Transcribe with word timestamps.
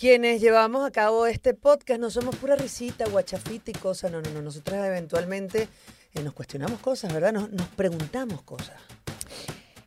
quienes 0.00 0.40
llevamos 0.40 0.86
a 0.86 0.90
cabo 0.90 1.26
este 1.26 1.52
podcast 1.52 2.00
no 2.00 2.08
somos 2.08 2.34
pura 2.36 2.56
risita, 2.56 3.04
guachafita 3.06 3.70
y 3.70 3.74
cosas. 3.74 4.10
No, 4.10 4.22
no, 4.22 4.30
no. 4.30 4.40
Nosotras 4.40 4.86
eventualmente 4.86 5.68
eh, 6.14 6.22
nos 6.22 6.32
cuestionamos 6.32 6.80
cosas, 6.80 7.12
¿verdad? 7.12 7.34
Nos, 7.34 7.50
preguntamos 7.76 8.40
cosas. 8.40 8.80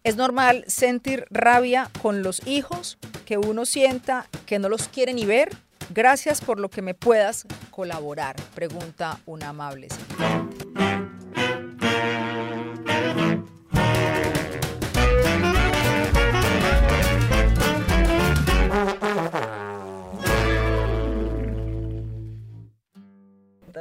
Es 0.03 0.15
normal 0.15 0.65
sentir 0.67 1.25
rabia 1.31 1.89
con 2.03 2.21
los 2.21 2.45
hijos, 2.45 2.99
que 3.25 3.39
uno 3.39 3.65
sienta 3.65 4.27
que 4.45 4.59
no 4.59 4.69
los 4.69 4.87
quiere 4.87 5.15
ni 5.15 5.25
ver. 5.25 5.49
Gracias 5.89 6.41
por 6.41 6.59
lo 6.59 6.69
que 6.69 6.83
me 6.83 6.93
puedas 6.93 7.47
colaborar, 7.71 8.35
pregunta 8.53 9.19
una 9.25 9.49
amable 9.49 9.87
señora. 9.89 10.92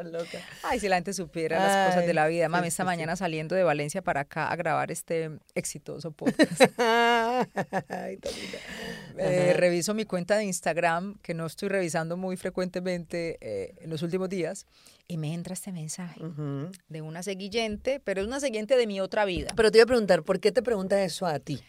Tan 0.03 0.13
loca. 0.13 0.39
Ay, 0.63 0.81
si 0.81 0.89
la 0.89 0.97
gente 0.97 1.13
supiera 1.13 1.59
las 1.59 1.89
cosas 1.89 2.07
de 2.07 2.15
la 2.15 2.27
vida. 2.27 2.49
Mami, 2.49 2.65
sí, 2.65 2.69
esta 2.69 2.83
sí, 2.83 2.87
mañana 2.87 3.17
sí. 3.17 3.21
saliendo 3.21 3.55
de 3.55 3.63
Valencia 3.63 4.03
para 4.03 4.23
acá 4.23 4.49
a 4.49 4.57
grabar 4.57 4.91
este 4.91 5.31
exitoso 5.55 6.11
podcast. 6.11 6.61
Ay. 7.89 8.19
Eh, 9.19 9.55
reviso 9.57 9.95
mi 9.95 10.05
cuenta 10.05 10.37
de 10.37 10.45
Instagram, 10.45 11.19
que 11.23 11.35
no 11.35 11.47
estoy 11.47 11.69
revisando 11.69 12.17
muy 12.17 12.37
frecuentemente 12.37 13.39
eh, 13.41 13.75
en 13.81 13.91
los 13.91 14.03
últimos 14.03 14.29
días, 14.29 14.67
y 15.07 15.19
me 15.19 15.35
entra 15.35 15.55
este 15.55 15.73
mensaje 15.73 16.23
Ujú. 16.23 16.71
de 16.89 17.03
una 17.03 17.23
seguillente, 17.23 18.01
pero 18.01 18.23
es 18.23 18.27
una 18.27 18.41
seguillente 18.41 18.77
de 18.77 18.87
mi 18.87 19.01
otra 19.01 19.25
vida. 19.25 19.53
Pero 19.55 19.71
te 19.71 19.79
iba 19.79 19.85
a 19.85 19.87
preguntar, 19.87 20.23
¿por 20.23 20.41
qué 20.41 20.53
te 20.53 20.63
preguntas 20.63 21.01
eso 21.01 21.27
a 21.27 21.39
ti? 21.39 21.61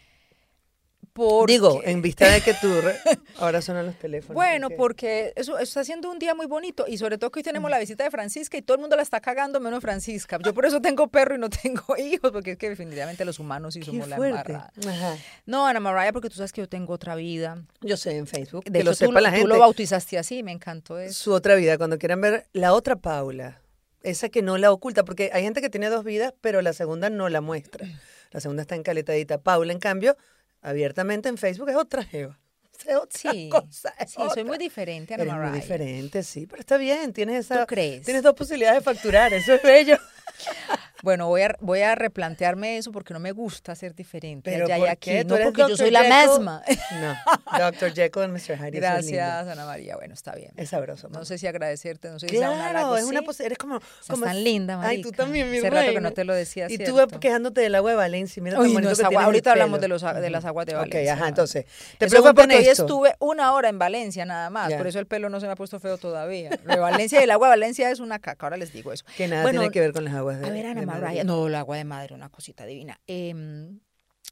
Porque, 1.14 1.52
Digo, 1.52 1.80
en 1.84 2.02
vista 2.02 2.28
de 2.28 2.40
que 2.40 2.54
tú 2.54 2.68
re- 2.80 2.98
ahora 3.38 3.62
suenan 3.62 3.86
los 3.86 3.94
teléfonos. 3.96 4.34
Bueno, 4.34 4.68
porque 4.76 5.32
eso 5.36 5.58
está 5.58 5.84
siendo 5.84 6.10
un 6.10 6.18
día 6.18 6.34
muy 6.34 6.46
bonito 6.46 6.86
y 6.88 6.98
sobre 6.98 7.18
todo 7.18 7.30
que 7.30 7.38
hoy 7.38 7.44
tenemos 7.44 7.70
la 7.70 7.78
visita 7.78 8.02
de 8.02 8.10
Francisca 8.10 8.56
y 8.56 8.62
todo 8.62 8.74
el 8.74 8.80
mundo 8.80 8.96
la 8.96 9.02
está 9.02 9.20
cagando 9.20 9.60
menos 9.60 9.80
Francisca. 9.80 10.38
Yo 10.44 10.52
por 10.52 10.66
eso 10.66 10.80
tengo 10.82 11.06
perro 11.06 11.36
y 11.36 11.38
no 11.38 11.48
tengo 11.48 11.96
hijos, 11.96 12.32
porque 12.32 12.50
es 12.52 12.58
que 12.58 12.68
definitivamente 12.68 13.24
los 13.24 13.38
humanos 13.38 13.74
sí 13.74 13.80
Qué 13.80 13.86
somos 13.86 14.08
la 14.08 14.16
embarrada. 14.16 14.72
Ajá. 14.88 15.16
No, 15.46 15.66
Ana 15.68 15.78
Mariah, 15.78 16.12
porque 16.12 16.28
tú 16.28 16.34
sabes 16.34 16.52
que 16.52 16.60
yo 16.62 16.68
tengo 16.68 16.92
otra 16.92 17.14
vida. 17.14 17.62
Yo 17.80 17.96
sé 17.96 18.16
en 18.16 18.26
Facebook, 18.26 18.64
De 18.64 18.80
que 18.80 18.84
lo 18.84 18.90
hecho, 18.90 19.04
tú, 19.04 19.10
sepa 19.12 19.20
la 19.20 19.30
tú 19.30 19.36
gente. 19.36 19.48
lo 19.48 19.58
bautizaste 19.60 20.18
así, 20.18 20.42
me 20.42 20.50
encantó 20.50 20.98
eso. 20.98 21.14
Su 21.14 21.32
otra 21.32 21.54
vida, 21.54 21.78
cuando 21.78 21.96
quieran 21.96 22.20
ver 22.20 22.48
la 22.52 22.72
otra 22.74 22.96
Paula, 22.96 23.60
esa 24.02 24.28
que 24.30 24.42
no 24.42 24.58
la 24.58 24.72
oculta, 24.72 25.04
porque 25.04 25.30
hay 25.32 25.44
gente 25.44 25.60
que 25.60 25.70
tiene 25.70 25.88
dos 25.90 26.02
vidas, 26.04 26.34
pero 26.40 26.60
la 26.60 26.72
segunda 26.72 27.08
no 27.08 27.28
la 27.28 27.40
muestra. 27.40 27.86
La 28.32 28.40
segunda 28.40 28.62
está 28.62 28.74
encaletadita. 28.74 29.38
Paula, 29.38 29.72
en 29.72 29.78
cambio, 29.78 30.16
abiertamente 30.64 31.28
en 31.28 31.38
Facebook 31.38 31.68
es 31.70 31.76
otra 31.76 32.06
Eva. 32.10 32.38
Es 32.86 32.96
otra 32.96 33.30
Sí, 33.30 33.48
cosa, 33.48 33.94
es 34.00 34.10
sí, 34.10 34.20
soy 34.34 34.42
muy 34.44 34.58
diferente, 34.58 35.14
Ana 35.14 35.22
Eres 35.22 35.34
muy 35.36 35.60
diferente, 35.60 36.22
sí, 36.24 36.46
pero 36.46 36.58
está 36.60 36.76
bien, 36.76 37.12
tienes 37.12 37.46
esa... 37.46 37.60
¿Tú 37.60 37.66
crees? 37.68 38.04
Tienes 38.04 38.22
dos 38.24 38.34
posibilidades 38.34 38.80
de 38.80 38.84
facturar, 38.84 39.32
eso 39.32 39.54
es 39.54 39.62
bello. 39.62 39.96
Bueno, 41.04 41.28
voy 41.28 41.42
a, 41.42 41.54
voy 41.60 41.82
a 41.82 41.94
replantearme 41.94 42.78
eso 42.78 42.90
porque 42.90 43.12
no 43.12 43.20
me 43.20 43.32
gusta 43.32 43.74
ser 43.74 43.94
diferente. 43.94 44.50
Pero 44.50 44.64
allá 44.64 44.78
y 44.78 44.80
¿por 44.80 44.88
aquí, 44.88 45.10
no 45.24 45.36
porque 45.36 45.60
yo 45.60 45.68
Dr. 45.68 45.76
soy 45.76 45.90
la 45.90 46.02
misma. 46.02 46.62
No, 47.00 47.14
Dr. 47.58 47.92
Jekyll 47.94 48.22
and 48.22 48.32
Mr. 48.32 48.56
Hyde. 48.56 48.70
Gracias, 48.70 49.46
Ana 49.48 49.66
María. 49.66 49.96
Bueno, 49.96 50.14
está 50.14 50.34
bien. 50.34 50.52
Es 50.56 50.70
sabroso. 50.70 51.08
No 51.10 51.24
sé 51.26 51.36
si 51.36 51.46
agradecerte, 51.46 52.08
no 52.08 52.18
sé 52.18 52.28
si 52.28 52.36
Claro, 52.36 52.96
es 52.96 53.04
una 53.04 53.20
¿sí? 53.20 53.42
eres 53.44 53.58
como, 53.58 53.80
como 54.08 54.24
tan 54.24 54.42
linda, 54.42 54.80
Ay, 54.82 55.02
tú 55.02 55.12
también, 55.12 55.50
mi 55.50 55.58
Hace 55.58 55.70
rato 55.70 55.92
que 55.92 56.00
no 56.00 56.12
te 56.12 56.24
lo 56.24 56.34
decía, 56.34 56.66
Y 56.70 56.78
tú 56.78 56.96
quejándote 57.20 57.60
del 57.60 57.74
agua 57.74 57.90
de 57.90 57.96
Valencia, 57.96 58.42
mira 58.42 58.58
Uy, 58.58 58.72
no, 58.74 58.80
que 58.94 59.02
agua- 59.04 59.24
ahorita 59.24 59.52
hablamos 59.52 59.80
de, 59.80 59.88
los, 59.88 60.02
de 60.02 60.30
las 60.30 60.44
aguas 60.44 60.66
de 60.66 60.74
Ok, 60.74 60.80
Valencia. 60.80 61.12
ajá, 61.12 61.22
¿no? 61.22 61.28
entonces, 61.28 61.66
te 61.98 62.08
preocupa 62.08 62.34
porque 62.34 62.56
hoy 62.56 62.66
estuve 62.68 63.14
una 63.18 63.52
hora 63.52 63.68
en 63.68 63.78
Valencia 63.78 64.24
nada 64.24 64.48
más, 64.50 64.72
por 64.74 64.86
eso 64.86 64.98
el 64.98 65.06
pelo 65.06 65.28
no 65.28 65.40
se 65.40 65.46
me 65.46 65.52
ha 65.52 65.56
puesto 65.56 65.78
feo 65.80 65.98
todavía. 65.98 66.50
Lo 66.64 66.74
de 66.74 66.80
Valencia 66.80 67.20
y 67.20 67.24
el 67.24 67.30
agua 67.30 67.48
de 67.48 67.50
Valencia 67.52 67.90
es 67.90 68.00
una 68.00 68.18
caca, 68.18 68.46
ahora 68.46 68.56
les 68.56 68.72
digo 68.72 68.92
eso. 68.92 69.04
Que 69.16 69.28
nada 69.28 69.50
tiene 69.50 69.70
que 69.70 69.80
ver 69.80 69.92
con 69.92 70.04
las 70.04 70.14
aguas 70.14 70.40
de 70.40 70.46
A 70.46 70.50
ver, 70.50 70.66
Ana 70.66 70.80
Mariah. 71.00 71.24
No, 71.24 71.46
el 71.46 71.54
agua 71.54 71.76
de 71.76 71.84
madre, 71.84 72.14
una 72.14 72.28
cosita 72.28 72.66
divina. 72.66 73.00
Em, 73.06 73.80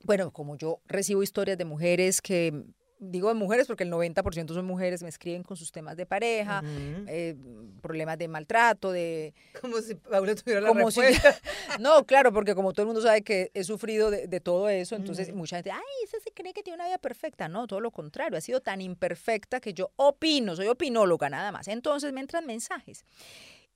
bueno, 0.04 0.30
como 0.32 0.56
yo 0.56 0.80
recibo 0.86 1.22
historias 1.22 1.58
de 1.58 1.64
mujeres 1.64 2.20
que, 2.20 2.64
digo 2.98 3.28
de 3.28 3.34
mujeres 3.34 3.66
porque 3.66 3.82
el 3.82 3.90
90% 3.90 4.54
son 4.54 4.64
mujeres, 4.64 5.02
me 5.02 5.08
escriben 5.08 5.42
con 5.42 5.56
sus 5.56 5.72
temas 5.72 5.96
de 5.96 6.06
pareja, 6.06 6.62
eh, 7.06 7.36
problemas 7.80 8.16
de 8.16 8.28
maltrato, 8.28 8.92
de... 8.92 9.34
Como 9.60 9.80
si 9.80 9.94
Paula 9.96 10.34
tuviera 10.34 10.60
la 10.60 10.68
Como 10.68 10.90
si-. 10.90 11.00
No, 11.80 12.04
claro, 12.06 12.32
porque 12.32 12.54
como 12.54 12.72
todo 12.72 12.82
el 12.82 12.86
mundo 12.86 13.02
sabe 13.02 13.22
que 13.22 13.50
he 13.54 13.64
sufrido 13.64 14.10
de, 14.10 14.28
de 14.28 14.40
todo 14.40 14.68
eso, 14.68 14.94
entonces 14.94 15.34
mucha 15.34 15.56
gente, 15.56 15.72
ay, 15.72 15.80
esa 16.04 16.18
se 16.20 16.30
cree 16.30 16.52
que 16.52 16.62
tiene 16.62 16.76
una 16.76 16.86
vida 16.86 16.98
perfecta. 16.98 17.48
No, 17.48 17.66
todo 17.66 17.80
lo 17.80 17.90
contrario, 17.90 18.38
ha 18.38 18.40
sido 18.40 18.60
tan 18.60 18.80
imperfecta 18.80 19.60
que 19.60 19.74
yo 19.74 19.90
opino, 19.96 20.54
soy 20.54 20.68
opinóloga 20.68 21.28
nada 21.28 21.50
más. 21.50 21.68
Entonces 21.68 22.12
me 22.12 22.20
entran 22.20 22.46
mensajes. 22.46 23.04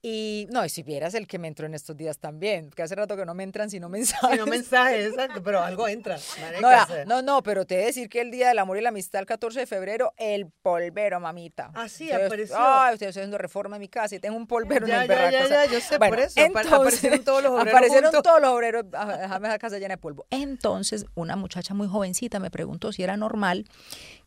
Y 0.01 0.47
no, 0.51 0.63
y 0.63 0.69
si 0.69 0.83
vieras 0.83 1.15
el 1.15 1.25
que 1.27 1.39
me 1.39 1.47
entró 1.47 1.65
en 1.65 1.73
estos 1.73 1.97
días 1.97 2.19
también, 2.19 2.69
que 2.69 2.83
hace 2.83 2.93
rato 2.93 3.17
que 3.17 3.25
no 3.25 3.33
me 3.33 3.43
entran 3.43 3.69
sino 3.71 3.89
mensajes. 3.89 4.31
Sí, 4.33 4.37
no 4.37 4.45
mensajes, 4.45 5.07
exacto, 5.09 5.41
pero 5.41 5.61
algo 5.61 5.87
entra. 5.87 6.17
marica, 6.39 6.61
No, 6.61 6.71
ya, 6.71 7.05
no, 7.05 7.21
no, 7.23 7.41
pero 7.41 7.65
te 7.65 7.75
he 7.75 7.77
de 7.79 7.85
decir 7.85 8.07
que 8.07 8.21
el 8.21 8.29
Día 8.29 8.47
del 8.49 8.59
Amor 8.59 8.77
y 8.77 8.81
la 8.81 8.89
Amistad, 8.89 9.19
el 9.21 9.25
14 9.25 9.61
de 9.61 9.65
febrero, 9.65 10.13
el 10.17 10.51
polvero, 10.61 11.19
mamita. 11.19 11.71
Ah, 11.73 11.89
sí, 11.89 12.09
Estoy- 12.11 12.25
apareció. 12.27 12.55
Ay, 12.59 12.93
estoy 12.93 13.07
haciendo 13.07 13.37
reforma 13.39 13.77
en 13.77 13.79
mi 13.81 13.87
casa 13.89 14.15
y 14.15 14.19
tengo 14.19 14.37
un 14.37 14.45
polvero 14.45 14.85
Ya, 14.85 14.97
en 14.97 15.01
el 15.01 15.07
berraco. 15.07 15.31
ya, 15.31 15.45
o 15.45 15.47
sea, 15.47 15.65
ya, 15.65 15.71
yo 15.71 15.81
sé, 15.81 15.97
bueno, 15.97 16.15
por 16.15 16.23
eso, 16.23 16.41
apa- 16.41 16.61
aparecieron 16.61 17.23
todos 17.23 17.41
los 17.43 17.51
obreros 17.53 17.73
Aparecieron 17.73 18.03
juntos. 18.11 18.23
todos 18.23 18.41
los 18.41 18.49
obreros, 18.51 18.85
ah, 18.93 19.17
déjame 19.17 19.47
la 19.49 19.57
casa 19.57 19.79
llena 19.79 19.95
de 19.95 19.97
polvo. 19.97 20.27
Entonces, 20.29 21.05
una 21.15 21.35
muchacha 21.35 21.73
muy 21.73 21.87
jovencita 21.87 22.39
me 22.39 22.51
preguntó 22.51 22.91
si 22.91 23.01
era 23.01 23.17
normal 23.17 23.65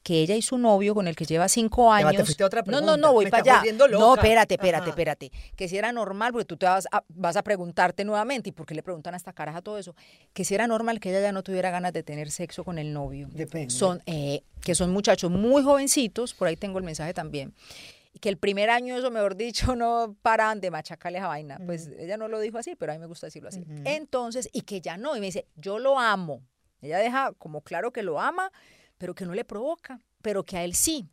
que 0.02 0.20
ella 0.20 0.34
y 0.34 0.42
su 0.42 0.58
novio, 0.58 0.94
con 0.94 1.08
el 1.08 1.16
que 1.16 1.24
lleva 1.24 1.48
cinco 1.48 1.92
años... 1.92 2.12
te 2.16 2.24
fuiste 2.24 2.42
a 2.42 2.46
otra 2.46 2.62
no, 2.66 2.80
no, 2.80 2.96
no, 2.96 3.12
voy 3.12 3.26
Me 3.26 3.30
para 3.30 3.60
allá. 3.60 3.72
No, 3.90 4.14
espérate, 4.14 4.54
espérate, 4.54 4.82
Ajá. 4.82 4.90
espérate. 4.90 5.32
Que 5.56 5.68
si 5.68 5.76
era 5.76 5.92
normal, 5.92 6.32
porque 6.32 6.46
tú 6.46 6.56
te 6.56 6.66
vas 6.66 6.86
a, 6.90 7.04
vas 7.08 7.36
a 7.36 7.42
preguntarte 7.42 8.04
nuevamente, 8.04 8.48
¿y 8.48 8.52
por 8.52 8.66
qué 8.66 8.74
le 8.74 8.82
preguntan 8.82 9.14
a 9.14 9.16
esta 9.16 9.32
caraja 9.32 9.62
todo 9.62 9.78
eso? 9.78 9.94
Que 10.32 10.44
si 10.44 10.54
era 10.54 10.66
normal 10.66 11.00
que 11.00 11.10
ella 11.10 11.20
ya 11.20 11.32
no 11.32 11.42
tuviera 11.42 11.70
ganas 11.70 11.92
de 11.92 12.02
tener 12.02 12.30
sexo 12.30 12.64
con 12.64 12.78
el 12.78 12.92
novio. 12.92 13.28
Depende. 13.30 13.70
Son, 13.74 14.02
eh, 14.06 14.42
que 14.62 14.74
son 14.74 14.90
muchachos 14.90 15.30
muy 15.30 15.62
jovencitos, 15.62 16.34
por 16.34 16.48
ahí 16.48 16.56
tengo 16.56 16.78
el 16.78 16.84
mensaje 16.84 17.12
también. 17.14 17.54
Y 18.12 18.18
que 18.18 18.28
el 18.28 18.38
primer 18.38 18.70
año, 18.70 18.96
eso 18.96 19.10
mejor 19.10 19.36
dicho, 19.36 19.76
no 19.76 20.16
paran 20.22 20.60
de 20.60 20.70
machacarle 20.70 21.18
a 21.18 21.28
vaina. 21.28 21.60
Pues 21.64 21.90
ella 21.98 22.16
no 22.16 22.28
lo 22.28 22.40
dijo 22.40 22.58
así, 22.58 22.74
pero 22.74 22.92
a 22.92 22.94
mí 22.94 23.00
me 23.00 23.06
gusta 23.06 23.26
decirlo 23.26 23.48
así. 23.48 23.64
Entonces, 23.84 24.48
y 24.52 24.62
que 24.62 24.80
ya 24.80 24.96
no, 24.96 25.16
y 25.16 25.20
me 25.20 25.26
dice, 25.26 25.46
yo 25.56 25.78
lo 25.78 25.98
amo. 25.98 26.42
Ella 26.82 26.98
deja 26.98 27.32
como 27.36 27.60
claro 27.60 27.92
que 27.92 28.02
lo 28.02 28.18
ama, 28.20 28.50
pero 29.00 29.14
que 29.14 29.24
no 29.24 29.32
le 29.34 29.44
provoca, 29.46 29.98
pero 30.20 30.44
que 30.44 30.58
a 30.58 30.64
él 30.64 30.74
sí. 30.74 31.08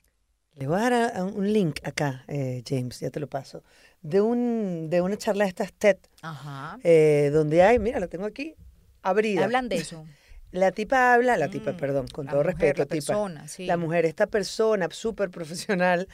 Le 0.55 0.67
voy 0.67 0.77
a 0.77 0.81
dar 0.89 0.93
a- 0.93 1.07
a 1.19 1.23
un 1.23 1.53
link 1.53 1.79
acá, 1.83 2.25
eh, 2.27 2.61
James, 2.67 2.99
ya 2.99 3.09
te 3.09 3.19
lo 3.21 3.27
paso, 3.27 3.63
de, 4.01 4.19
un, 4.19 4.89
de 4.89 4.99
una 5.01 5.15
charla 5.17 5.45
de 5.45 5.49
estas 5.49 5.71
TED, 5.71 5.97
Ajá. 6.21 6.77
eh, 6.83 7.29
donde 7.31 7.63
hay, 7.63 7.79
mira, 7.79 7.99
la 8.01 8.07
tengo 8.07 8.25
aquí, 8.25 8.55
abrida. 9.03 9.45
Hablan 9.45 9.69
de 9.69 9.77
eso. 9.77 10.05
La 10.51 10.71
tipa 10.71 11.13
habla, 11.13 11.35
la 11.35 11.49
tipa, 11.49 11.73
Mm, 11.73 11.77
perdón, 11.77 12.07
con 12.07 12.25
todo 12.25 12.37
mujer, 12.41 12.45
respeto, 12.55 12.79
la 12.79 12.85
tipa. 12.85 13.13
persona, 13.13 13.47
sí. 13.49 13.65
La 13.65 13.75
mujer, 13.75 14.05
esta 14.05 14.27
persona 14.27 14.87
súper 14.91 15.29
profesional, 15.29 16.07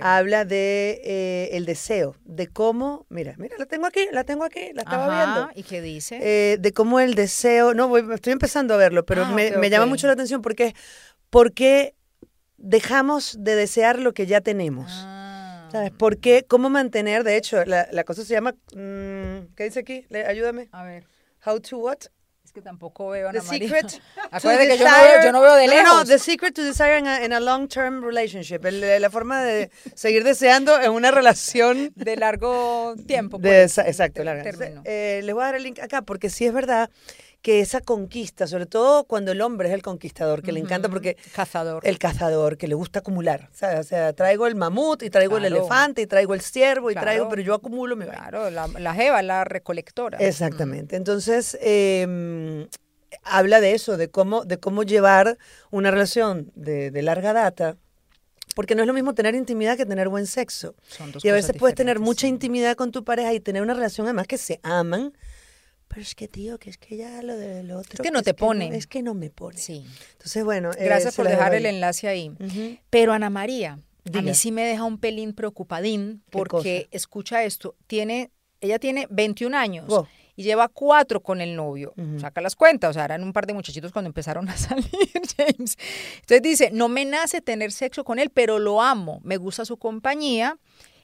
habla 0.00 0.44
de 0.44 1.00
eh, 1.04 1.48
el 1.56 1.66
deseo, 1.66 2.14
de 2.24 2.46
cómo, 2.46 3.04
mira, 3.08 3.34
mira, 3.36 3.56
la 3.58 3.66
tengo 3.66 3.86
aquí, 3.86 4.06
la 4.12 4.22
tengo 4.22 4.44
aquí, 4.44 4.70
la 4.74 4.82
estaba 4.82 5.06
Ajá, 5.08 5.16
viendo. 5.16 5.48
¿Y 5.58 5.64
qué 5.64 5.82
dice? 5.82 6.20
Eh, 6.22 6.56
de 6.60 6.72
cómo 6.72 7.00
el 7.00 7.14
deseo, 7.16 7.74
no, 7.74 7.88
voy- 7.88 8.06
estoy 8.14 8.32
empezando 8.32 8.74
a 8.74 8.76
verlo, 8.76 9.04
pero 9.04 9.24
Ah, 9.24 9.32
me, 9.34 9.68
llama 9.70 9.86
mucho 9.86 10.06
la 10.06 10.12
atención 10.12 10.40
porque 10.40 10.72
por 11.30 11.52
qué 11.54 11.94
dejamos 12.56 13.36
de 13.40 13.54
desear 13.56 13.98
lo 13.98 14.12
que 14.12 14.26
ya 14.26 14.40
tenemos. 14.40 14.90
Ah. 15.04 15.68
¿Sabes? 15.72 15.92
¿Por 15.92 16.18
qué? 16.18 16.44
¿Cómo 16.48 16.68
mantener? 16.68 17.22
De 17.24 17.36
hecho, 17.36 17.64
la, 17.64 17.88
la 17.92 18.04
cosa 18.04 18.24
se 18.24 18.34
llama, 18.34 18.52
mm, 18.74 19.54
¿qué 19.54 19.64
dice 19.64 19.80
aquí? 19.80 20.04
Le- 20.08 20.26
ayúdame. 20.26 20.68
A 20.72 20.82
ver. 20.82 21.04
How 21.46 21.60
to 21.60 21.78
what? 21.78 21.98
Es 22.44 22.52
que 22.52 22.60
tampoco 22.62 23.10
veo 23.10 23.28
a 23.28 23.32
The 23.32 23.42
María. 23.42 23.68
secret. 23.68 23.86
to 24.14 24.20
Acuérdate 24.32 24.66
que 24.68 24.78
yo 24.78 24.84
no, 24.84 24.90
desire- 24.90 25.12
veo, 25.18 25.24
yo 25.26 25.32
no 25.32 25.40
veo 25.40 25.54
de 25.54 25.66
No, 25.68 25.72
lejos. 25.72 25.94
No, 25.98 26.04
the 26.04 26.18
secret 26.18 26.54
to 26.54 26.64
desire 26.64 26.98
in 26.98 27.06
a, 27.06 27.24
in 27.24 27.32
a 27.32 27.38
long-term 27.38 28.02
relationship. 28.04 28.64
El- 28.66 29.00
la 29.00 29.10
forma 29.10 29.40
de 29.42 29.70
seguir 29.94 30.24
deseando 30.24 30.80
en 30.80 30.90
una 30.90 31.12
relación 31.12 31.92
de 31.94 32.16
largo 32.16 32.96
tiempo. 33.06 33.38
de 33.38 33.48
pues, 33.48 33.78
exacto, 33.78 34.24
de. 34.24 34.30
Entonces, 34.32 34.72
eh, 34.84 35.20
les 35.22 35.32
voy 35.34 35.42
a 35.44 35.46
dar 35.46 35.54
el 35.54 35.62
link 35.62 35.78
acá 35.78 36.02
porque 36.02 36.28
sí 36.28 36.44
es 36.46 36.52
verdad 36.52 36.90
que 37.42 37.60
esa 37.60 37.80
conquista, 37.80 38.46
sobre 38.46 38.66
todo 38.66 39.04
cuando 39.04 39.32
el 39.32 39.40
hombre 39.40 39.68
es 39.68 39.74
el 39.74 39.82
conquistador, 39.82 40.42
que 40.42 40.52
le 40.52 40.60
encanta 40.60 40.88
porque 40.88 41.16
Cazador. 41.34 41.86
el 41.86 41.98
cazador, 41.98 42.58
que 42.58 42.68
le 42.68 42.74
gusta 42.74 42.98
acumular. 42.98 43.48
¿sabes? 43.52 43.80
O 43.80 43.82
sea, 43.84 44.12
traigo 44.12 44.46
el 44.46 44.54
mamut 44.54 45.02
y 45.02 45.10
traigo 45.10 45.38
el 45.38 45.46
elefante 45.46 46.02
y 46.02 46.06
traigo 46.06 46.34
el 46.34 46.42
ciervo 46.42 46.90
y 46.90 46.94
traigo, 46.94 47.28
pero 47.28 47.42
yo 47.42 47.54
acumulo 47.54 47.96
mi. 47.96 48.04
Claro, 48.04 48.50
la, 48.50 48.66
la 48.66 48.94
jeva, 48.94 49.22
la 49.22 49.44
recolectora. 49.44 50.18
Exactamente. 50.18 50.96
Entonces, 50.96 51.56
eh, 51.62 52.66
habla 53.22 53.60
de 53.60 53.72
eso, 53.72 53.96
de 53.96 54.08
cómo, 54.10 54.44
de 54.44 54.58
cómo 54.58 54.82
llevar 54.82 55.38
una 55.70 55.90
relación 55.90 56.52
de, 56.54 56.90
de 56.90 57.02
larga 57.02 57.32
data, 57.32 57.76
porque 58.54 58.74
no 58.74 58.82
es 58.82 58.86
lo 58.86 58.92
mismo 58.92 59.14
tener 59.14 59.34
intimidad 59.34 59.76
que 59.76 59.86
tener 59.86 60.08
buen 60.08 60.26
sexo. 60.26 60.74
Son 60.88 61.12
dos 61.12 61.24
Y 61.24 61.28
a 61.28 61.32
veces 61.32 61.56
puedes 61.56 61.74
tener 61.74 62.00
mucha 62.00 62.26
intimidad 62.26 62.76
con 62.76 62.90
tu 62.92 63.04
pareja 63.04 63.32
y 63.32 63.40
tener 63.40 63.62
una 63.62 63.74
relación 63.74 64.06
además 64.06 64.26
que 64.26 64.38
se 64.38 64.60
aman. 64.62 65.12
Pero 65.90 66.02
es 66.02 66.14
que, 66.14 66.28
tío, 66.28 66.56
que 66.58 66.70
es 66.70 66.78
que 66.78 66.96
ya 66.96 67.20
lo 67.22 67.36
del 67.36 67.72
otro. 67.72 68.02
que 68.02 68.12
no 68.12 68.22
te 68.22 68.32
pone. 68.32 68.74
es 68.76 68.86
que 68.86 69.02
no 69.02 69.12
me 69.14 69.28
pone. 69.28 69.58
Sí. 69.58 69.84
Entonces, 70.12 70.44
bueno. 70.44 70.70
eh, 70.78 70.84
Gracias 70.84 71.16
por 71.16 71.26
dejar 71.28 71.52
el 71.54 71.66
enlace 71.66 72.06
ahí. 72.06 72.30
Pero 72.90 73.12
Ana 73.12 73.28
María, 73.28 73.78
A 74.14 74.22
mí 74.22 74.34
sí 74.34 74.52
me 74.52 74.62
deja 74.64 74.84
un 74.84 74.98
pelín 74.98 75.32
preocupadín 75.34 76.22
¿Qué 76.30 76.30
porque, 76.38 76.88
escucha 76.92 77.42
esto, 77.44 77.74
tiene, 77.88 78.30
ella 78.60 78.78
tiene 78.78 79.06
21 79.10 79.54
años 79.56 79.86
Wow. 79.88 80.06
y 80.36 80.44
lleva 80.44 80.68
cuatro 80.68 81.20
con 81.22 81.40
el 81.40 81.56
novio. 81.56 81.92
Ujú. 81.96 82.20
Saca 82.20 82.40
las 82.40 82.54
cuentas, 82.54 82.90
o 82.90 82.92
sea, 82.94 83.04
eran 83.06 83.24
un 83.24 83.32
par 83.32 83.46
de 83.48 83.54
muchachitos 83.54 83.90
cuando 83.92 84.08
empezaron 84.08 84.48
a 84.48 84.56
salir, 84.56 84.86
James. 85.36 85.76
Entonces 86.20 86.42
dice, 86.42 86.70
no 86.72 86.88
me 86.88 87.04
nace 87.04 87.40
tener 87.40 87.72
sexo 87.72 88.04
con 88.04 88.18
él, 88.20 88.30
pero 88.30 88.58
lo 88.60 88.80
amo, 88.80 89.20
me 89.24 89.36
gusta 89.38 89.64
su 89.64 89.76
compañía. 89.76 90.56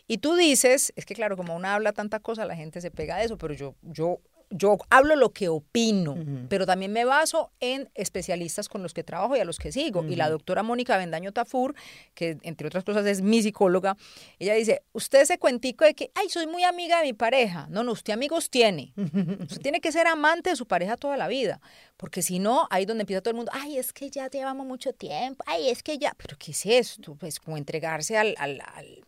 Y 0.06 0.18
tú 0.18 0.36
dices, 0.36 0.92
es 0.94 1.04
que 1.04 1.14
claro, 1.16 1.36
como 1.36 1.56
uno 1.56 1.66
habla 1.66 1.92
tanta 1.92 2.20
cosa, 2.20 2.44
la 2.46 2.54
gente 2.54 2.80
se 2.80 2.92
pega 2.92 3.16
de 3.16 3.24
eso, 3.24 3.36
pero 3.36 3.52
yo, 3.52 3.74
yo, 3.82 4.20
yo 4.50 4.78
hablo 4.90 5.16
lo 5.16 5.30
que 5.32 5.48
opino, 5.48 6.16
pero 6.48 6.66
también 6.66 6.92
me 6.92 7.04
baso 7.04 7.50
en 7.58 7.90
especialistas 7.94 8.68
con 8.68 8.80
los 8.82 8.94
que 8.94 9.02
trabajo 9.02 9.36
y 9.36 9.40
a 9.40 9.44
los 9.44 9.58
que 9.58 9.72
sigo. 9.72 10.04
Y 10.08 10.14
la 10.14 10.30
doctora 10.30 10.62
Mónica 10.62 10.96
Bendaño 10.96 11.32
Tafur, 11.32 11.74
que 12.14 12.38
entre 12.42 12.68
otras 12.68 12.84
cosas 12.84 13.04
es 13.06 13.22
mi 13.22 13.42
psicóloga, 13.42 13.96
ella 14.38 14.54
dice, 14.54 14.82
usted 14.92 15.22
ese 15.22 15.38
cuentico 15.38 15.84
de 15.84 15.94
que, 15.94 16.10
ay, 16.14 16.28
soy 16.28 16.46
muy 16.46 16.62
amiga 16.62 16.98
de 17.00 17.06
mi 17.06 17.12
pareja. 17.12 17.66
No, 17.70 17.82
no, 17.82 17.90
usted 17.90 18.12
amigos 18.12 18.48
tiene. 18.48 18.92
Usted 18.96 19.60
tiene 19.62 19.80
que 19.80 19.90
ser 19.90 20.06
amante 20.06 20.50
de 20.50 20.56
su 20.56 20.66
pareja 20.66 20.96
toda 20.96 21.16
la 21.16 21.26
vida, 21.26 21.60
porque 21.96 22.22
si 22.22 22.38
no, 22.38 22.68
ahí 22.70 22.86
donde 22.86 23.02
empieza 23.02 23.22
todo 23.22 23.30
el 23.32 23.36
mundo, 23.36 23.50
ay, 23.52 23.78
es 23.78 23.92
que 23.92 24.10
ya 24.10 24.30
llevamos 24.30 24.64
mucho 24.64 24.92
tiempo, 24.92 25.42
ay, 25.48 25.70
es 25.70 25.82
que 25.82 25.98
ya, 25.98 26.14
pero 26.16 26.36
¿qué 26.38 26.52
es 26.52 26.64
esto? 26.66 27.16
Pues 27.16 27.40
como 27.40 27.56
entregarse 27.56 28.16
al, 28.16 28.34
al, 28.38 28.60
al- 28.74 29.04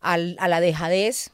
al- 0.00 0.36
a 0.38 0.48
la 0.48 0.60
dejadez. 0.60 1.30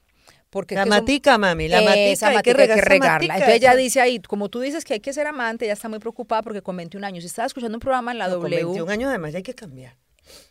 Porque 0.50 0.75
es 0.75 0.79
La 0.79 0.85
que 0.85 0.91
son- 0.91 0.99
matica, 1.00 1.37
mami, 1.39 1.69
la 1.69 1.83
matica, 1.83 2.00
esa 2.11 2.29
hay 2.29 2.39
que 2.43 2.55
regar 2.55 2.79
esa 2.79 2.89
regarla. 2.89 3.12
matica, 3.15 3.35
Entonces 3.35 3.56
ella 3.56 3.75
dice 3.77 4.00
ahí, 4.00 4.19
como 4.21 4.49
tú 4.49 4.61
dices 4.61 4.85
que 4.85 4.95
hay 4.95 5.00
que 5.00 5.12
ser 5.12 5.27
amante, 5.27 5.67
ella 5.67 5.75
está 5.75 5.89
muy 5.91 5.99
preocupada 5.99 6.43
porque 6.43 6.62
con 6.62 6.77
21 6.77 7.05
años, 7.05 7.25
estaba 7.25 7.47
escuchando 7.47 7.77
un 7.77 7.81
programa 7.81 8.12
en 8.12 8.19
la 8.19 8.29
No, 8.29 8.35
con 8.41 8.43
W, 8.50 8.65
21 8.65 8.91
años 8.91 9.09
además 9.11 9.33
ya 9.33 9.39
hay 9.39 9.43
que 9.43 9.55
cambiar. 9.55 9.97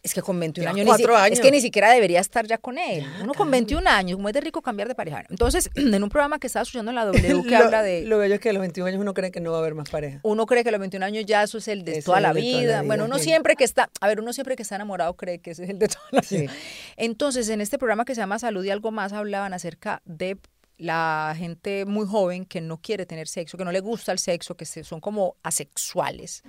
Es 0.03 0.13
que 0.13 0.21
con 0.21 0.39
21 0.39 0.63
Llevas 0.63 0.75
años, 0.75 0.85
ni 0.85 0.89
cuatro 1.05 1.15
es 1.17 1.21
años. 1.21 1.39
que 1.39 1.51
ni 1.51 1.61
siquiera 1.61 1.91
debería 1.91 2.19
estar 2.19 2.45
ya 2.47 2.57
con 2.57 2.77
él. 2.77 3.01
Ya, 3.01 3.23
Uno 3.23 3.33
con 3.33 3.49
21 3.51 3.89
años, 3.89 4.15
como 4.17 4.29
es 4.29 4.33
de 4.33 4.41
rico 4.41 4.61
cambiar 4.61 4.87
de 4.87 4.95
pareja. 4.95 5.23
Entonces, 5.29 5.69
en 5.75 6.03
un 6.03 6.09
programa 6.09 6.39
que 6.39 6.47
estaba 6.47 6.63
escuchando 6.63 6.91
en 6.91 6.95
la 6.95 7.05
W 7.05 7.43
que 7.43 7.49
lo, 7.51 7.57
habla 7.57 7.83
de... 7.83 8.03
Lo 8.03 8.17
bello 8.17 8.35
es 8.35 8.39
que 8.41 8.49
a 8.49 8.53
los 8.53 8.61
21 8.61 8.87
años 8.87 9.01
uno 9.01 9.13
cree 9.13 9.31
que 9.31 9.39
no 9.39 9.51
va 9.51 9.57
a 9.57 9.59
haber 9.61 9.75
más 9.75 9.89
pareja. 9.89 10.19
Uno 10.23 10.45
cree 10.45 10.63
que 10.63 10.69
a 10.69 10.71
los 10.71 10.79
21 10.79 11.05
años 11.05 11.25
ya 11.25 11.43
eso 11.43 11.57
es 11.57 11.67
el 11.67 11.83
de, 11.83 12.01
toda, 12.01 12.17
es 12.17 12.23
la 12.23 12.29
el 12.29 12.35
de 12.35 12.41
toda 12.41 12.53
la 12.53 12.59
vida. 12.61 12.81
Bueno, 12.83 13.05
uno 13.05 13.17
sí. 13.17 13.25
siempre 13.25 13.55
que 13.55 13.63
está, 13.63 13.89
a 14.01 14.07
ver, 14.07 14.19
uno 14.19 14.33
siempre 14.33 14.55
que 14.55 14.63
está 14.63 14.75
enamorado 14.75 15.15
cree 15.15 15.39
que 15.39 15.51
ese 15.51 15.63
es 15.63 15.69
el 15.69 15.79
de 15.79 15.87
toda 15.87 16.05
la 16.11 16.21
Sí. 16.23 16.41
vida. 16.41 16.51
Entonces, 16.95 17.49
en 17.49 17.61
este 17.61 17.77
programa 17.77 18.05
que 18.05 18.15
se 18.15 18.21
llama 18.21 18.39
Salud 18.39 18.63
y 18.63 18.69
algo 18.69 18.91
más 18.91 19.13
hablaban 19.13 19.53
acerca 19.53 20.01
de 20.05 20.37
la 20.79 21.33
gente 21.35 21.85
muy 21.85 22.05
joven 22.05 22.45
que 22.45 22.61
no 22.61 22.77
quiere 22.79 23.07
tener 23.07 23.27
sexo, 23.27 23.57
que 23.57 23.65
no 23.65 23.71
le 23.71 23.79
gusta 23.79 24.11
el 24.11 24.19
sexo, 24.19 24.55
que 24.55 24.65
se- 24.65 24.83
son 24.83 24.99
como 25.01 25.35
asexuales. 25.41 26.43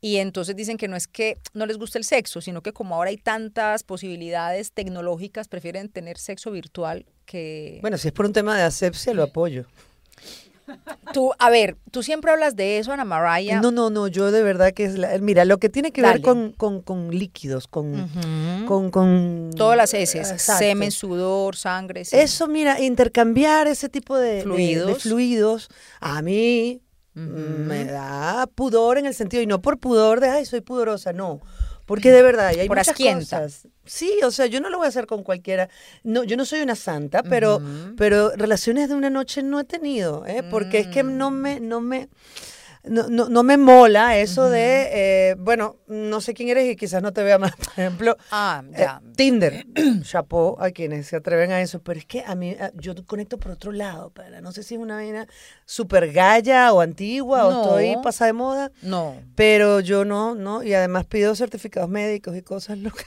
Y 0.00 0.16
entonces 0.18 0.54
dicen 0.54 0.76
que 0.76 0.86
no 0.86 0.94
es 0.96 1.08
que 1.08 1.38
no 1.54 1.66
les 1.66 1.76
guste 1.76 1.98
el 1.98 2.04
sexo, 2.04 2.40
sino 2.40 2.62
que 2.62 2.72
como 2.72 2.94
ahora 2.94 3.10
hay 3.10 3.16
tantas 3.16 3.82
posibilidades 3.82 4.70
tecnológicas, 4.72 5.48
prefieren 5.48 5.88
tener 5.88 6.18
sexo 6.18 6.50
virtual 6.52 7.04
que... 7.26 7.78
Bueno, 7.82 7.98
si 7.98 8.08
es 8.08 8.14
por 8.14 8.24
un 8.26 8.32
tema 8.32 8.56
de 8.56 8.62
asepsia, 8.62 9.12
lo 9.12 9.24
apoyo. 9.24 9.66
Tú, 11.14 11.32
a 11.38 11.48
ver, 11.48 11.76
tú 11.90 12.02
siempre 12.02 12.30
hablas 12.30 12.54
de 12.54 12.78
eso, 12.78 12.92
Ana 12.92 13.06
Maraya. 13.06 13.58
No, 13.62 13.70
no, 13.70 13.88
no, 13.88 14.06
yo 14.06 14.30
de 14.30 14.42
verdad 14.42 14.74
que 14.74 14.84
es 14.84 14.98
la, 14.98 15.16
mira, 15.18 15.46
lo 15.46 15.56
que 15.58 15.70
tiene 15.70 15.92
que 15.92 16.02
Dale. 16.02 16.14
ver 16.14 16.22
con, 16.22 16.52
con, 16.52 16.82
con 16.82 17.10
líquidos, 17.10 17.66
con, 17.66 18.06
con, 18.66 18.90
con 18.90 19.50
Todas 19.56 19.78
las 19.78 19.94
heces, 19.94 20.30
Exacto. 20.30 20.58
semen, 20.62 20.90
sudor, 20.90 21.56
sangre. 21.56 22.02
Eso, 22.12 22.46
mira, 22.48 22.80
intercambiar 22.82 23.66
ese 23.66 23.88
tipo 23.88 24.16
de 24.18 24.28
de- 24.28 24.34
de 24.36 24.42
Fluidos. 24.42 25.02
fluidos, 25.02 25.68
a 26.00 26.20
mí 26.20 26.82
Me 27.26 27.84
da 27.84 28.46
pudor 28.54 28.98
en 28.98 29.06
el 29.06 29.14
sentido, 29.14 29.42
y 29.42 29.46
no 29.46 29.60
por 29.60 29.78
pudor 29.78 30.20
de, 30.20 30.28
ay, 30.28 30.44
soy 30.46 30.60
pudorosa, 30.60 31.12
no. 31.12 31.40
Porque 31.84 32.12
de 32.12 32.22
verdad, 32.22 32.52
y 32.54 32.60
hay 32.60 32.68
Por 32.68 32.76
muchas 32.76 32.92
asquienta. 32.92 33.40
cosas. 33.42 33.66
Sí, 33.86 34.12
o 34.22 34.30
sea, 34.30 34.44
yo 34.46 34.60
no 34.60 34.68
lo 34.68 34.76
voy 34.76 34.84
a 34.84 34.88
hacer 34.88 35.06
con 35.06 35.22
cualquiera. 35.22 35.70
No, 36.04 36.22
yo 36.22 36.36
no 36.36 36.44
soy 36.44 36.60
una 36.60 36.76
santa, 36.76 37.22
pero, 37.22 37.62
pero 37.96 38.30
relaciones 38.36 38.90
de 38.90 38.94
una 38.94 39.08
noche 39.08 39.42
no 39.42 39.58
he 39.58 39.64
tenido, 39.64 40.26
¿eh? 40.26 40.42
Porque 40.50 40.80
es 40.80 40.86
que 40.88 41.02
Mm. 41.02 41.16
no 41.16 41.30
me, 41.30 41.60
no 41.60 41.80
me, 41.80 42.08
no, 42.88 43.08
no, 43.08 43.28
no 43.28 43.42
me 43.42 43.56
mola 43.56 44.18
eso 44.18 44.48
de, 44.50 44.88
eh, 45.30 45.34
bueno, 45.38 45.76
no 45.86 46.20
sé 46.20 46.34
quién 46.34 46.48
eres 46.48 46.68
y 46.70 46.76
quizás 46.76 47.02
no 47.02 47.12
te 47.12 47.22
vea 47.22 47.38
más, 47.38 47.52
por 47.56 47.68
ejemplo, 47.68 48.16
Ah, 48.30 48.62
eh, 48.72 48.76
ya. 48.78 49.02
Tinder, 49.16 49.66
chapó 50.02 50.56
a 50.60 50.70
quienes 50.70 51.06
se 51.06 51.16
atreven 51.16 51.52
a 51.52 51.60
eso, 51.60 51.80
pero 51.82 51.98
es 51.98 52.06
que 52.06 52.22
a 52.26 52.34
mí, 52.34 52.56
yo 52.74 52.94
conecto 53.06 53.38
por 53.38 53.52
otro 53.52 53.72
lado, 53.72 54.10
para 54.10 54.40
no 54.40 54.52
sé 54.52 54.62
si 54.62 54.74
es 54.74 54.80
una 54.80 54.96
vaina 54.96 55.26
súper 55.66 56.12
galla 56.12 56.72
o 56.72 56.80
antigua 56.80 57.46
o 57.46 57.50
No. 57.50 57.62
estoy 57.62 58.02
pasada 58.02 58.26
de 58.26 58.32
moda, 58.32 58.72
No. 58.82 59.20
pero 59.34 59.80
yo 59.80 60.04
no, 60.04 60.34
no, 60.34 60.62
y 60.62 60.74
además 60.74 61.06
pido 61.06 61.34
certificados 61.34 61.88
médicos 61.90 62.36
y 62.36 62.42
cosas 62.42 62.78
locas. 62.78 63.06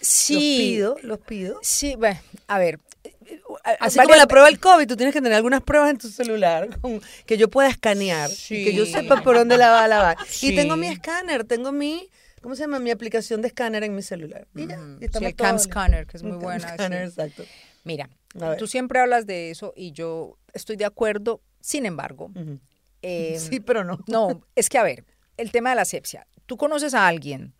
Sí. 0.00 0.34
Los 0.34 0.40
pido, 0.42 0.96
los 1.02 1.18
pido. 1.18 1.58
Sí, 1.62 1.96
bueno, 1.96 2.20
a 2.46 2.58
ver. 2.60 2.78
Así 3.80 3.96
varias- 3.98 4.06
como 4.06 4.16
la 4.16 4.26
prueba 4.26 4.46
del 4.46 4.58
COVID, 4.60 4.86
tú 4.86 4.96
tienes 4.96 5.12
que 5.14 5.20
tener 5.20 5.34
algunas 5.34 5.62
pruebas 5.62 5.90
en 5.90 5.98
tu 5.98 6.08
celular 6.08 6.68
que 7.26 7.36
yo 7.36 7.48
pueda 7.50 7.68
escanear 7.68 8.30
que 8.48 8.72
yo 8.74 8.86
sepa 8.86 9.22
por 9.22 9.36
dónde 9.36 9.56
la 9.58 9.70
va 9.70 9.84
a 9.84 9.88
lavar. 9.88 10.16
Sí. 10.28 10.52
Y 10.52 10.56
tengo 10.56 10.76
mi 10.76 10.86
escáner, 10.88 11.44
tengo 11.44 11.72
mi, 11.72 12.08
¿cómo 12.42 12.54
se 12.54 12.62
llama? 12.62 12.78
Mi 12.78 12.90
aplicación 12.90 13.42
de 13.42 13.48
escáner 13.48 13.82
en 13.84 13.94
mi 13.94 14.02
celular. 14.02 14.46
Y 14.54 14.66
ya, 14.66 14.78
y 15.00 15.06
Sí, 15.08 15.24
el 15.24 15.34
Cam 15.34 15.58
Scanner, 15.58 16.06
que 16.06 16.16
es 16.16 16.22
muy 16.22 16.36
buena, 16.36 16.68
Scanner, 16.74 17.02
exacto. 17.04 17.44
Mira, 17.84 18.08
tú 18.58 18.66
siempre 18.66 19.00
hablas 19.00 19.26
de 19.26 19.50
eso 19.50 19.72
y 19.76 19.92
yo 19.92 20.36
estoy 20.52 20.76
de 20.76 20.84
acuerdo. 20.84 21.40
Sin 21.60 21.84
embargo, 21.86 22.30
eh, 23.02 23.38
sí, 23.40 23.60
pero 23.60 23.82
no. 23.84 23.98
no, 24.06 24.42
es 24.54 24.68
que 24.68 24.78
a 24.78 24.82
ver, 24.82 25.04
el 25.36 25.50
tema 25.50 25.70
de 25.70 25.76
la 25.76 25.82
asepsia. 25.82 26.26
Tú 26.46 26.56
conoces 26.56 26.94
a 26.94 27.08
alguien 27.08 27.54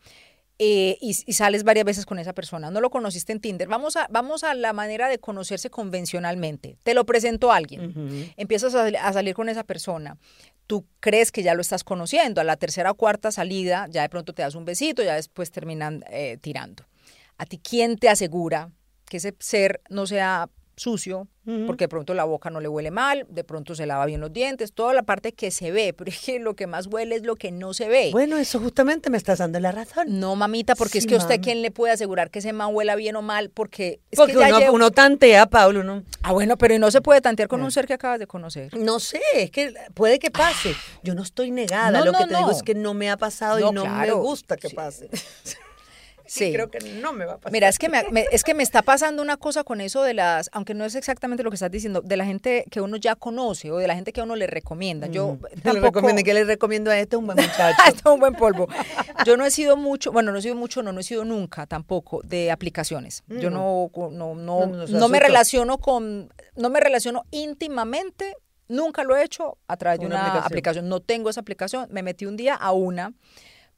eh, 0.59 0.97
y, 1.01 1.15
y 1.25 1.33
sales 1.33 1.63
varias 1.63 1.85
veces 1.85 2.05
con 2.05 2.19
esa 2.19 2.33
persona. 2.33 2.71
No 2.71 2.81
lo 2.81 2.89
conociste 2.89 3.31
en 3.31 3.39
Tinder. 3.39 3.67
Vamos 3.67 3.95
a, 3.95 4.07
vamos 4.09 4.43
a 4.43 4.53
la 4.53 4.73
manera 4.73 5.07
de 5.07 5.19
conocerse 5.19 5.69
convencionalmente. 5.69 6.77
Te 6.83 6.93
lo 6.93 7.05
presentó 7.05 7.51
alguien. 7.51 7.89
Ujú. 7.89 8.31
Empiezas 8.37 8.73
a, 8.75 8.85
a 8.85 9.13
salir 9.13 9.35
con 9.35 9.49
esa 9.49 9.63
persona. 9.63 10.17
Tú 10.65 10.85
crees 10.99 11.31
que 11.31 11.43
ya 11.43 11.53
lo 11.53 11.61
estás 11.61 11.83
conociendo. 11.83 12.41
A 12.41 12.43
la 12.43 12.57
tercera 12.57 12.91
o 12.91 12.95
cuarta 12.95 13.31
salida, 13.31 13.87
ya 13.89 14.01
de 14.01 14.09
pronto 14.09 14.33
te 14.33 14.41
das 14.41 14.55
un 14.55 14.65
besito, 14.65 15.03
ya 15.03 15.15
después 15.15 15.51
terminan 15.51 16.03
eh, 16.09 16.37
tirando. 16.41 16.85
¿A 17.37 17.45
ti 17.45 17.59
quién 17.59 17.97
te 17.97 18.09
asegura 18.09 18.71
que 19.05 19.17
ese 19.17 19.35
ser 19.39 19.81
no 19.89 20.07
sea 20.07 20.49
sucio? 20.77 21.27
Porque 21.65 21.85
de 21.85 21.87
pronto 21.87 22.13
la 22.13 22.25
boca 22.25 22.49
no 22.49 22.59
le 22.59 22.67
huele 22.67 22.91
mal, 22.91 23.25
de 23.29 23.45
pronto 23.45 23.73
se 23.73 23.85
lava 23.85 24.05
bien 24.05 24.19
los 24.19 24.33
dientes, 24.33 24.73
toda 24.73 24.93
la 24.93 25.03
parte 25.03 25.31
que 25.31 25.49
se 25.49 25.71
ve, 25.71 25.93
pero 25.97 26.11
es 26.11 26.19
que 26.19 26.39
lo 26.39 26.55
que 26.57 26.67
más 26.67 26.87
huele 26.87 27.15
es 27.15 27.23
lo 27.23 27.37
que 27.37 27.51
no 27.53 27.73
se 27.73 27.87
ve. 27.87 28.09
Bueno, 28.11 28.37
eso 28.37 28.59
justamente 28.59 29.09
me 29.09 29.17
estás 29.17 29.39
dando 29.39 29.57
la 29.61 29.71
razón. 29.71 30.19
No, 30.19 30.35
mamita, 30.35 30.75
porque 30.75 30.97
es 30.97 31.07
que 31.07 31.15
usted 31.15 31.39
quién 31.41 31.61
le 31.61 31.71
puede 31.71 31.93
asegurar 31.93 32.31
que 32.31 32.39
ese 32.39 32.51
man 32.51 32.75
huela 32.75 32.95
bien 32.97 33.15
o 33.15 33.21
mal, 33.21 33.49
porque 33.49 34.01
es 34.11 34.17
Porque 34.17 34.33
que 34.33 34.39
uno, 34.39 34.59
llevo- 34.59 34.73
uno 34.73 34.91
tantea, 34.91 35.45
Pablo, 35.45 35.79
uno... 35.79 36.03
Ah, 36.21 36.33
bueno, 36.33 36.57
pero 36.57 36.73
y 36.73 36.79
no 36.79 36.91
se 36.91 36.99
puede 37.01 37.21
tantear 37.21 37.47
con 37.47 37.61
un 37.61 37.71
ser 37.71 37.87
que 37.87 37.93
acabas 37.93 38.19
de 38.19 38.27
conocer. 38.27 38.75
No 38.77 38.99
sé, 38.99 39.21
es 39.35 39.49
que 39.51 39.73
puede 39.93 40.19
que 40.19 40.31
pase. 40.31 40.75
Yo 41.01 41.15
no 41.15 41.23
estoy 41.23 41.51
negada. 41.51 41.97
No, 41.99 42.05
Lo 42.05 42.11
no, 42.11 42.17
que 42.19 42.23
te 42.25 42.35
digo 42.35 42.47
no. 42.47 42.51
es 42.51 42.61
que 42.61 42.75
no 42.75 42.93
me 42.93 43.09
ha 43.09 43.15
pasado 43.15 43.57
No, 43.59 43.69
y 43.69 43.73
no 43.73 43.85
me 43.85 44.11
gusta 44.11 44.57
que 44.57 44.67
Sí. 44.67 44.75
pase. 44.75 45.09
Sí. 46.27 46.51
Creo 46.51 46.69
que 46.69 46.79
no 47.01 47.13
me 47.13 47.25
va 47.25 47.33
a 47.33 47.37
pasar. 47.37 47.51
Mira, 47.51 47.67
es 47.69 47.79
que 47.79 47.89
me, 47.89 48.03
me- 48.11 48.25
es 48.31 48.43
que 48.43 48.53
me 48.53 48.63
está 48.63 48.81
pasando 48.81 49.21
una 49.21 49.37
cosa 49.37 49.63
con 49.63 49.81
eso 49.81 50.03
de 50.03 50.13
las, 50.13 50.49
aunque 50.53 50.73
no 50.73 50.85
es 50.85 50.95
exactamente 50.95 51.43
lo 51.43 51.49
que 51.49 51.55
estás 51.55 51.71
diciendo, 51.71 52.01
de 52.01 52.17
la 52.17 52.25
gente 52.25 52.65
que 52.69 52.81
uno 52.81 52.97
ya 52.97 53.15
conoce 53.15 53.71
o 53.71 53.77
de 53.77 53.87
la 53.87 53.95
gente 53.95 54.11
que 54.13 54.21
uno 54.21 54.35
le 54.35 54.47
recomienda. 54.47 55.07
Yo 55.07 55.33
Mm. 55.33 55.39
le 55.55 55.61
tampoco... 55.61 55.85
recomiendo, 55.85 56.23
¿qué 56.23 56.33
le 56.33 56.43
recomiendo 56.43 56.91
a 56.91 56.99
este? 56.99 57.15
Un 57.17 57.25
buen 57.25 57.37
muchacho. 57.41 57.77
Esto 57.87 58.09
es 58.09 58.13
un 58.13 58.19
buen 58.19 58.33
polvo. 58.35 58.67
Yo 59.25 59.37
no 59.37 59.45
he 59.45 59.51
sido 59.51 59.77
mucho, 59.77 60.11
bueno, 60.11 60.31
no 60.31 60.37
he 60.37 60.41
sido 60.41 60.55
mucho, 60.55 60.83
no, 60.83 60.91
no 60.93 60.99
he 60.99 61.03
sido 61.03 61.25
nunca 61.25 61.65
tampoco 61.65 62.21
de 62.23 62.51
aplicaciones. 62.51 63.23
Yo 63.27 63.49
no, 63.49 63.89
no, 63.95 64.35
no, 64.35 64.35
No, 64.35 64.87
no, 64.87 65.07
me 65.09 65.19
relaciono 65.19 65.77
con, 65.77 66.31
no 66.55 66.69
me 66.69 66.79
relaciono 66.79 67.23
íntimamente, 67.31 68.35
nunca 68.67 69.03
lo 69.03 69.15
he 69.15 69.23
hecho 69.23 69.57
a 69.67 69.77
través 69.77 69.99
de 69.99 70.05
Una 70.05 70.15
una 70.15 70.21
aplicación. 70.25 70.45
aplicación. 70.45 70.89
No 70.89 70.99
tengo 70.99 71.29
esa 71.29 71.39
aplicación. 71.41 71.87
Me 71.91 72.03
metí 72.03 72.25
un 72.25 72.37
día 72.37 72.53
a 72.55 72.71
una 72.71 73.13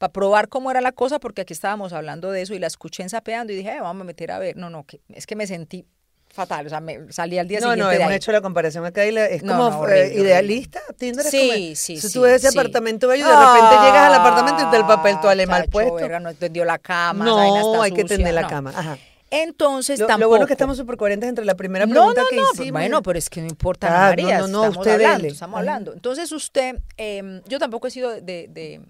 para 0.00 0.12
probar 0.14 0.48
cómo 0.48 0.70
era 0.70 0.80
la 0.80 0.92
cosa, 0.92 1.18
porque 1.20 1.42
aquí 1.42 1.52
estábamos 1.52 1.92
hablando 1.92 2.30
de 2.30 2.40
eso 2.40 2.54
y 2.54 2.58
la 2.58 2.66
escuché 2.68 3.02
ensapeando 3.02 3.52
y 3.52 3.56
dije, 3.56 3.68
"Eh, 3.76 3.80
vamos 3.82 4.00
a 4.00 4.04
meter 4.04 4.32
a 4.32 4.38
ver. 4.38 4.56
No, 4.56 4.70
no, 4.70 4.84
que, 4.86 5.02
es 5.10 5.26
que 5.26 5.36
me 5.36 5.46
sentí 5.46 5.84
fatal, 6.30 6.64
o 6.66 6.70
sea, 6.70 6.80
me 6.80 7.12
salí 7.12 7.36
al 7.38 7.46
día 7.46 7.58
No, 7.60 7.64
siguiente 7.72 7.82
no, 7.82 7.88
de 7.90 7.96
hemos 7.96 8.08
ahí. 8.08 8.16
hecho 8.16 8.32
la 8.32 8.40
comparación 8.40 8.86
acá 8.86 9.04
y 9.04 9.10
la- 9.12 9.26
es 9.26 9.42
No, 9.42 9.58
como 9.58 9.68
no, 9.70 9.76
eh, 9.76 10.04
horrible, 10.06 10.22
idealista. 10.22 10.80
Tinder 10.96 11.26
es 11.26 11.30
Sí, 11.30 11.38
como, 11.38 11.52
sí, 11.52 11.76
si 11.76 12.00
sí, 12.00 12.12
tú 12.14 12.22
ves 12.22 12.36
ese 12.36 12.50
sí. 12.50 12.58
apartamento 12.58 13.08
bello 13.08 13.26
y 13.26 13.28
de 13.28 13.36
repente 13.36 13.74
llegas 13.84 14.06
al 14.06 14.14
apartamento 14.14 14.66
y 14.66 14.70
del 14.70 14.86
papel 14.86 15.20
toalé 15.20 15.46
mal 15.46 15.66
puesto. 15.68 15.94
verga, 15.96 16.18
no 16.18 16.32
tendió 16.32 16.64
la 16.64 16.78
cama, 16.78 17.26
No, 17.26 17.56
está 17.58 17.82
hay 17.82 17.90
que 17.92 18.00
sucia, 18.02 18.16
tender 18.16 18.32
la 18.32 18.42
no. 18.42 18.48
cama. 18.48 18.72
Ajá. 18.74 18.96
Entonces, 19.30 20.00
Lo, 20.00 20.06
tampoco. 20.06 20.22
lo 20.24 20.28
bueno 20.30 20.44
es 20.44 20.46
que 20.48 20.54
estamos 20.54 20.76
súper 20.78 20.96
coherentes 20.96 21.28
entre 21.28 21.44
la 21.44 21.54
primera 21.56 21.84
no, 21.84 21.92
pregunta 21.92 22.22
no, 22.22 22.28
que 22.28 22.36
no, 22.36 22.42
hicimos. 22.54 22.72
bueno, 22.72 23.02
pero 23.02 23.18
es 23.18 23.28
que 23.28 23.40
no 23.42 23.48
importa, 23.48 23.88
Ah, 23.88 24.08
María, 24.08 24.38
no, 24.38 24.46
no, 24.48 24.52
no, 24.52 24.58
estamos 24.64 24.76
usted 24.78 24.92
hablando, 24.94 25.16
dele. 25.18 25.28
estamos 25.28 25.58
hablando. 25.58 25.92
Entonces 25.92 26.32
usted, 26.32 26.78
eh, 26.96 27.42
yo 27.46 27.58
tampoco 27.58 27.86
he 27.86 27.90
sido 27.90 28.10
de, 28.10 28.20
de, 28.48 28.80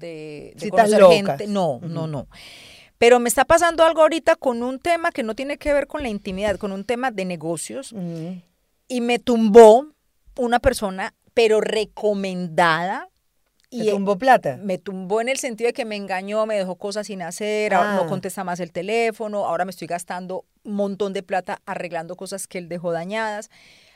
de, 0.00 0.54
de 0.56 0.70
conocer 0.70 1.02
gente, 1.04 1.46
no, 1.46 1.78
no, 1.82 2.06
no. 2.08 2.26
Pero 2.98 3.20
me 3.20 3.28
está 3.28 3.44
pasando 3.44 3.84
algo 3.84 4.02
ahorita 4.02 4.34
con 4.36 4.62
un 4.62 4.78
tema 4.80 5.12
que 5.12 5.22
no 5.22 5.34
tiene 5.36 5.56
que 5.58 5.72
ver 5.72 5.86
con 5.86 6.02
la 6.02 6.08
intimidad, 6.08 6.56
con 6.56 6.72
un 6.72 6.84
tema 6.84 7.10
de 7.12 7.24
negocios, 7.24 7.94
y 8.88 9.00
me 9.00 9.18
tumbó 9.20 9.86
una 10.36 10.58
persona, 10.58 11.14
pero 11.32 11.60
recomendada, 11.60 13.08
¿Te 13.70 13.76
Y 13.76 13.90
tumbó 13.90 14.18
plata? 14.18 14.58
me 14.60 14.78
tumbó 14.78 15.20
en 15.20 15.28
el 15.28 15.38
sentido 15.38 15.68
de 15.68 15.72
que 15.72 15.84
me 15.84 15.94
engañó, 15.94 16.44
me 16.44 16.56
dejó 16.56 16.74
cosas 16.74 17.06
sin 17.06 17.22
hacer, 17.22 17.72
ahora 17.72 17.92
Ah. 17.92 17.96
no 18.02 18.06
contesta 18.08 18.42
más 18.42 18.58
el 18.58 18.72
teléfono, 18.72 19.46
ahora 19.46 19.64
me 19.64 19.70
estoy 19.70 19.86
gastando 19.86 20.44
un 20.64 20.74
montón 20.74 21.12
de 21.12 21.22
plata 21.22 21.62
arreglando 21.66 22.16
cosas 22.16 22.48
que 22.48 22.58
él 22.58 22.68
dejó 22.68 22.90
dañadas. 22.90 23.48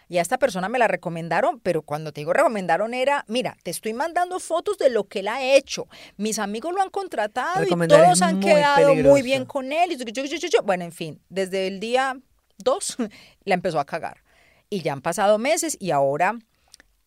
Y 0.08 0.18
a 0.18 0.23
esta 0.23 0.38
persona 0.38 0.68
me 0.68 0.78
la 0.78 0.87
recomendaron, 0.88 1.61
pero 1.61 1.82
cuando 1.82 2.12
te 2.12 2.20
digo 2.20 2.32
recomendaron 2.32 2.92
era, 2.94 3.25
mira, 3.28 3.56
te 3.62 3.70
estoy 3.70 3.94
mandando 3.94 4.38
fotos 4.40 4.76
de 4.78 4.90
lo 4.90 5.04
que 5.08 5.20
él 5.20 5.28
ha 5.28 5.42
hecho. 5.42 5.87
Mis 6.16 6.38
amigos 6.38 6.75
lo 6.75 6.82
han 6.82 6.90
contratado 6.90 7.64
y 7.64 7.68
todos 7.88 8.20
han 8.23 8.37
muy 8.37 8.44
quedado 8.44 8.87
muy 8.88 8.96
peligroso. 8.96 9.23
bien 9.25 9.44
con 9.46 9.73
él. 9.73 9.92
Y 9.92 9.96
Bueno, 10.64 10.84
en 10.84 10.92
fin, 10.92 11.23
desde 11.28 11.66
el 11.66 11.80
día 11.80 12.18
dos 12.58 12.96
la 13.44 13.54
empezó 13.54 13.80
a 13.80 13.84
cagar. 13.87 14.23
Y 14.70 14.82
ya 14.82 14.92
han 14.92 15.00
pasado 15.02 15.38
meses 15.38 15.76
y 15.80 15.90
ahora 15.90 16.38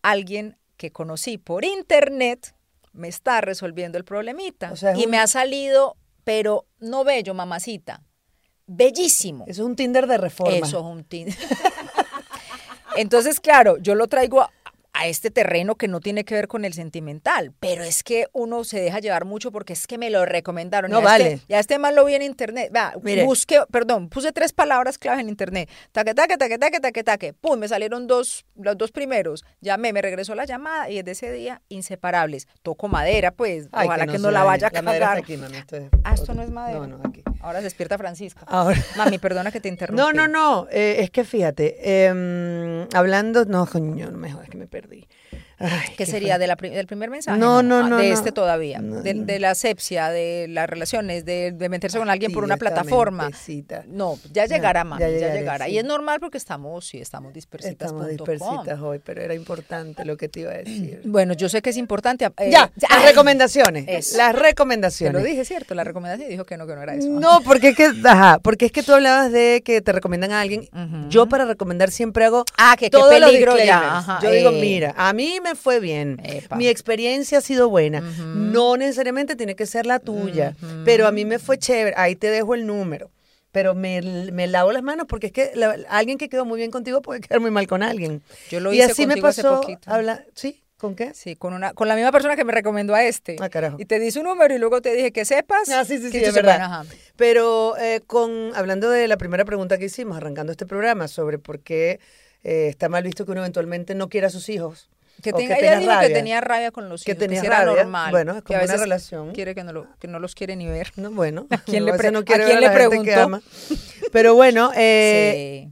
alguien 0.02 0.58
que 0.78 0.92
conocí 0.92 1.38
por 1.38 1.66
internet 1.66 2.56
me 2.94 3.08
está 3.08 3.42
resolviendo 3.42 3.98
el 3.98 4.06
problemita. 4.06 4.72
O 4.72 4.76
sea, 4.76 4.96
y 4.98 5.06
un- 5.06 5.12
me 5.12 5.20
ha 5.20 5.28
salido, 5.28 5.98
pero 6.24 6.66
no 6.80 7.04
bello, 7.04 7.34
mamacita. 7.34 8.04
Bellísimo. 8.66 9.46
Eso 9.48 9.62
es 9.62 9.66
un 9.68 9.76
Tinder 9.76 10.08
de 10.08 10.18
reforma. 10.18 10.56
Eso 10.56 10.80
es 10.80 10.84
un 10.84 11.04
Tinder. 11.04 11.36
Entonces, 12.98 13.40
claro, 13.40 13.78
yo 13.78 13.96
lo 13.96 14.08
traigo 14.08 14.42
a, 14.42 14.52
a 14.94 15.06
este 15.08 15.30
terreno 15.30 15.76
que 15.76 15.88
no 15.88 16.00
tiene 16.00 16.26
que 16.26 16.34
ver 16.34 16.48
con 16.48 16.66
el 16.66 16.74
sentimental, 16.74 17.54
pero 17.60 17.84
es 17.84 18.02
que 18.02 18.26
uno 18.34 18.64
se 18.64 18.80
deja 18.80 18.98
llevar 19.00 19.26
mucho 19.26 19.52
porque 19.52 19.74
es 19.74 19.86
que 19.86 20.00
me 20.00 20.10
lo 20.10 20.26
recomendaron. 20.26 20.90
No 20.90 21.00
ya 21.02 21.06
vale. 21.06 21.32
Este, 21.34 21.46
ya 21.50 21.60
este 21.60 21.78
mal 21.78 21.94
lo 21.94 22.04
vi 22.06 22.16
en 22.16 22.24
internet. 22.24 22.72
Vea, 22.72 22.94
Mire. 23.04 23.24
busqué, 23.24 23.60
perdón, 23.72 24.10
puse 24.10 24.32
tres 24.32 24.54
palabras 24.54 24.98
clave 24.98 25.22
en 25.22 25.30
internet. 25.30 25.70
Taque, 25.92 26.16
taque, 26.16 26.36
taque, 26.38 26.58
taque, 26.58 26.80
taque, 26.80 27.04
taque. 27.04 27.34
Pum, 27.34 27.60
me 27.60 27.68
salieron 27.68 28.08
dos, 28.08 28.46
los 28.56 28.76
dos 28.76 28.92
primeros. 28.92 29.46
Llamé, 29.62 29.94
me 29.94 30.02
regresó 30.02 30.34
la 30.34 30.46
llamada 30.46 30.90
y 30.90 30.96
desde 31.04 31.12
ese 31.12 31.32
día, 31.32 31.62
inseparables. 31.70 32.48
Toco 32.64 32.88
madera, 32.88 33.30
pues. 33.30 33.68
Ay, 33.74 33.86
Ojalá 33.88 34.08
que 34.08 34.14
no, 34.18 34.30
se 34.30 34.32
la 34.32 34.40
dañe. 34.40 34.48
vaya 34.48 34.68
a 34.70 34.72
La 34.72 34.82
madera 34.82 35.06
cagar. 35.06 35.18
está 35.20 35.34
aquí, 35.34 35.38
mami, 35.42 35.58
esto 35.58 35.76
es 35.78 35.84
Ah, 36.04 36.14
esto 36.16 36.34
no 36.34 36.42
es 36.42 36.50
madera. 36.50 36.80
No, 36.80 36.88
no, 36.98 37.02
aquí. 37.08 37.22
Ahora 37.48 37.60
se 37.60 37.64
despierta 37.66 37.98
Francisca. 37.98 38.44
Ahora. 38.48 38.78
Mami, 38.98 39.18
perdona 39.20 39.52
que 39.52 39.60
te 39.62 39.70
interrumpí. 39.70 40.02
No, 40.04 40.12
no, 40.12 40.28
no. 40.28 40.68
eh, 40.70 40.98
es 41.00 41.10
que 41.12 41.24
fíjate, 41.24 42.06
em, 42.08 42.86
hablando, 42.94 43.46
no, 43.46 43.66
coño, 43.66 44.12
no 44.12 44.18
me 44.18 44.32
jodas 44.32 44.50
que 44.50 44.58
me 44.58 44.68
perdí. 44.68 45.08
Ay, 45.60 45.70
¿Qué 45.90 45.96
qué 45.98 46.06
sería 46.06 46.38
de 46.38 46.46
la 46.46 46.56
del 46.56 46.86
primer 46.86 47.10
mensaje? 47.10 47.40
No, 47.40 47.64
no, 47.64 47.80
Ah, 47.80 47.90
no, 47.90 47.98
De 47.98 48.10
no. 48.10 48.14
este 48.14 48.32
todavía. 48.32 48.80
De, 48.80 49.16
de 49.16 49.40
la 49.40 49.52
asepsia, 49.52 50.10
de 50.12 50.46
las 50.50 50.70
relaciones, 50.70 51.26
de, 51.26 51.52
de 51.52 51.70
meterse 51.70 51.98
con 51.98 52.10
alguien 52.12 52.32
por 52.32 52.44
una 52.44 52.58
plataforma. 52.58 53.32
No, 53.88 54.20
ya 54.32 54.46
llegará, 54.46 54.84
mami, 54.84 55.02
ya 55.02 55.10
llegará. 55.10 55.66
sí. 55.66 55.72
Y 55.72 55.78
es 55.80 55.84
normal 55.86 56.20
porque 56.20 56.38
estamos, 56.38 56.86
sí, 56.86 57.00
estamos 57.00 57.34
dispersitas. 57.34 57.88
Estamos 57.88 58.08
dispersitas 58.08 58.80
hoy, 58.82 59.00
pero 59.04 59.22
era 59.22 59.34
importante 59.34 60.06
lo 60.06 60.16
que 60.16 60.30
te 60.30 60.42
iba 60.42 60.52
a 60.52 60.58
decir. 60.58 61.02
Bueno, 61.18 61.34
yo 61.34 61.50
sé 61.50 61.62
que 61.64 61.72
es 61.72 61.78
importante. 61.78 62.26
eh, 62.26 62.52
ya, 62.52 62.72
las 62.90 63.04
recomendaciones. 63.06 63.86
Eso. 63.88 64.18
Las 64.18 64.34
Te 64.36 64.40
recomendaciones. 64.40 65.20
lo 65.22 65.28
dije, 65.28 65.44
¿cierto? 65.44 65.74
La 65.74 65.84
recomendación 65.84 66.30
dijo 66.30 66.44
que 66.46 66.58
no, 66.58 66.68
que 66.68 66.76
no 66.76 66.84
era 66.84 66.94
eso. 66.96 67.10
No, 67.10 67.42
porque 67.42 67.70
es 67.70 67.76
que, 67.76 67.92
ajá, 68.06 68.38
porque 68.44 68.66
es 68.68 68.72
que 68.72 68.84
tú 68.84 68.94
hablabas 68.94 69.32
de 69.32 69.64
que 69.66 69.82
te 69.82 69.92
recomiendan 69.92 70.32
a 70.34 70.42
alguien. 70.42 70.70
Yo 71.10 71.26
para 71.28 71.46
recomendar 71.46 71.90
siempre 71.90 72.26
hago 72.26 72.44
Ah, 72.58 72.76
que 72.78 72.86
qué 72.86 72.90
todos 72.92 73.20
los 73.20 73.30
peligro 73.32 73.58
ya. 73.58 73.98
Ajá, 73.98 74.20
Yo 74.22 74.30
digo, 74.32 74.50
eh. 74.52 74.60
mira, 74.62 74.94
a 74.96 75.14
mí 75.18 75.40
me 75.44 75.56
fue 75.56 75.80
bien. 75.80 76.20
Epa. 76.24 76.56
Mi 76.56 76.68
experiencia 76.68 77.40
ha 77.40 77.42
sido 77.42 77.70
buena. 77.70 78.00
No 78.02 78.78
necesariamente 78.78 79.36
tiene 79.36 79.56
que 79.56 79.66
ser 79.66 79.86
la 79.86 80.00
tuya, 80.00 80.56
pero 80.86 81.08
a 81.08 81.12
mí 81.12 81.26
me 81.26 81.40
fue 81.40 81.58
chévere. 81.58 81.96
Ahí 81.98 82.16
te 82.16 82.30
dejo 82.32 82.56
el 82.56 82.66
número. 82.66 83.10
Pero 83.52 83.74
me, 83.74 84.02
me 84.32 84.46
lavo 84.46 84.72
las 84.72 84.84
manos 84.84 85.08
porque 85.10 85.28
es 85.28 85.34
que 85.34 85.52
la- 85.56 85.78
alguien 85.90 86.18
que 86.18 86.30
quedó 86.30 86.46
muy 86.46 86.58
bien 86.60 86.70
contigo 86.70 87.02
puede 87.02 87.22
quedar 87.22 87.40
muy 87.40 87.50
mal 87.50 87.66
con 87.66 87.82
alguien. 87.82 88.22
Yo 88.50 88.60
lo 88.60 88.72
y 88.72 88.78
hice 88.78 88.92
así 88.92 89.02
me 89.08 89.14
contigo 89.16 89.28
hace 89.28 89.42
pasó. 89.42 89.62
poquito. 89.62 89.82
Habla, 89.92 90.24
¿Sí? 90.36 90.62
¿Con 90.78 90.94
qué? 90.96 91.14
Sí, 91.16 91.36
con 91.36 91.54
una, 91.56 91.74
con 91.74 91.88
la 91.88 91.96
misma 91.96 92.12
persona 92.12 92.36
que 92.36 92.44
me 92.46 92.52
recomendó 92.54 92.94
a 92.94 93.04
este. 93.04 93.36
Ah, 93.40 93.50
carajo. 93.50 93.78
Y 93.80 93.86
te 93.86 94.00
di 94.00 94.12
su 94.12 94.22
número 94.22 94.54
y 94.54 94.60
luego 94.60 94.80
te 94.82 94.94
dije 94.94 95.12
que 95.12 95.26
sepas. 95.26 95.70
Ah, 95.70 95.84
sí, 95.86 95.98
sí, 95.98 96.12
que 96.12 96.20
sí, 96.20 96.26
es 96.26 96.34
verdad. 96.36 96.62
ajá. 96.62 96.86
Pero 97.16 97.76
eh, 97.80 98.02
con 98.06 98.52
hablando 98.54 98.90
de 98.92 99.08
la 99.08 99.18
primera 99.18 99.44
pregunta 99.44 99.80
que 99.80 99.86
hicimos, 99.86 100.18
arrancando 100.18 100.52
este 100.52 100.68
programa, 100.68 101.08
sobre 101.08 101.40
por 101.40 101.62
qué 101.62 102.00
eh, 102.44 102.68
está 102.70 102.90
mal 102.90 103.02
visto 103.04 103.26
que 103.26 103.32
uno 103.32 103.42
eventualmente 103.42 103.96
no 103.96 104.08
quiera 104.08 104.28
a 104.28 104.30
sus 104.30 104.50
hijos. 104.50 104.88
Que 105.22 105.34
tenga, 105.34 105.56
que 105.56 105.66
ella 105.66 105.80
dijo 105.80 105.92
rabia. 105.92 106.08
que 106.08 106.14
tenía 106.14 106.42
rabia 106.42 106.72
con 106.72 106.90
los 106.90 107.04
Que 107.04 107.12
hijos, 107.12 107.20
tenía 107.20 107.42
si 107.42 107.48
era 107.48 107.64
rabia. 107.66 107.84
normal. 107.84 108.12
Bueno, 108.12 108.38
es 108.38 108.44
que 108.44 108.54
a 108.54 108.58
como 108.60 108.64
una 108.66 108.74
veces 108.74 108.80
relación. 108.82 109.32
Quiere 109.34 109.56
que 109.56 109.64
no, 109.64 109.74
lo, 109.74 109.88
que 110.00 110.08
no 110.08 110.20
los 110.20 110.36
quiere 110.36 110.56
ni 110.56 110.68
ver. 110.68 110.92
No, 110.96 111.12
bueno, 111.12 111.48
¿A 111.52 111.58
quién 111.58 111.84
a 111.84 111.86
le 111.88 111.92
veces 111.94 112.02
pre- 112.08 112.12
no 112.12 112.24
quiere 112.26 112.44
a 112.44 112.46
quién 112.46 112.60
ver 112.60 112.70
le 112.70 112.70
que 112.70 112.88
preguntó? 113.14 113.42
Pero 114.12 114.36
bueno, 114.36 114.72
eh, 114.78 115.70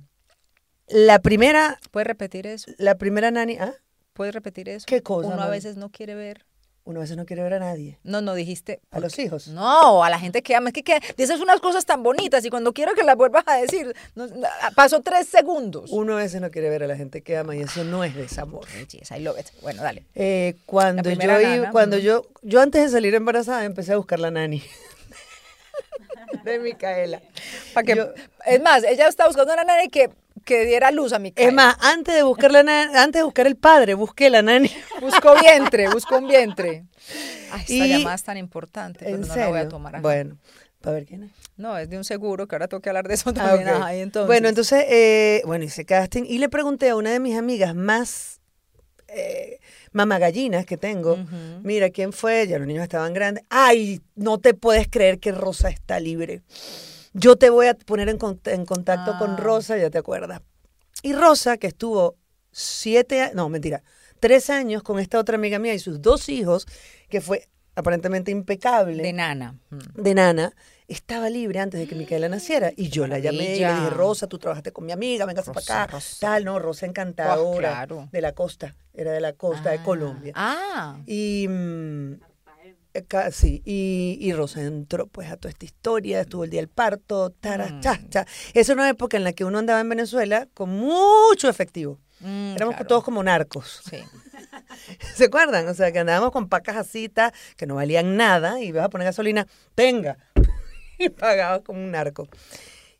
sí. 0.87 0.95
la 0.97 1.19
primera, 1.19 1.79
¿Puedes 1.91 2.07
repetir 2.07 2.47
eso? 2.47 2.71
la 2.77 2.95
primera 2.97 3.29
nani, 3.31 3.57
¿ah? 3.59 3.73
¿Puedes 4.13 4.33
repetir 4.33 4.69
eso? 4.69 4.85
¿Qué 4.87 5.01
cosa, 5.03 5.27
Uno 5.29 5.41
a 5.43 5.49
veces 5.49 5.75
no 5.77 5.89
quiere 5.91 6.15
ver. 6.15 6.45
Uno 6.87 6.99
a 6.99 7.01
veces 7.01 7.17
no 7.17 7.25
quiere 7.25 7.41
ver 7.41 7.55
a 7.55 7.59
nadie. 7.59 7.97
No, 8.03 8.21
no 8.21 8.35
dijiste. 8.35 8.79
A 8.91 8.99
los 8.99 9.17
hijos. 9.17 9.47
No, 9.47 10.03
a 10.03 10.09
la 10.11 10.19
gente 10.19 10.43
que 10.43 10.55
ama. 10.55 10.69
Es 10.69 10.73
que, 10.73 10.83
que 10.83 10.99
dices 11.17 11.41
unas 11.41 11.59
cosas 11.59 11.83
tan 11.83 12.03
bonitas 12.03 12.45
y 12.45 12.51
cuando 12.51 12.73
quiero 12.73 12.93
que 12.93 13.03
las 13.03 13.15
vuelvas 13.15 13.43
a 13.47 13.55
decir, 13.57 13.95
no- 14.13 14.27
no, 14.27 14.47
pasó 14.75 15.01
tres 15.01 15.27
segundos. 15.27 15.89
Uno 15.91 16.13
a 16.13 16.17
veces 16.17 16.41
no 16.41 16.51
quiere 16.51 16.69
ver 16.69 16.83
a 16.83 16.87
la 16.87 16.95
gente 16.95 17.23
que 17.23 17.37
ama 17.37 17.55
y 17.55 17.61
eso 17.61 17.83
no 17.83 18.03
es 18.03 18.13
desamor. 18.15 18.67
Yes, 18.91 19.09
I 19.09 19.19
love 19.19 19.39
it. 19.39 19.47
Bueno, 19.63 19.81
dale. 19.81 20.03
Eh, 20.13 20.57
cuando 20.67 21.09
yo 21.09 21.15
nana, 21.25 21.71
cuando 21.71 21.97
yo, 21.97 22.27
yo 22.43 22.61
antes 22.61 22.83
de 22.83 22.89
salir 22.89 23.15
embarazada 23.15 23.65
empecé 23.65 23.93
a 23.93 23.97
buscar 23.97 24.19
la 24.19 24.29
nani 24.29 24.61
de 26.43 26.59
Micaela. 26.59 27.21
Pa' 27.73 27.81
que- 27.83 27.95
Yo- 27.95 28.13
es 28.45 28.61
más, 28.61 28.83
ella 28.83 29.07
está 29.07 29.25
buscando 29.25 29.53
una 29.53 29.63
nana 29.63 29.87
que, 29.91 30.11
que 30.45 30.65
diera 30.65 30.91
luz 30.91 31.11
a 31.11 31.19
mi 31.19 31.33
Es 31.35 31.51
más, 31.53 31.75
antes 31.81 32.15
de 32.15 32.23
buscar 32.23 32.51
la 32.51 32.59
antes 33.03 33.19
de 33.19 33.23
buscar 33.23 33.47
el 33.47 33.57
padre, 33.57 33.95
busqué 33.95 34.29
la 34.29 34.41
nani. 34.41 34.71
Busco 35.01 35.35
vientre, 35.41 35.89
busco 35.89 36.17
un 36.17 36.27
vientre. 36.27 36.85
Ay, 37.51 37.61
esta 37.67 37.73
Y- 37.85 37.89
llamada 37.89 38.15
es 38.15 38.23
tan 38.23 38.37
importante, 38.37 38.99
pero 39.03 39.15
¿En 39.15 39.21
no 39.21 39.27
serio? 39.27 39.41
la 39.43 39.49
voy 39.49 39.59
a 39.59 39.67
tomar. 39.67 39.95
ajá. 39.95 40.01
Bueno, 40.01 40.37
para 40.81 40.93
ver 40.95 41.05
quién 41.05 41.23
es. 41.23 41.31
No, 41.57 41.77
es 41.77 41.89
de 41.89 41.97
un 41.97 42.03
seguro, 42.03 42.47
que 42.47 42.55
ahora 42.55 42.67
tengo 42.67 42.81
que 42.81 42.89
hablar 42.89 43.07
de 43.07 43.13
eso 43.15 43.29
Ah, 43.31 43.33
también. 43.33 43.67
ok. 43.69 43.75
ajá, 43.75 43.95
y 43.95 43.99
entonces, 44.01 44.27
Bueno, 44.27 44.47
entonces, 44.49 44.85
eh, 44.89 45.41
bueno, 45.45 45.65
hice 45.65 45.85
casting 45.85 46.23
y 46.27 46.37
le 46.37 46.47
pregunté 46.49 46.89
a 46.89 46.95
una 46.95 47.11
de 47.11 47.19
mis 47.19 47.37
amigas 47.37 47.75
más 47.75 48.39
eh, 49.07 49.59
mamagallinas 49.93 50.65
que 50.65 50.77
tengo, 50.77 51.17
mira, 51.63 51.89
¿quién 51.91 52.11
fue? 52.11 52.47
Ya 52.47 52.57
los 52.57 52.67
niños 52.67 52.83
estaban 52.83 53.13
grandes. 53.13 53.43
Ay, 53.49 54.01
no 54.15 54.39
te 54.39 54.53
puedes 54.53 54.87
creer 54.89 55.19
que 55.19 55.31
Rosa 55.31 55.69
está 55.69 55.99
libre. 55.99 56.41
Yo 57.17 57.37
te 57.37 57.49
voy 57.49 57.67
a 57.67 57.73
poner 57.75 58.09
en, 58.09 58.19
cont- 58.19 58.51
en 58.51 58.65
contacto 58.65 59.17
con 59.17 59.31
Ah. 59.31 59.37
Rosa, 59.37 59.77
ya 59.77 59.89
te 59.89 59.97
acuerdas. 59.97 60.41
Y 61.01 61.13
Rosa, 61.13 61.57
que 61.57 61.67
estuvo 61.67 62.17
siete, 62.51 63.31
no, 63.33 63.47
mentira, 63.49 63.83
tres 64.19 64.49
años 64.49 64.83
con 64.83 64.99
esta 64.99 65.17
otra 65.19 65.35
amiga 65.35 65.57
mía 65.59 65.73
y 65.73 65.79
sus 65.79 66.01
dos 66.01 66.27
hijos, 66.29 66.65
que 67.09 67.21
fue 67.21 67.47
aparentemente 67.75 68.31
impecable 68.31 69.01
de 69.03 69.13
nana. 69.13 69.59
Mm. 69.69 70.01
de 70.01 70.13
Nana 70.13 70.53
estaba 70.87 71.29
libre 71.29 71.59
antes 71.59 71.79
de 71.79 71.87
que 71.87 71.95
Micaela 71.95 72.29
naciera. 72.29 72.71
Y 72.75 72.89
yo 72.89 73.07
la 73.07 73.19
llamé 73.19 73.55
y 73.55 73.59
le 73.59 73.73
dije. 73.73 73.89
Rosa, 73.91 74.27
tú 74.27 74.37
trabajaste 74.39 74.71
con 74.71 74.85
mi 74.85 74.91
amiga, 74.91 75.25
vengas 75.25 75.45
para 75.45 75.59
acá. 75.59 75.87
Rosa. 75.87 76.17
Tal, 76.21 76.45
no, 76.45 76.59
Rosa 76.59 76.85
encantadora. 76.85 77.69
claro. 77.71 78.09
De 78.11 78.21
la 78.21 78.33
costa, 78.33 78.75
era 78.93 79.11
de 79.11 79.19
la 79.21 79.33
costa 79.33 79.71
de 79.71 79.79
Ah, 79.79 79.83
Colombia. 79.83 80.31
Ah, 80.35 80.97
Y 81.05 81.47
mm, 81.49 82.13
sí, 83.31 83.61
y, 83.65 84.17
y 84.21 84.33
Rosa 84.33 84.61
entró 84.61 85.07
pues 85.07 85.29
a 85.31 85.37
toda 85.37 85.49
esta 85.51 85.65
historia, 85.65 86.21
estuvo 86.21 86.43
el 86.43 86.49
día 86.49 86.61
del 86.61 86.69
parto, 86.69 87.31
tara, 87.31 87.67
Mm. 87.69 87.81
era 88.53 88.73
una 88.73 88.89
época 88.89 89.17
en 89.17 89.23
la 89.23 89.33
que 89.33 89.43
uno 89.45 89.59
andaba 89.59 89.79
en 89.81 89.89
Venezuela 89.89 90.47
con 90.53 90.69
mucho 90.69 91.49
efectivo. 91.49 91.99
mm, 92.21 92.55
Éramos 92.55 92.75
claro. 92.75 92.87
todos 92.87 93.03
como 93.03 93.21
narcos. 93.23 93.81
Sí. 93.89 93.97
¿Se 95.15 95.25
acuerdan? 95.25 95.67
O 95.67 95.73
sea, 95.73 95.91
que 95.91 95.99
andábamos 95.99 96.31
con 96.31 96.47
pacas 96.49 96.77
asitas 96.77 97.31
que 97.57 97.65
no 97.67 97.75
valían 97.75 98.15
nada 98.17 98.61
y 98.61 98.67
ibas 98.67 98.85
a 98.85 98.89
poner 98.89 99.05
gasolina, 99.05 99.47
tenga. 99.75 100.17
y 100.99 101.09
pagabas 101.09 101.61
como 101.61 101.79
un 101.83 101.91
narco. 101.91 102.27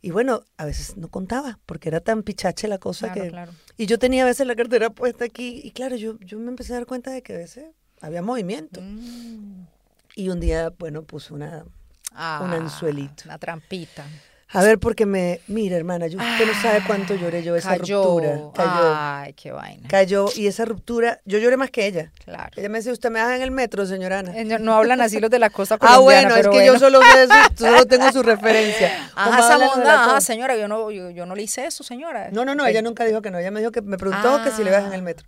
Y 0.02 0.12
bueno, 0.12 0.44
a 0.58 0.66
veces 0.66 0.98
no 0.98 1.10
contaba 1.10 1.60
porque 1.66 1.90
era 1.90 2.00
tan 2.00 2.22
pichache 2.24 2.68
la 2.68 2.78
cosa 2.78 3.08
Claro, 3.08 3.22
que... 3.24 3.30
claro. 3.30 3.52
Y 3.78 3.88
yo 3.88 3.98
tenía 3.98 4.24
a 4.24 4.26
veces 4.28 4.46
la 4.46 4.56
cartera 4.56 4.90
puesta 4.92 5.26
aquí 5.26 5.62
y 5.64 5.72
claro, 5.72 5.96
yo, 5.96 6.20
yo 6.20 6.38
me 6.38 6.50
empecé 6.50 6.74
a 6.74 6.76
dar 6.78 6.86
cuenta 6.86 7.12
de 7.12 7.24
que 7.24 7.34
a 7.34 7.38
veces 7.38 7.66
había 8.02 8.22
movimiento. 8.22 8.82
Mm. 8.84 9.66
Y 10.16 10.30
un 10.30 10.40
día, 10.40 10.72
bueno, 10.78 11.04
puse 11.04 11.34
una... 11.34 11.66
Ah, 12.14 12.42
Un 12.44 12.54
anzuelito. 12.54 13.24
Una 13.26 13.38
trampita. 13.38 14.06
A 14.50 14.62
ver, 14.64 14.80
porque 14.80 15.06
me... 15.06 15.42
Mira, 15.48 15.76
hermana, 15.76 16.08
yo, 16.08 16.18
usted 16.18 16.46
no 16.48 16.62
sabe 16.62 16.82
cuánto 16.88 17.14
lloré 17.16 17.44
yo 17.44 17.56
esa 17.58 17.78
Cayó. 17.78 18.02
ruptura. 18.04 18.40
Cayó. 18.54 18.94
Ay, 18.96 19.34
qué 19.34 19.52
vaina. 19.52 19.86
Cayó. 19.90 20.28
Y 20.34 20.48
esa 20.48 20.64
ruptura, 20.64 21.20
yo 21.26 21.40
lloré 21.40 21.58
más 21.58 21.72
que 21.72 21.86
ella. 21.86 22.14
Claro. 22.24 22.52
Ella 22.56 22.70
me 22.70 22.78
decía, 22.78 22.94
usted 22.94 23.10
me 23.12 23.20
deja 23.20 23.36
en 23.36 23.42
el 23.42 23.52
metro, 23.52 23.86
señora 23.86 24.20
Ana. 24.20 24.32
Eh, 24.38 24.46
No, 24.46 24.76
hablan 24.76 25.02
así 25.02 25.20
los 25.20 25.30
de 25.30 25.40
la 25.40 25.50
costa 25.50 25.76
Ah, 25.76 25.78
colombiana, 25.80 26.30
bueno, 26.30 26.36
es 26.38 26.44
que 26.44 26.50
bueno. 26.50 26.74
yo 26.74 26.80
solo 26.80 27.02
sé 27.02 27.28
su- 27.28 27.56
solo 27.66 27.86
tengo 27.86 28.10
su 28.14 28.24
referencia. 28.24 29.10
¿Cómo 29.14 29.34
Ajá, 29.36 29.56
ajá, 29.56 30.04
costa? 30.06 30.22
señora, 30.22 30.56
yo 30.56 30.70
no, 30.70 30.90
yo, 30.92 31.10
yo 31.10 31.26
no 31.26 31.36
le 31.36 31.44
hice 31.44 31.66
eso, 31.66 31.84
señora. 31.84 32.30
No, 32.32 32.46
no, 32.46 32.56
no, 32.56 32.66
ella 32.66 32.82
nunca 32.82 33.04
dijo 33.04 33.22
que 33.22 33.32
no. 33.32 33.40
Ella 33.40 33.52
me 33.52 33.60
dijo 33.60 33.72
que 33.74 33.82
me 33.82 33.98
preguntó 33.98 34.42
que 34.42 34.52
si 34.52 34.64
le 34.64 34.72
bajan 34.72 34.88
en 34.88 34.94
el 34.94 35.02
metro. 35.02 35.28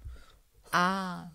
Ah, 0.72 1.32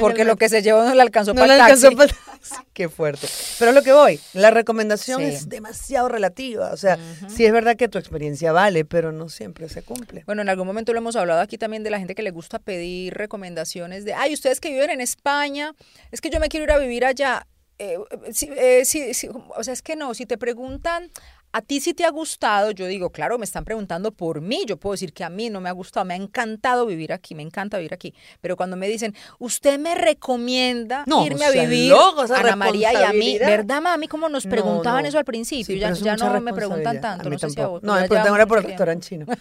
Porque 0.00 0.24
lo 0.24 0.36
que 0.36 0.48
se 0.48 0.62
llevó 0.62 0.82
no 0.84 0.94
le 0.94 1.02
alcanzó 1.02 1.32
No 1.32 1.40
para 1.42 1.54
el 1.54 1.60
alcanzó 1.60 1.90
taxi. 1.92 1.96
para. 1.96 2.64
Qué 2.72 2.88
fuerte. 2.88 3.28
Pero 3.58 3.72
lo 3.72 3.82
que 3.82 3.92
voy, 3.92 4.18
la 4.32 4.50
recomendación 4.50 5.20
Sí. 5.20 5.26
es 5.26 5.48
demasiado 5.48 6.08
relativa. 6.08 6.70
O 6.72 6.76
sea, 6.76 6.98
sí 7.28 7.44
es 7.44 7.52
verdad 7.52 7.76
que 7.76 7.88
tu 7.88 7.98
experiencia 7.98 8.50
vale, 8.52 8.84
pero 8.84 9.12
no 9.12 9.28
siempre 9.28 9.68
se 9.68 9.82
cumple. 9.82 10.24
Bueno, 10.26 10.42
en 10.42 10.48
algún 10.48 10.66
momento 10.66 10.92
lo 10.92 10.98
hemos 10.98 11.14
hablado 11.16 11.40
aquí 11.40 11.56
también 11.58 11.82
de 11.84 11.90
la 11.90 11.98
gente 11.98 12.14
que 12.14 12.22
le 12.22 12.30
gusta 12.32 12.58
pedir 12.58 13.14
recomendaciones 13.14 14.04
de, 14.04 14.14
ay, 14.14 14.34
ustedes 14.34 14.60
que 14.60 14.70
viven 14.70 14.90
en 14.90 15.00
España, 15.00 15.72
es 16.10 16.20
que 16.20 16.30
yo 16.30 16.40
me 16.40 16.48
quiero 16.48 16.64
ir 16.64 16.72
a 16.72 16.78
vivir 16.78 17.04
allá. 17.04 17.46
Eh, 17.78 17.96
sí, 18.32 18.50
eh, 18.56 18.84
sí, 18.84 19.14
sí, 19.14 19.28
o 19.56 19.64
sea, 19.64 19.72
es 19.72 19.80
que 19.82 19.96
no, 19.96 20.12
si 20.14 20.26
te 20.26 20.36
preguntan, 20.36 21.10
a 21.52 21.62
ti 21.62 21.80
si 21.80 21.94
te 21.94 22.04
ha 22.04 22.10
gustado, 22.10 22.70
yo 22.70 22.86
digo, 22.86 23.10
claro, 23.10 23.38
me 23.38 23.44
están 23.44 23.64
preguntando 23.64 24.12
por 24.12 24.40
mí, 24.40 24.64
yo 24.66 24.76
puedo 24.76 24.92
decir 24.92 25.12
que 25.12 25.24
a 25.24 25.30
mí 25.30 25.50
no 25.50 25.60
me 25.60 25.68
ha 25.68 25.72
gustado, 25.72 26.04
me 26.06 26.14
ha 26.14 26.16
encantado 26.16 26.86
vivir 26.86 27.12
aquí, 27.12 27.34
me 27.34 27.42
encanta 27.42 27.76
vivir 27.78 27.92
aquí, 27.94 28.14
pero 28.40 28.56
cuando 28.56 28.76
me 28.76 28.86
dicen, 28.88 29.14
usted 29.38 29.78
me 29.78 29.94
recomienda 29.94 31.02
No, 31.06 31.26
irme 31.26 31.46
o 31.46 31.48
a 31.48 31.50
vivir 31.52 31.90
loco, 31.90 32.24
esa 32.24 32.36
a 32.36 32.40
Ana 32.40 32.56
María 32.56 32.92
y 32.92 33.02
a 33.04 33.12
mí. 33.12 33.38
¿verdad, 33.38 33.80
mami? 33.80 34.06
Como 34.06 34.28
nos 34.28 34.44
No, 34.46 34.50
preguntaban 34.50 35.02
no. 35.02 35.08
eso 35.08 35.18
al 35.18 35.24
principio, 35.24 35.74
Sí, 35.74 35.78
ya, 35.78 35.92
ya 35.92 36.16
no 36.16 36.40
me 36.40 36.52
preguntan 36.52 37.00
tanto, 37.00 37.22
A 37.22 37.24
mí 37.24 37.30
no 37.30 37.38
sé 37.38 37.50
si 37.50 37.60
a 37.60 37.66
vos. 37.66 37.82
Me 37.82 37.92
preguntan 38.06 38.28
ahora 38.28 38.46
por 38.46 38.58
el 38.58 38.64
restaurante 38.64 39.06
chino. 39.08 39.26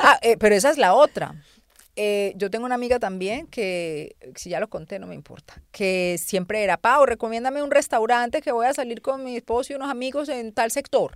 Ah, 0.00 0.18
eh, 0.22 0.36
pero 0.38 0.54
esa 0.54 0.70
es 0.70 0.78
la 0.78 0.94
otra. 0.94 1.34
Eh, 2.00 2.32
yo 2.36 2.48
tengo 2.48 2.64
una 2.64 2.76
amiga 2.76 3.00
también 3.00 3.48
que, 3.48 4.14
si 4.36 4.50
ya 4.50 4.60
lo 4.60 4.68
conté, 4.68 5.00
no 5.00 5.08
me 5.08 5.16
importa, 5.16 5.60
que 5.72 6.14
siempre 6.16 6.62
era, 6.62 6.76
Pau, 6.76 7.04
recomiéndame 7.04 7.60
un 7.60 7.72
restaurante 7.72 8.40
que 8.40 8.52
voy 8.52 8.66
a 8.66 8.72
salir 8.72 9.02
con 9.02 9.24
mi 9.24 9.34
esposo 9.34 9.72
y 9.72 9.76
unos 9.76 9.90
amigos 9.90 10.28
en 10.28 10.52
tal 10.52 10.70
sector. 10.70 11.12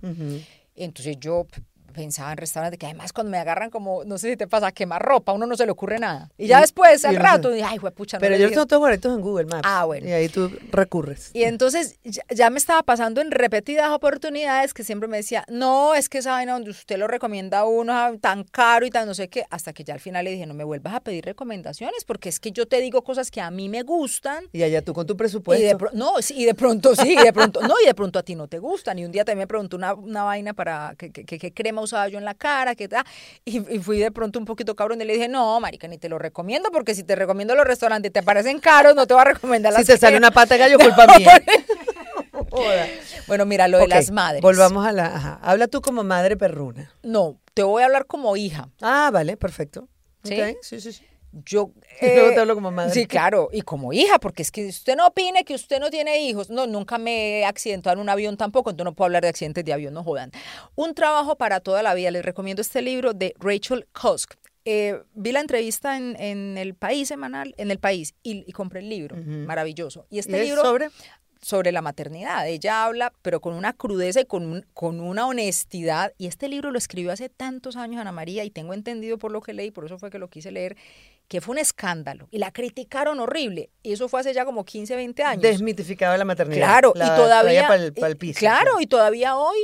Entonces 0.75 1.15
yo 1.21 1.47
pensaba 1.93 2.31
en 2.31 2.37
restaurantes 2.37 2.77
que 2.79 2.85
además 2.87 3.13
cuando 3.13 3.31
me 3.31 3.37
agarran 3.37 3.69
como, 3.69 4.03
no 4.03 4.17
sé 4.17 4.31
si 4.31 4.37
te 4.37 4.47
pasa, 4.47 4.71
quemar 4.71 5.01
ropa, 5.01 5.31
a 5.31 5.35
uno 5.35 5.45
no 5.45 5.55
se 5.55 5.65
le 5.65 5.71
ocurre 5.71 5.99
nada. 5.99 6.29
Y 6.37 6.47
ya 6.47 6.57
Y- 6.57 6.61
después, 6.61 7.03
y 7.03 7.07
al 7.07 7.15
rato, 7.15 7.49
se- 7.49 7.55
dije, 7.55 7.67
ay, 7.69 7.79
pucha, 7.79 8.17
no 8.17 8.21
Pero 8.21 8.35
yo 8.35 8.41
dije". 8.43 8.51
tengo 8.55 8.65
todos 8.65 8.79
guarditos 8.79 9.13
en 9.15 9.21
Google 9.21 9.45
Maps. 9.45 9.61
Ah, 9.65 9.85
bueno. 9.85 10.07
Y 10.07 10.11
ahí 10.11 10.27
tú 10.29 10.51
recurres. 10.71 11.29
Y 11.33 11.43
entonces 11.43 11.99
ya, 12.03 12.23
ya 12.29 12.49
me 12.49 12.57
estaba 12.57 12.83
pasando 12.83 13.21
en 13.21 13.31
repetidas 13.31 13.89
oportunidades 13.91 14.73
que 14.73 14.83
siempre 14.83 15.07
me 15.07 15.17
decía, 15.17 15.45
no, 15.47 15.95
es 15.95 16.09
que 16.09 16.17
esa 16.19 16.31
vaina 16.31 16.53
donde 16.53 16.71
usted 16.71 16.97
lo 16.97 17.07
recomienda 17.07 17.59
a 17.59 17.65
uno 17.65 17.93
ah, 17.93 18.11
tan 18.19 18.43
caro 18.43 18.85
y 18.85 18.89
tan 18.89 19.07
no 19.07 19.13
sé 19.13 19.27
qué, 19.29 19.45
hasta 19.49 19.73
que 19.73 19.83
ya 19.83 19.93
al 19.93 19.99
final 19.99 20.25
le 20.25 20.31
dije, 20.31 20.45
no 20.45 20.53
me 20.53 20.63
vuelvas 20.63 20.93
a 20.95 20.99
pedir 20.99 21.25
recomendaciones 21.25 22.03
porque 22.05 22.29
es 22.29 22.39
que 22.39 22.51
yo 22.51 22.67
te 22.67 22.79
digo 22.81 23.03
cosas 23.03 23.29
que 23.31 23.41
a 23.41 23.51
mí 23.51 23.69
me 23.69 23.83
gustan. 23.83 24.45
Y 24.51 24.63
allá 24.63 24.81
tú 24.81 24.93
con 24.93 25.05
tu 25.05 25.13
Y 25.13 25.17
presupuesto. 25.17 25.65
de, 25.65 25.75
pro- 25.75 25.91
no, 25.93 26.21
sí, 26.21 26.33
y 26.37 26.45
de 26.45 26.53
pronto 26.55 26.95
sí, 26.95 27.13
y 27.13 27.23
de 27.23 27.33
pronto 27.33 27.61
no, 27.61 27.75
y 27.81 27.85
de 27.85 27.93
pronto 27.93 28.19
a 28.19 28.23
ti 28.23 28.35
no 28.35 28.47
te 28.47 28.59
gustan. 28.59 28.97
Y 28.99 29.05
un 29.05 29.11
día 29.11 29.25
también 29.25 29.43
me 29.43 29.47
preguntó 29.47 29.77
una, 29.77 29.93
una 29.93 30.23
vaina 30.23 30.53
para 30.53 30.95
que, 30.97 31.11
que- 31.11 31.25
qué 31.25 31.53
crema 31.53 31.81
usaba 31.83 32.07
yo 32.07 32.17
en 32.17 32.25
la 32.25 32.33
cara, 32.33 32.75
qué 32.75 32.87
tal. 32.87 33.05
Y, 33.45 33.57
y 33.75 33.79
fui 33.79 33.99
de 33.99 34.11
pronto 34.11 34.39
un 34.39 34.45
poquito 34.45 34.75
cabrón 34.75 35.01
y 35.01 35.05
le 35.05 35.13
dije, 35.13 35.27
no, 35.27 35.59
marica, 35.59 35.87
ni 35.87 35.97
te 35.97 36.09
lo 36.09 36.17
recomiendo 36.19 36.69
porque 36.71 36.95
si 36.95 37.03
te 37.03 37.15
recomiendo 37.15 37.55
los 37.55 37.65
restaurantes 37.65 38.11
te 38.11 38.23
parecen 38.23 38.59
caros, 38.59 38.95
no 38.95 39.05
te 39.07 39.13
voy 39.13 39.21
a 39.21 39.25
recomendar 39.25 39.73
si 39.73 39.79
las 39.79 39.87
te 39.87 39.97
sale 39.97 40.17
una 40.17 40.31
pata 40.31 40.55
de 40.55 40.59
gallo, 40.59 40.77
culpa 40.79 41.07
mía. 41.17 41.41
Bueno, 43.27 43.45
mira, 43.45 43.67
lo 43.67 43.79
de 43.79 43.87
las 43.87 44.11
madres. 44.11 44.41
Volvamos 44.41 44.85
a 44.85 44.91
la. 44.91 45.07
Ajá. 45.07 45.39
Habla 45.41 45.67
tú 45.67 45.81
como 45.81 46.03
madre 46.03 46.37
perruna. 46.37 46.93
No, 47.01 47.39
te 47.53 47.63
voy 47.63 47.81
a 47.81 47.85
hablar 47.85 48.05
como 48.05 48.35
hija. 48.35 48.69
Ah, 48.81 49.09
vale, 49.11 49.37
perfecto. 49.37 49.87
¿Sí? 50.23 50.37
Sí, 50.61 50.79
sí, 50.79 50.91
sí. 50.93 51.05
Yo. 51.45 51.71
Y 52.01 52.05
luego 52.15 52.29
te 52.33 52.39
hablo 52.39 52.55
como 52.55 52.71
madre. 52.71 52.93
Sí, 52.93 53.05
claro, 53.05 53.49
y 53.51 53.61
como 53.61 53.91
hija, 53.93 54.19
porque 54.19 54.41
es 54.43 54.51
que 54.51 54.67
usted 54.67 54.95
no 54.95 55.07
opine 55.07 55.43
que 55.43 55.53
usted 55.55 55.79
no 55.79 55.89
tiene 55.89 56.21
hijos. 56.21 56.49
No, 56.49 56.67
nunca 56.67 56.97
me 56.97 57.39
he 57.39 57.45
accidentado 57.45 57.95
en 57.95 57.99
un 58.01 58.09
avión 58.09 58.37
tampoco, 58.37 58.69
entonces 58.69 58.85
no 58.85 58.95
puedo 58.95 59.05
hablar 59.07 59.23
de 59.23 59.29
accidentes 59.29 59.65
de 59.65 59.73
avión, 59.73 59.93
no 59.93 60.03
jodan. 60.03 60.31
Un 60.75 60.93
trabajo 60.93 61.35
para 61.35 61.59
toda 61.59 61.81
la 61.83 61.93
vida. 61.93 62.11
Les 62.11 62.23
recomiendo 62.23 62.61
este 62.61 62.81
libro 62.81 63.13
de 63.13 63.33
Rachel 63.39 63.87
Cusk. 63.99 64.33
Eh, 64.65 65.01
vi 65.13 65.31
la 65.33 65.41
entrevista 65.41 65.97
en, 65.97 66.15
en 66.19 66.57
el 66.57 66.73
país 66.73 67.07
semanal, 67.09 67.53
en 67.57 67.69
el 67.69 67.79
país, 67.79 68.13
y, 68.23 68.43
y 68.47 68.51
compré 68.53 68.79
el 68.79 68.89
libro. 68.89 69.15
Maravilloso. 69.17 70.05
Y 70.09 70.19
este 70.19 70.31
¿Y 70.31 70.35
es 70.41 70.45
libro 70.47 70.61
sobre? 70.61 70.89
sobre 71.41 71.73
la 71.73 71.81
maternidad. 71.81 72.47
Ella 72.47 72.85
habla, 72.85 73.11
pero 73.21 73.41
con 73.41 73.53
una 73.55 73.73
crudeza 73.73 74.21
y 74.21 74.25
con, 74.25 74.45
un- 74.45 74.65
con 74.73 75.01
una 75.01 75.27
honestidad. 75.27 76.13
Y 76.17 76.27
este 76.27 76.47
libro 76.47 76.71
lo 76.71 76.77
escribió 76.77 77.11
hace 77.11 77.27
tantos 77.27 77.75
años 77.75 77.99
Ana 77.99 78.13
María 78.13 78.45
y 78.45 78.49
tengo 78.49 78.73
entendido 78.73 79.17
por 79.17 79.31
lo 79.31 79.41
que 79.41 79.51
leí, 79.53 79.69
por 79.69 79.83
eso 79.85 79.97
fue 79.99 80.09
que 80.09 80.19
lo 80.19 80.29
quise 80.29 80.51
leer, 80.51 80.77
que 81.33 81.41
fue 81.41 81.53
un 81.53 81.57
escándalo. 81.57 82.27
Y 82.29 82.37
la 82.37 82.51
criticaron 82.51 83.19
horrible. 83.19 83.71
Y 83.81 83.93
eso 83.93 84.07
fue 84.07 84.19
hace 84.19 84.35
ya 84.35 84.45
como 84.45 84.63
15, 84.65 84.95
20 84.95 85.23
años. 85.23 85.41
Desmitificaba 85.41 86.15
la 86.15 86.25
maternidad. 86.25 86.67
Claro, 86.67 86.93
La 86.95 87.07
y 87.07 87.09
todavía... 87.15 87.67
Para 87.67 87.83
el, 87.83 87.93
y- 88.13 88.15
piso. 88.15 88.37
claro, 88.37 88.79
y 88.79 88.85
todavía 88.85 89.35
hoy... 89.35 89.57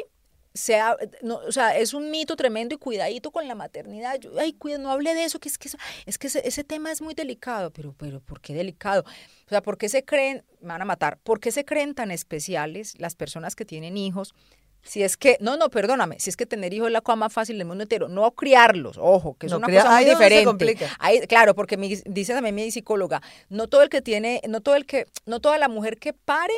Se 0.56 0.80
ha- 0.80 0.98
no, 1.22 1.36
o 1.48 1.52
sea, 1.52 1.78
es 1.78 1.94
un 1.94 2.10
mito 2.10 2.36
tremendo 2.36 2.74
y 2.74 2.80
cuidadito 2.80 3.30
con 3.30 3.48
la 3.48 3.54
maternidad. 3.54 4.20
Yo, 4.20 4.32
ay, 4.40 4.54
cuida, 4.54 4.80
no 4.80 4.90
hable 4.90 5.14
de 5.14 5.26
eso, 5.26 5.40
que 5.40 5.48
es 5.48 5.60
que, 5.60 5.68
eso- 5.68 5.78
es 6.08 6.18
que 6.18 6.26
ese, 6.26 6.42
ese 6.48 6.64
tema 6.64 6.92
es 6.92 7.04
muy 7.04 7.14
delicado. 7.14 7.70
Pero, 7.72 7.94
pero, 7.96 8.20
¿por 8.20 8.42
qué 8.42 8.56
delicado? 8.56 9.04
O 9.46 9.50
sea, 9.50 9.62
¿por 9.62 9.78
qué 9.78 9.90
se 9.90 10.04
creen, 10.04 10.44
me 10.62 10.70
van 10.70 10.82
a 10.82 10.86
matar, 10.86 11.20
por 11.20 11.40
qué 11.40 11.52
se 11.52 11.66
creen 11.66 11.94
tan 11.94 12.10
especiales 12.10 12.96
las 13.00 13.14
personas 13.14 13.56
que 13.56 13.64
tienen 13.64 13.96
hijos? 13.96 14.34
Si 14.82 15.04
es 15.04 15.18
que, 15.18 15.38
no, 15.42 15.58
no, 15.58 15.70
perdóname, 15.70 16.20
si 16.20 16.30
es 16.30 16.38
que 16.38 16.46
tener 16.46 16.74
hijos 16.74 16.88
es 16.88 16.94
la 16.94 17.02
cosa 17.02 17.16
más 17.18 17.34
fácil 17.34 17.58
del 17.58 17.68
mundo 17.68 17.84
entero, 17.84 18.08
no 18.08 18.32
criarlos, 18.32 18.98
ojo, 19.00 19.36
que 19.38 19.46
es 19.48 19.52
No, 19.52 19.58
una 19.60 19.68
cría- 19.68 19.82
cosa 19.82 19.96
muy 19.96 20.06
diferente. 20.06 20.66
Ahí, 21.00 21.20
claro, 21.28 21.54
porque 21.54 21.78
mi- 21.78 21.96
dice 22.06 22.34
también 22.34 22.56
mi 22.56 22.72
psicóloga, 22.72 23.22
no 23.50 23.68
todo 23.68 23.82
el 23.84 23.90
que 23.90 24.02
tiene, 24.02 24.42
no 24.48 24.62
todo 24.62 24.76
el 24.76 24.86
que, 24.86 25.06
no 25.26 25.40
toda 25.42 25.58
la 25.58 25.68
mujer 25.68 25.98
que 25.98 26.14
pare 26.14 26.54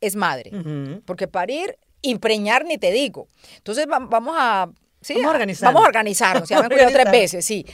es 0.00 0.16
madre, 0.16 0.50
porque 1.04 1.28
parir, 1.28 1.76
impreñar 2.02 2.64
ni 2.64 2.78
te 2.78 2.92
digo. 2.92 3.28
Entonces 3.56 3.86
va- 3.90 3.98
vamos 3.98 4.34
a, 4.38 4.70
sí, 5.00 5.14
Vamos 5.14 5.26
a 5.28 5.30
organizarnos. 5.34 5.74
Vamos 5.74 5.84
a 5.86 5.88
organizarnos, 5.88 6.48
ya 6.48 6.62
me 6.62 6.68
tres 6.68 7.10
veces, 7.10 7.44
sí. 7.44 7.66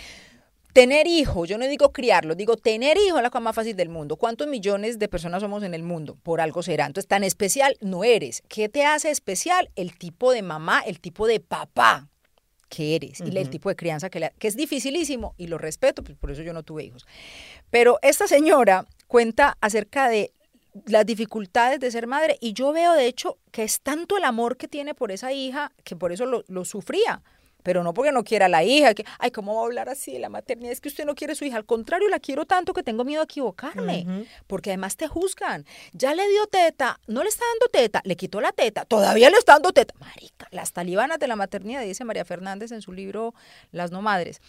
Tener 0.74 1.06
hijos, 1.06 1.48
yo 1.48 1.56
no 1.56 1.66
digo 1.68 1.92
criarlos, 1.92 2.36
digo 2.36 2.56
tener 2.56 2.96
hijos 2.98 3.18
es 3.18 3.22
la 3.22 3.30
cosa 3.30 3.40
más 3.40 3.54
fácil 3.54 3.76
del 3.76 3.88
mundo. 3.88 4.16
¿Cuántos 4.16 4.48
millones 4.48 4.98
de 4.98 5.08
personas 5.08 5.40
somos 5.40 5.62
en 5.62 5.72
el 5.72 5.84
mundo? 5.84 6.18
Por 6.22 6.40
algo 6.40 6.64
será. 6.64 6.84
Entonces, 6.86 7.06
tan 7.08 7.22
especial 7.22 7.76
no 7.80 8.02
eres. 8.02 8.42
¿Qué 8.48 8.68
te 8.68 8.84
hace 8.84 9.10
especial? 9.10 9.70
El 9.76 9.96
tipo 9.96 10.32
de 10.32 10.42
mamá, 10.42 10.80
el 10.80 10.98
tipo 11.00 11.28
de 11.28 11.38
papá 11.38 12.08
que 12.68 12.96
eres 12.96 13.20
y 13.20 13.38
el 13.38 13.50
tipo 13.50 13.68
de 13.68 13.76
crianza 13.76 14.10
que, 14.10 14.18
le- 14.18 14.32
que 14.40 14.48
es 14.48 14.56
dificilísimo 14.56 15.34
y 15.38 15.46
lo 15.46 15.58
respeto, 15.58 16.02
pues 16.02 16.18
por 16.18 16.32
eso 16.32 16.42
yo 16.42 16.52
no 16.52 16.64
tuve 16.64 16.82
hijos. 16.82 17.06
Pero 17.70 18.00
esta 18.02 18.26
señora 18.26 18.84
cuenta 19.06 19.56
acerca 19.60 20.08
de 20.08 20.32
las 20.86 21.06
dificultades 21.06 21.78
de 21.78 21.92
ser 21.92 22.08
madre 22.08 22.36
y 22.40 22.52
yo 22.52 22.72
veo 22.72 22.94
de 22.94 23.06
hecho 23.06 23.38
que 23.52 23.62
es 23.62 23.80
tanto 23.80 24.16
el 24.16 24.24
amor 24.24 24.56
que 24.56 24.66
tiene 24.66 24.92
por 24.92 25.12
esa 25.12 25.32
hija 25.32 25.70
que 25.84 25.94
por 25.94 26.10
eso 26.10 26.26
lo, 26.26 26.42
lo 26.48 26.64
sufría. 26.64 27.22
Pero 27.64 27.82
no 27.82 27.92
porque 27.94 28.12
no 28.12 28.22
quiera 28.22 28.46
a 28.46 28.48
la 28.48 28.62
hija, 28.62 28.94
que, 28.94 29.04
ay, 29.18 29.32
¿cómo 29.32 29.56
va 29.56 29.62
a 29.62 29.64
hablar 29.64 29.88
así 29.88 30.12
de 30.12 30.20
la 30.20 30.28
maternidad? 30.28 30.70
Es 30.70 30.80
que 30.80 30.88
usted 30.88 31.04
no 31.04 31.16
quiere 31.16 31.32
a 31.32 31.34
su 31.36 31.44
hija. 31.44 31.56
Al 31.56 31.64
contrario, 31.66 32.08
la 32.08 32.20
quiero 32.20 32.44
tanto 32.46 32.72
que 32.72 32.84
tengo 32.84 33.04
miedo 33.04 33.22
a 33.22 33.24
equivocarme. 33.24 34.06
Porque 34.46 34.70
además 34.70 34.96
te 34.96 35.08
juzgan. 35.08 35.66
Ya 35.92 36.14
le 36.14 36.28
dio 36.28 36.46
teta, 36.46 37.00
no 37.08 37.24
le 37.24 37.28
está 37.28 37.44
dando 37.54 37.66
teta, 37.72 38.00
le 38.04 38.14
quitó 38.14 38.40
la 38.40 38.52
teta, 38.52 38.84
todavía 38.84 39.30
le 39.30 39.38
está 39.38 39.54
dando 39.54 39.72
teta. 39.72 39.94
Marica, 39.98 40.46
las 40.52 40.72
talibanas 40.72 41.18
de 41.18 41.26
la 41.26 41.34
maternidad, 41.34 41.82
dice 41.82 42.04
María 42.04 42.24
Fernández 42.24 42.70
en 42.70 42.82
su 42.82 42.92
libro 42.92 43.34
Las 43.72 43.90
no 43.90 44.00
madres. 44.02 44.40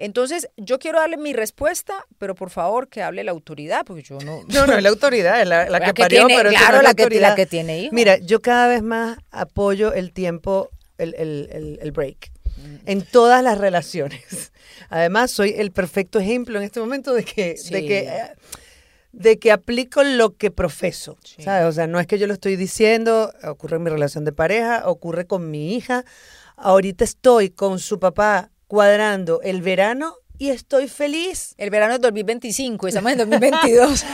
Entonces, 0.00 0.48
yo 0.56 0.78
quiero 0.78 1.00
darle 1.00 1.16
mi 1.16 1.32
respuesta, 1.32 2.06
pero 2.18 2.36
por 2.36 2.50
favor 2.50 2.86
que 2.88 3.02
hable 3.02 3.24
la 3.24 3.32
autoridad, 3.32 3.84
porque 3.84 4.02
yo 4.02 4.18
no. 4.20 4.42
No, 4.46 4.66
no, 4.66 4.74
es 4.76 4.82
la 4.82 4.88
autoridad, 4.90 5.40
es 5.42 5.48
la, 5.48 5.64
la 5.64 5.80
La 5.80 5.86
que 5.86 5.94
que 5.94 6.02
parió, 6.04 6.26
tiene- 6.26 6.36
pero 6.40 6.50
claro, 6.50 6.72
no 6.74 6.76
es 6.78 6.82
la 6.84 6.94
que- 6.94 7.02
la 7.02 7.04
autoridad. 7.06 7.34
que 7.36 7.46
tiene 7.46 7.78
hijos. 7.80 7.92
Mira, 7.92 8.16
yo 8.18 8.40
cada 8.40 8.68
vez 8.68 8.82
más 8.82 9.18
apoyo 9.32 9.92
el 9.92 10.12
tiempo, 10.12 10.70
el, 10.98 11.14
el- 11.18 11.48
el- 11.52 11.78
el 11.82 11.90
break, 11.92 12.30
en 12.86 13.02
todas 13.02 13.42
las 13.42 13.58
relaciones. 13.58 14.52
Además, 14.90 15.30
soy 15.30 15.54
el 15.58 15.70
perfecto 15.72 16.18
ejemplo 16.18 16.58
en 16.58 16.64
este 16.64 16.80
momento 16.80 17.12
de 17.14 17.24
que, 17.24 17.50
de 17.50 17.56
Sí. 17.58 17.70
que, 17.86 17.98
eh, 18.00 18.32
de 19.12 19.38
que 19.38 19.52
aplico 19.52 20.02
lo 20.04 20.36
que 20.36 20.50
profeso, 20.50 21.16
Sí. 21.24 21.42
¿sabes? 21.42 21.66
O 21.66 21.72
sea, 21.72 21.86
no 21.86 21.98
es 22.00 22.06
que 22.06 22.18
yo 22.18 22.26
lo 22.26 22.32
estoy 22.34 22.56
diciendo, 22.56 23.32
ocurre 23.44 23.76
en 23.76 23.82
mi 23.82 23.90
relación 23.90 24.24
de 24.24 24.32
pareja, 24.32 24.88
ocurre 24.88 25.26
con 25.26 25.50
mi 25.50 25.74
hija. 25.74 26.04
Ahorita 26.56 27.04
estoy 27.04 27.50
con 27.50 27.78
su 27.78 27.98
papá 27.98 28.50
cuadrando 28.66 29.40
el 29.42 29.62
verano 29.62 30.14
y 30.38 30.50
estoy 30.50 30.88
feliz. 30.88 31.54
El 31.58 31.70
verano 31.70 31.94
es 31.94 32.00
2025 32.00 32.86
y 32.86 32.90
estamos 32.90 33.12
en 33.12 33.18
2022. 33.18 34.04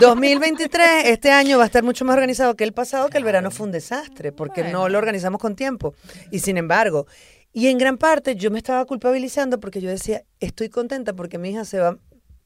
2023, 0.00 0.88
este 1.06 1.30
año 1.30 1.58
va 1.58 1.64
a 1.64 1.66
estar 1.66 1.82
mucho 1.82 2.04
más 2.04 2.14
organizado 2.14 2.54
que 2.56 2.64
el 2.64 2.72
pasado, 2.72 3.08
que 3.08 3.18
el 3.18 3.24
verano 3.24 3.50
fue 3.50 3.66
un 3.66 3.72
desastre, 3.72 4.32
porque 4.32 4.62
no 4.64 4.80
Bueno. 4.80 4.88
lo 4.90 4.98
organizamos 4.98 5.40
con 5.40 5.56
tiempo. 5.56 5.94
Y 6.30 6.40
sin 6.40 6.56
embargo, 6.56 7.06
y 7.54 7.68
en 7.68 7.78
gran 7.78 7.96
parte 7.96 8.36
yo 8.36 8.50
me 8.50 8.58
estaba 8.58 8.84
culpabilizando 8.84 9.58
porque 9.60 9.80
yo 9.80 9.88
decía, 9.88 10.24
estoy 10.40 10.68
contenta 10.68 11.14
porque 11.14 11.38
mi 11.38 11.50
hija 11.50 11.64
se 11.64 11.78
va 11.78 11.96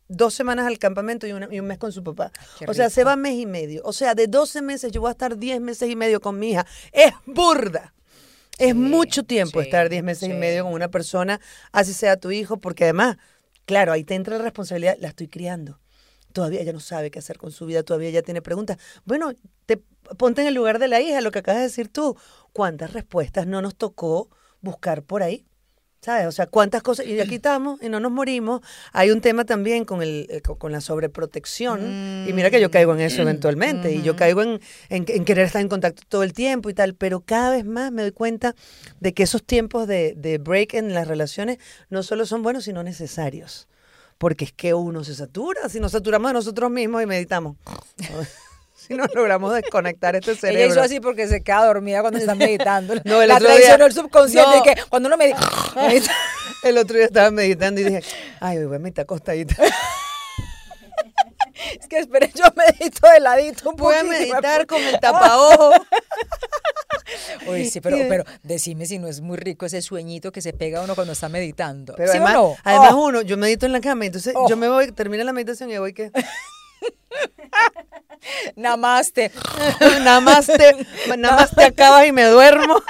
dos 0.07 0.35
semanas 0.35 0.67
al 0.67 0.79
campamento 0.79 1.27
y, 1.27 1.33
una- 1.33 1.49
y 1.51 1.59
un 1.59 1.67
mes 1.67 1.79
con 1.79 1.91
su 1.93 2.05
papá. 2.05 2.31
Qué 2.59 2.67
o 2.67 2.75
sea, 2.75 2.89
se 2.91 3.03
va 3.05 3.17
mes 3.17 3.35
y 3.35 3.47
medio. 3.47 3.83
O 3.85 3.93
sea, 3.93 4.15
de 4.15 4.27
12 4.27 4.63
meses 4.63 4.93
yo 4.93 5.01
voy 5.01 5.09
a 5.09 5.13
estar 5.13 5.37
10 5.37 5.61
meses 5.61 5.91
y 5.91 5.97
medio 5.97 6.21
con 6.21 6.39
mi 6.39 6.51
hija. 6.53 6.65
Es 6.93 7.13
burda. 7.27 7.95
Es 8.59 8.69
Sí, 8.69 8.75
mucho 8.75 9.23
tiempo 9.23 9.61
sí, 9.61 9.67
estar 9.67 9.89
10 9.89 10.03
meses 10.03 10.29
y 10.29 10.33
medio 10.33 10.65
con 10.65 10.73
una 10.73 10.89
persona, 10.89 11.41
así 11.73 11.93
sea 11.93 12.17
tu 12.17 12.31
hijo, 12.31 12.57
porque 12.59 12.85
además, 12.85 13.17
claro, 13.67 13.93
ahí 13.93 14.03
te 14.05 14.15
entra 14.15 14.37
la 14.37 14.43
responsabilidad, 14.45 14.97
la 15.01 15.09
estoy 15.09 15.29
criando. 15.29 15.79
Todavía 16.33 16.61
ella 16.61 16.73
no 16.73 16.81
sabe 16.81 17.11
qué 17.11 17.19
hacer 17.21 17.39
con 17.39 17.53
su 17.53 17.67
vida, 17.67 17.83
todavía 17.83 18.09
ella 18.09 18.23
tiene 18.23 18.43
preguntas. 18.43 18.77
Bueno, 19.05 19.33
te, 19.67 19.77
ponte 20.17 20.43
en 20.43 20.49
el 20.49 20.55
lugar 20.55 20.79
de 20.79 20.89
la 20.89 21.01
hija, 21.01 21.21
lo 21.21 21.31
que 21.31 21.39
acabas 21.39 21.61
de 21.61 21.67
decir 21.69 21.89
tú. 21.89 22.17
¿Cuántas 22.53 22.93
respuestas 22.93 23.47
no 23.47 23.63
nos 23.63 23.75
tocó 23.77 24.29
buscar 24.61 25.03
por 25.03 25.23
ahí? 25.23 25.45
¿Sabes? 26.01 26.27
O 26.29 26.33
sea, 26.33 26.47
cuántas 26.47 26.81
cosas. 26.85 27.07
Y 27.07 27.19
aquí 27.19 27.35
estamos 27.35 27.83
y 27.83 27.89
no 27.89 27.99
nos 27.99 28.13
morimos. 28.13 28.61
Hay 28.93 29.11
un 29.11 29.21
tema 29.21 29.45
también 29.45 29.85
con, 29.85 30.01
el, 30.01 30.29
eh, 30.31 30.41
co- 30.43 30.57
con 30.57 30.71
la 30.71 30.81
sobreprotección. 30.81 31.81
Y 32.29 32.33
mira 32.33 32.51
que 32.51 32.61
yo 32.61 32.71
caigo 32.71 32.95
en 32.95 33.01
eso 33.01 33.23
eventualmente. 33.23 33.93
Y 33.93 34.03
yo 34.03 34.15
caigo 34.15 34.43
en, 34.43 34.61
en, 34.91 35.05
en 35.09 35.25
querer 35.25 35.47
estar 35.47 35.61
en 35.61 35.69
contacto 35.69 36.03
todo 36.09 36.23
el 36.23 36.33
tiempo 36.35 36.71
y 36.71 36.75
tal. 36.75 36.95
Pero 36.95 37.19
cada 37.21 37.51
vez 37.51 37.65
más 37.65 37.91
me 37.91 38.03
doy 38.03 38.13
cuenta 38.13 38.55
de 39.01 39.13
que 39.13 39.25
esos 39.25 39.43
tiempos 39.43 39.89
de, 39.89 40.15
de 40.17 40.39
break 40.39 40.75
en 40.75 40.95
las 40.95 41.09
relaciones 41.09 41.59
no 41.91 42.05
solo 42.05 42.27
son 42.27 42.45
buenos, 42.45 42.63
sino 42.65 42.85
necesarios. 42.85 43.67
Porque 44.19 44.45
es 44.45 44.53
que 44.53 44.75
uno 44.75 45.03
se 45.03 45.17
satura. 45.17 45.69
Si 45.69 45.81
nos 45.81 45.91
saturamos 45.93 46.29
de 46.31 46.35
nosotros 46.35 46.71
mismos 46.71 47.03
y 47.03 47.07
meditamos. 47.07 47.57
si 48.89 48.95
no 48.95 49.05
logramos 49.15 49.55
desconectar 49.55 50.17
este 50.17 50.33
Ella 50.33 50.41
cerebro. 50.41 50.73
hizo 50.73 50.81
así 50.83 51.01
porque 51.01 51.29
se 51.29 51.43
queda 51.43 51.67
dormida 51.67 52.01
cuando 52.01 52.19
está 52.19 52.35
meditando. 52.35 52.95
No, 53.05 53.23
el 53.23 53.29
la 53.29 53.37
otro 53.37 53.49
día- 53.49 53.57
traicionó 53.59 53.87
el 53.87 53.93
subconsciente 53.93 54.57
No. 54.57 54.63
que 54.63 54.75
cuando 54.89 55.09
uno 55.09 55.17
medita... 55.17 55.41
El 56.65 56.77
otro 56.77 56.97
día 56.97 57.07
estaba 57.07 57.31
meditando 57.31 57.81
y 57.81 57.85
dije, 57.85 58.03
ay, 58.41 58.59
hoy 58.59 58.65
voy 58.67 58.77
a 58.77 58.79
meditar 58.81 59.05
acostadita. 59.05 59.55
es 61.81 61.87
que 61.89 61.99
espere, 61.99 62.31
yo 62.35 62.45
medito 62.57 63.09
de 63.09 63.21
ladito 63.21 63.71
un 63.71 63.77
Voy 63.77 63.95
a 63.95 64.03
meditar 64.03 64.61
me- 64.61 64.67
con 64.67 64.83
el 64.83 64.99
tapaojo. 64.99 65.73
Oye, 67.47 67.71
sí, 67.71 67.81
pero, 67.81 67.97
pero 68.09 68.25
decime 68.43 68.87
si 68.87 68.99
no 68.99 69.09
es 69.09 69.21
muy 69.21 69.37
rico 69.37 69.67
ese 69.67 69.83
sueñito 69.83 70.33
que 70.33 70.41
se 70.43 70.53
pega 70.53 70.83
uno 70.83 70.95
cuando 70.95 71.13
está 71.13 71.29
meditando. 71.29 71.95
Pero 71.97 72.11
¿Sí 72.13 72.19
además, 72.19 72.37
o 72.37 72.49
no? 72.51 72.57
además 72.65 72.93
Oh, 72.95 73.05
uno, 73.07 73.23
yo 73.23 73.37
medito 73.37 73.67
en 73.67 73.73
la 73.73 73.81
cama, 73.81 74.07
entonces 74.07 74.35
Oh. 74.37 74.49
yo 74.49 74.57
me 74.57 74.69
voy, 74.69 74.93
termina 74.93 75.25
la 75.25 75.33
meditación 75.33 75.71
y 75.71 75.79
voy 75.79 75.93
que 75.95 76.11
namaste. 78.57 79.31
nada 80.03 80.21
más 80.21 80.47
te, 80.47 80.87
nada 81.17 81.37
más 81.37 81.55
te 81.55 81.65
acabas 81.65 82.07
y 82.07 82.13
me 82.13 82.25
duermo. 82.25 82.83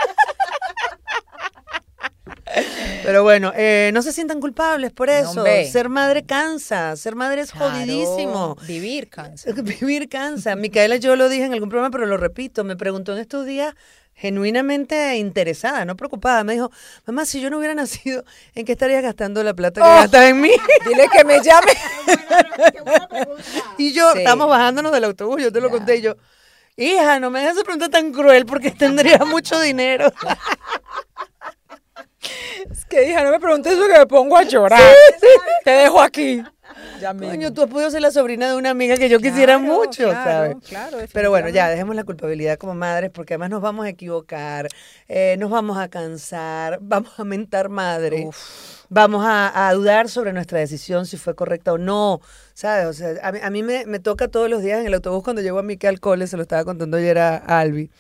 Pero 3.05 3.23
bueno, 3.23 3.53
eh, 3.57 3.91
no 3.95 4.03
se 4.03 4.13
sientan 4.13 4.41
culpables 4.41 4.93
por 4.93 5.11
eso. 5.11 5.45
ser 5.71 5.89
madre 5.89 6.25
cansa, 6.25 6.97
ser 6.97 7.15
madre 7.15 7.43
es 7.43 7.53
Claro, 7.53 7.71
jodidísimo. 7.71 8.57
Vivir 8.67 9.09
cansa. 9.09 9.51
Vivir 9.63 10.09
cansa. 10.09 10.57
Micaela, 10.57 10.97
yo 10.97 11.17
lo 11.17 11.29
dije 11.29 11.45
en 11.45 11.53
algún 11.53 11.69
programa, 11.69 11.91
pero 11.91 12.07
lo 12.07 12.17
repito, 12.17 12.65
me 12.65 12.77
preguntó 12.77 13.13
en 13.13 13.19
estos 13.19 13.47
días 13.47 13.75
genuinamente 14.21 15.17
interesada, 15.17 15.85
no 15.85 15.97
preocupada. 15.97 16.43
Me 16.45 16.55
dijo, 16.55 16.71
mamá, 17.07 17.25
si 17.25 17.41
yo 17.41 17.51
no 17.51 17.59
hubiera 17.59 17.75
nacido, 17.75 18.25
¿en 18.55 18.67
qué 18.67 18.73
estarías 18.73 19.03
gastando 19.03 19.43
la 19.45 19.55
plata 19.55 19.81
que 19.81 19.87
Oh. 19.89 19.95
gastas 19.95 20.25
en 20.31 20.41
mí? 20.41 20.51
Dile 20.87 21.07
que 21.13 21.25
me 21.25 21.41
llame. 21.41 21.73
y 23.79 23.93
yo, 23.93 24.13
Sí. 24.13 24.19
estamos 24.19 24.49
bajándonos 24.49 24.93
del 24.93 25.05
autobús, 25.05 25.41
yo 25.43 25.53
te 25.53 25.61
lo 25.61 25.69
Ya. 25.69 25.73
conté 25.73 25.97
y 25.97 26.01
yo, 26.03 26.17
hija, 26.77 27.21
no 27.21 27.31
me 27.31 27.41
hagas 27.41 27.55
esa 27.57 27.63
pregunta 27.65 27.89
tan 27.89 28.13
cruel 28.13 28.45
porque 28.45 28.71
tendría 28.73 29.19
mucho 29.25 29.61
dinero. 29.61 30.13
Es 32.71 32.85
que 32.87 33.09
hija, 33.09 33.23
no 33.23 33.31
me 33.31 33.39
preguntes 33.41 33.73
eso 33.73 33.87
que 33.87 33.99
me 33.99 34.07
pongo 34.07 34.37
a 34.37 34.43
llorar. 34.43 34.83
Te 35.65 35.71
dejo 35.71 36.01
aquí. 36.01 36.43
Ya 37.01 37.13
mismo. 37.13 37.29
Coño, 37.31 37.53
tú 37.53 37.63
has 37.63 37.69
podido 37.69 37.91
ser 37.91 38.03
la 38.03 38.11
sobrina 38.11 38.49
de 38.49 38.57
una 38.57 38.71
amiga 38.71 38.97
que 38.97 39.09
yo 39.09 39.19
quisiera 39.19 39.59
Claro, 39.59 39.75
mucho, 39.75 40.05
claro, 40.05 40.23
¿sabes? 40.25 40.57
claro, 40.69 40.99
Pero 41.13 41.31
bueno, 41.31 41.49
ya, 41.49 41.69
dejemos 41.69 41.95
la 41.95 42.05
culpabilidad 42.05 42.59
como 42.59 42.75
madres 42.75 43.11
porque 43.11 43.35
además 43.35 43.51
nos 43.51 43.63
vamos 43.63 43.87
a 43.87 43.89
equivocar, 43.89 44.69
eh, 45.09 45.37
nos 45.39 45.51
vamos 45.51 45.79
a 45.79 45.89
cansar, 45.89 46.79
vamos 46.81 47.19
a 47.19 47.25
mentar 47.25 47.69
madre, 47.69 48.29
vamos 48.89 49.25
a, 49.25 49.69
a 49.69 49.73
dudar 49.75 50.09
sobre 50.09 50.33
nuestra 50.33 50.59
decisión 50.59 51.07
si 51.07 51.17
fue 51.17 51.35
correcta 51.35 51.73
o 51.73 51.79
no, 51.79 52.21
¿sabes? 52.55 52.87
O 52.87 52.93
sea, 52.93 53.15
a 53.23 53.33
mí, 53.33 53.39
a 53.43 53.51
mí 53.51 53.63
me, 53.63 53.87
me 53.87 53.99
toca 54.01 54.29
todos 54.29 54.49
los 54.51 54.63
días 54.63 54.81
en 54.81 54.87
el 54.87 54.95
autobús 54.95 55.23
cuando 55.23 55.43
llego 55.43 55.59
a 55.59 55.63
mi 55.63 55.79
al 55.87 56.01
cole, 56.01 56.27
se 56.27 56.37
lo 56.37 56.43
estaba 56.43 56.65
contando 56.65 56.97
ayer 56.97 57.19
a, 57.19 57.37
a 57.37 57.61
Albi. 57.61 57.91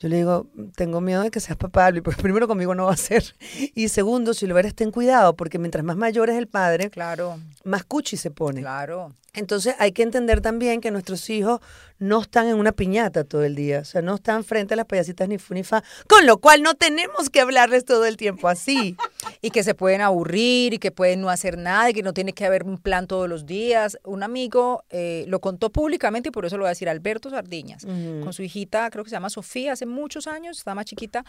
Yo 0.00 0.08
le 0.08 0.16
digo, 0.18 0.46
tengo 0.76 1.00
miedo 1.00 1.22
de 1.22 1.30
que 1.30 1.40
seas 1.40 1.56
papá, 1.58 1.90
porque 2.04 2.22
primero 2.22 2.46
conmigo 2.46 2.74
no 2.74 2.84
va 2.86 2.92
a 2.92 2.96
ser. 2.96 3.34
Y 3.74 3.88
segundo, 3.88 4.32
si 4.32 4.46
lo 4.46 4.56
eres, 4.58 4.74
ten 4.74 4.90
cuidado, 4.92 5.34
porque 5.36 5.58
mientras 5.58 5.84
más 5.84 5.96
mayor 5.96 6.30
es 6.30 6.36
el 6.36 6.46
padre, 6.46 6.88
Claro, 6.90 7.38
más 7.64 7.84
cuchi 7.84 8.16
se 8.16 8.30
pone. 8.30 8.60
claro. 8.60 9.12
Entonces 9.34 9.74
hay 9.78 9.92
que 9.92 10.02
entender 10.02 10.40
también 10.40 10.80
que 10.80 10.90
nuestros 10.90 11.28
hijos 11.30 11.60
no 11.98 12.22
están 12.22 12.48
en 12.48 12.56
una 12.56 12.72
piñata 12.72 13.24
todo 13.24 13.44
el 13.44 13.54
día, 13.54 13.80
o 13.80 13.84
sea, 13.84 14.02
no 14.02 14.14
están 14.14 14.44
frente 14.44 14.74
a 14.74 14.76
las 14.76 14.86
payasitas 14.86 15.28
ni 15.28 15.38
fu 15.38 15.54
ni 15.54 15.64
fa, 15.64 15.82
con 16.08 16.26
lo 16.26 16.38
cual 16.38 16.62
no 16.62 16.74
tenemos 16.74 17.28
que 17.28 17.40
hablarles 17.40 17.84
todo 17.84 18.06
el 18.06 18.16
tiempo 18.16 18.48
así. 18.48 18.96
Y 19.40 19.50
que 19.50 19.62
se 19.62 19.74
pueden 19.74 20.00
aburrir 20.00 20.74
y 20.74 20.78
que 20.78 20.90
pueden 20.90 21.20
no 21.20 21.28
hacer 21.28 21.58
nada 21.58 21.90
y 21.90 21.94
que 21.94 22.02
no 22.02 22.12
tiene 22.12 22.32
que 22.32 22.44
haber 22.44 22.64
un 22.64 22.76
plan 22.76 23.06
todos 23.06 23.28
los 23.28 23.46
días. 23.46 23.96
Un 24.04 24.24
amigo 24.24 24.82
eh, 24.90 25.24
lo 25.28 25.40
contó 25.40 25.70
públicamente 25.70 26.30
y 26.30 26.32
por 26.32 26.44
eso 26.44 26.56
lo 26.56 26.62
voy 26.62 26.68
a 26.68 26.70
decir, 26.70 26.88
Alberto 26.88 27.30
Sardiñas, 27.30 27.84
con 27.84 28.32
su 28.32 28.42
hijita, 28.42 28.90
creo 28.90 29.04
que 29.04 29.10
se 29.10 29.16
llama 29.16 29.30
Sofía, 29.30 29.72
hace 29.74 29.86
muchos 29.86 30.26
años, 30.26 30.58
estaba 30.58 30.76
más 30.76 30.86
chiquita, 30.86 31.24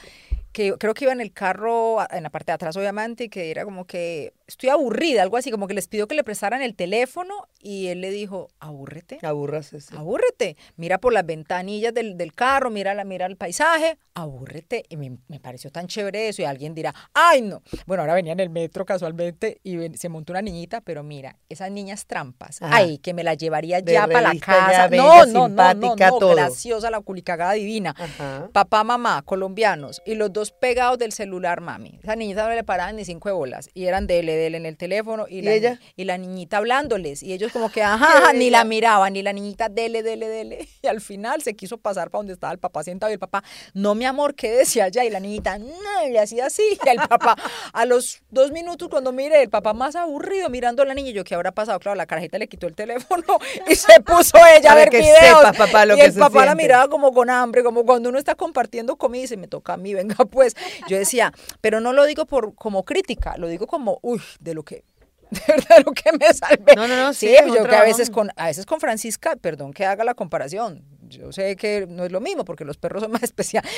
que 0.51 0.73
creo 0.77 0.93
que 0.93 1.05
iba 1.05 1.13
en 1.13 1.21
el 1.21 1.31
carro, 1.31 1.97
en 2.11 2.23
la 2.23 2.29
parte 2.29 2.51
de 2.51 2.55
atrás 2.55 2.75
obviamente, 2.75 3.25
y 3.25 3.29
que 3.29 3.51
era 3.51 3.63
como 3.65 3.85
que 3.85 4.33
estoy 4.47 4.69
aburrida, 4.69 5.21
algo 5.21 5.37
así, 5.37 5.51
como 5.51 5.67
que 5.67 5.75
les 5.75 5.87
pidió 5.87 6.07
que 6.07 6.15
le 6.15 6.23
prestaran 6.23 6.61
el 6.63 6.75
teléfono 6.75 7.47
y 7.61 7.87
él 7.87 8.01
le 8.01 8.09
dijo, 8.09 8.49
abúrrete. 8.59 9.19
Aburrase. 9.21 9.79
sí. 9.79 9.93
Abúrrete, 9.95 10.57
mira 10.75 10.97
por 10.97 11.13
las 11.13 11.23
ventanillas 11.25 11.93
del, 11.93 12.17
del 12.17 12.33
carro, 12.33 12.71
mira, 12.71 12.95
la, 12.95 13.03
mira 13.03 13.27
el 13.27 13.37
paisaje, 13.37 13.99
abúrrete. 14.15 14.85
Y 14.89 14.97
me, 14.97 15.17
me 15.27 15.39
pareció 15.39 15.71
tan 15.71 15.85
chévere 15.87 16.29
eso. 16.29 16.41
Y 16.41 16.45
alguien 16.45 16.73
dirá, 16.73 16.95
ay 17.13 17.41
no. 17.41 17.61
Bueno, 17.85 18.01
ahora 18.01 18.15
venía 18.15 18.33
en 18.33 18.39
el 18.39 18.49
metro 18.49 18.85
casualmente 18.85 19.59
y 19.63 19.75
ven- 19.75 19.97
se 19.97 20.09
montó 20.09 20.33
una 20.33 20.41
niñita, 20.41 20.81
pero 20.81 21.03
mira, 21.03 21.37
esas 21.47 21.69
niñas 21.69 22.07
trampas. 22.07 22.59
Ajá. 22.61 22.75
Ay, 22.75 22.97
que 22.97 23.13
me 23.13 23.23
la 23.23 23.35
llevaría 23.35 23.81
De 23.81 23.93
ya 23.93 24.07
para 24.07 24.21
la 24.21 24.33
ya 24.33 24.39
casa. 24.39 24.87
bella, 24.87 25.25
no, 25.27 25.47
no, 25.47 25.47
no, 25.49 25.73
no, 25.75 25.95
no, 25.95 26.17
todo. 26.17 26.33
graciosa, 26.35 26.89
la 26.89 27.01
culicagada 27.01 27.53
divina. 27.53 27.93
Ajá. 27.97 28.49
Papá, 28.51 28.83
mamá, 28.83 29.21
colombianos, 29.21 30.01
y 30.05 30.15
los 30.15 30.33
dos 30.33 30.38
pegados 30.51 30.97
del 30.97 31.11
celular, 31.11 31.61
mami. 31.61 31.99
Esa 32.01 32.15
niñita 32.15 32.47
no 32.47 32.53
le 32.53 32.63
paraban 32.63 32.95
ni 32.95 33.05
cinco 33.05 33.29
de 33.29 33.33
bolas. 33.33 33.69
Y 33.73 33.85
eran 33.85 34.07
dele, 34.07 34.35
dele 34.35 34.57
en 34.57 34.65
el 34.65 34.77
teléfono. 34.77 35.25
Y, 35.29 35.39
¿Y 35.39 35.41
la, 35.41 35.53
ella? 35.53 35.79
y 35.95 36.05
la 36.05 36.17
niñita 36.17 36.57
hablándoles. 36.57 37.21
Y 37.23 37.33
ellos 37.33 37.51
como 37.51 37.69
que, 37.71 37.83
ajá, 37.83 38.33
ni 38.33 38.49
la 38.49 38.63
miraban. 38.63 39.15
Y 39.15 39.21
la 39.21 39.33
niñita, 39.33 39.69
dele, 39.69 40.03
dele, 40.03 40.27
dele. 40.27 40.67
Y 40.81 40.87
al 40.87 41.01
final 41.01 41.41
se 41.41 41.55
quiso 41.55 41.77
pasar 41.77 42.09
para 42.09 42.19
donde 42.19 42.33
estaba 42.33 42.53
el 42.53 42.59
papá 42.59 42.83
sentado. 42.83 43.11
Y 43.11 43.13
el 43.13 43.19
papá, 43.19 43.43
no, 43.73 43.95
mi 43.95 44.05
amor, 44.05 44.33
quédese 44.35 44.81
allá. 44.81 45.03
Y 45.03 45.09
la 45.09 45.19
niñita, 45.19 45.57
no, 45.59 46.07
y 46.07 46.11
le 46.11 46.19
hacía 46.19 46.45
así. 46.45 46.63
Y 46.85 46.89
el 46.89 46.97
papá, 47.07 47.35
a 47.73 47.85
los 47.85 48.21
dos 48.29 48.51
minutos, 48.51 48.87
cuando 48.89 49.11
mire, 49.11 49.41
el 49.43 49.49
papá 49.49 49.73
más 49.73 49.95
aburrido 49.95 50.49
mirando 50.49 50.83
a 50.83 50.85
la 50.85 50.93
niña. 50.93 51.09
Y 51.09 51.13
yo, 51.13 51.23
¿qué 51.23 51.35
habrá 51.35 51.51
pasado? 51.51 51.79
Claro, 51.79 51.95
la 51.95 52.05
carajita 52.05 52.37
le 52.37 52.47
quitó 52.47 52.67
el 52.67 52.75
teléfono 52.75 53.23
y 53.69 53.75
se 53.75 53.99
puso 54.01 54.37
ella 54.57 54.71
a 54.71 54.75
ver 54.75 54.89
que 54.89 54.99
videos. 54.99 55.17
sepas, 55.39 55.57
papá, 55.57 55.85
lo 55.85 55.95
y 55.95 55.99
que 55.99 56.05
el 56.05 56.13
se 56.13 56.19
papá 56.19 56.45
la 56.45 56.55
miraba 56.55 56.87
como 56.87 57.11
con 57.11 57.29
hambre, 57.29 57.63
como 57.63 57.85
cuando 57.85 58.09
uno 58.09 58.17
está 58.17 58.35
compartiendo 58.35 58.95
comida 58.95 59.23
y 59.23 59.27
se 59.27 59.37
me 59.37 59.47
toca 59.47 59.73
a 59.73 59.77
mí, 59.77 59.93
venga 59.93 60.15
pues. 60.29 60.55
Yo 60.87 60.97
decía, 60.97 61.33
pero 61.61 61.79
no 61.79 61.93
lo 61.93 62.05
digo 62.05 62.25
por 62.25 62.55
como 62.55 62.85
crítica, 62.85 63.37
lo 63.37 63.47
digo 63.47 63.67
como, 63.67 63.99
uy, 64.01 64.21
de 64.39 64.53
lo 64.53 64.63
que 64.63 64.83
de 65.29 65.41
verdad 65.47 65.83
lo 65.85 65.91
que 65.91 66.11
me 66.17 66.33
salvé. 66.33 66.75
No, 66.75 66.87
no, 66.87 66.95
no, 66.95 67.13
sí, 67.13 67.27
sí, 67.27 67.35
es 67.35 67.43
un 67.43 67.55
yo 67.55 67.63
que 67.65 67.75
a 67.75 67.83
veces 67.83 68.09
con 68.09 68.31
a 68.35 68.47
veces 68.47 68.65
con 68.65 68.79
Francisca, 68.79 69.35
perdón 69.35 69.73
que 69.73 69.85
haga 69.85 70.03
la 70.03 70.15
comparación. 70.15 70.83
Yo 71.07 71.31
sé 71.31 71.55
que 71.55 71.87
no 71.87 72.05
es 72.05 72.11
lo 72.11 72.21
mismo 72.21 72.45
porque 72.45 72.65
los 72.65 72.77
perros 72.77 73.03
son 73.03 73.11
más 73.11 73.23
especiales. 73.23 73.71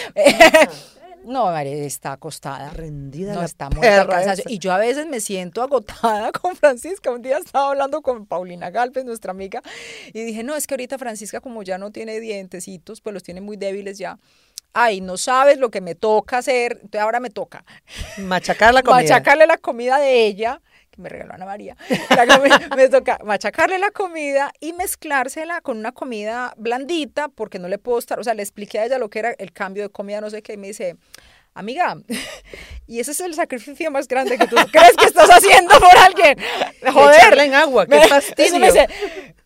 No, 1.24 1.46
María 1.46 1.76
está 1.86 2.14
acostada. 2.14 2.72
Rendida 2.72 3.34
No, 3.34 3.40
la 3.40 3.46
está 3.46 3.70
esa. 4.22 4.42
Y 4.48 4.58
yo 4.60 4.72
a 4.72 4.78
veces 4.78 5.08
me 5.08 5.20
siento 5.20 5.62
agotada 5.62 6.32
con 6.42 6.56
Francisca. 6.56 7.12
Un 7.12 7.22
día 7.22 7.38
estaba 7.38 7.70
hablando 7.70 8.02
con 8.02 8.26
Paulina 8.26 8.70
Galvez, 8.72 9.06
nuestra 9.06 9.32
amiga, 9.32 9.62
y 10.14 10.24
dije, 10.24 10.44
no, 10.44 10.56
es 10.56 10.68
que 10.68 10.74
ahorita 10.74 10.98
Francisca 10.98 11.40
como 11.40 11.64
ya 11.64 11.78
no 11.78 11.92
tiene 11.92 12.20
dientecitos, 12.20 13.02
pues 13.02 13.14
los 13.14 13.24
tiene 13.24 13.42
muy 13.42 13.58
débiles 13.58 13.98
ya. 13.98 14.18
Ay, 14.74 15.02
no 15.02 15.18
sabes 15.18 15.58
lo 15.58 15.70
que 15.70 15.82
me 15.82 15.96
toca 15.96 16.38
hacer, 16.38 16.74
entonces 16.82 17.02
ahora 17.02 17.20
me 17.20 17.30
toca 17.30 17.64
Machacar 18.18 18.74
la 18.74 18.82
comida. 18.84 19.02
machacarle 19.04 19.46
la 19.48 19.58
comida 19.58 19.98
de 20.00 20.26
ella, 20.26 20.62
que 20.90 21.02
me 21.02 21.10
regaló 21.10 21.34
Ana 21.34 21.46
María, 21.46 21.76
me 22.78 22.88
toca 22.90 23.20
machacarle 23.26 23.80
la 23.80 23.92
comida 23.92 24.52
y 24.60 24.74
mezclársela 24.74 25.62
con 25.62 25.78
una 25.78 25.92
comida 25.92 26.54
blandita, 26.58 27.28
porque 27.28 27.60
no 27.60 27.68
le 27.68 27.78
puedo 27.80 28.00
estar, 28.00 28.20
o 28.20 28.24
sea, 28.24 28.34
le 28.34 28.44
expliqué 28.44 28.80
a 28.80 28.86
ella 28.86 28.98
lo 28.98 29.10
que 29.10 29.20
era 29.20 29.32
el 29.38 29.52
cambio 29.52 29.84
de 29.84 29.90
comida, 29.90 30.22
no 30.22 30.30
sé 30.30 30.42
qué, 30.42 30.54
y 30.54 30.58
me 30.58 30.68
dice, 30.68 30.96
amiga, 31.54 31.98
y 32.88 33.00
ese 33.02 33.12
es 33.12 33.20
el 33.22 33.34
sacrificio 33.36 33.92
más 33.92 34.08
grande 34.08 34.38
que 34.38 34.48
tú 34.48 34.56
crees 34.72 34.94
que 34.98 35.06
estás 35.06 35.30
haciendo 35.30 35.78
por 35.80 35.98
alguien. 35.98 36.38
Joder. 36.94 37.38
En 37.40 37.54
agua, 37.56 37.86
qué 37.88 37.96
Me- 38.00 38.08
fastidio. 38.08 38.60
me 38.60 38.68
dice, 38.68 38.88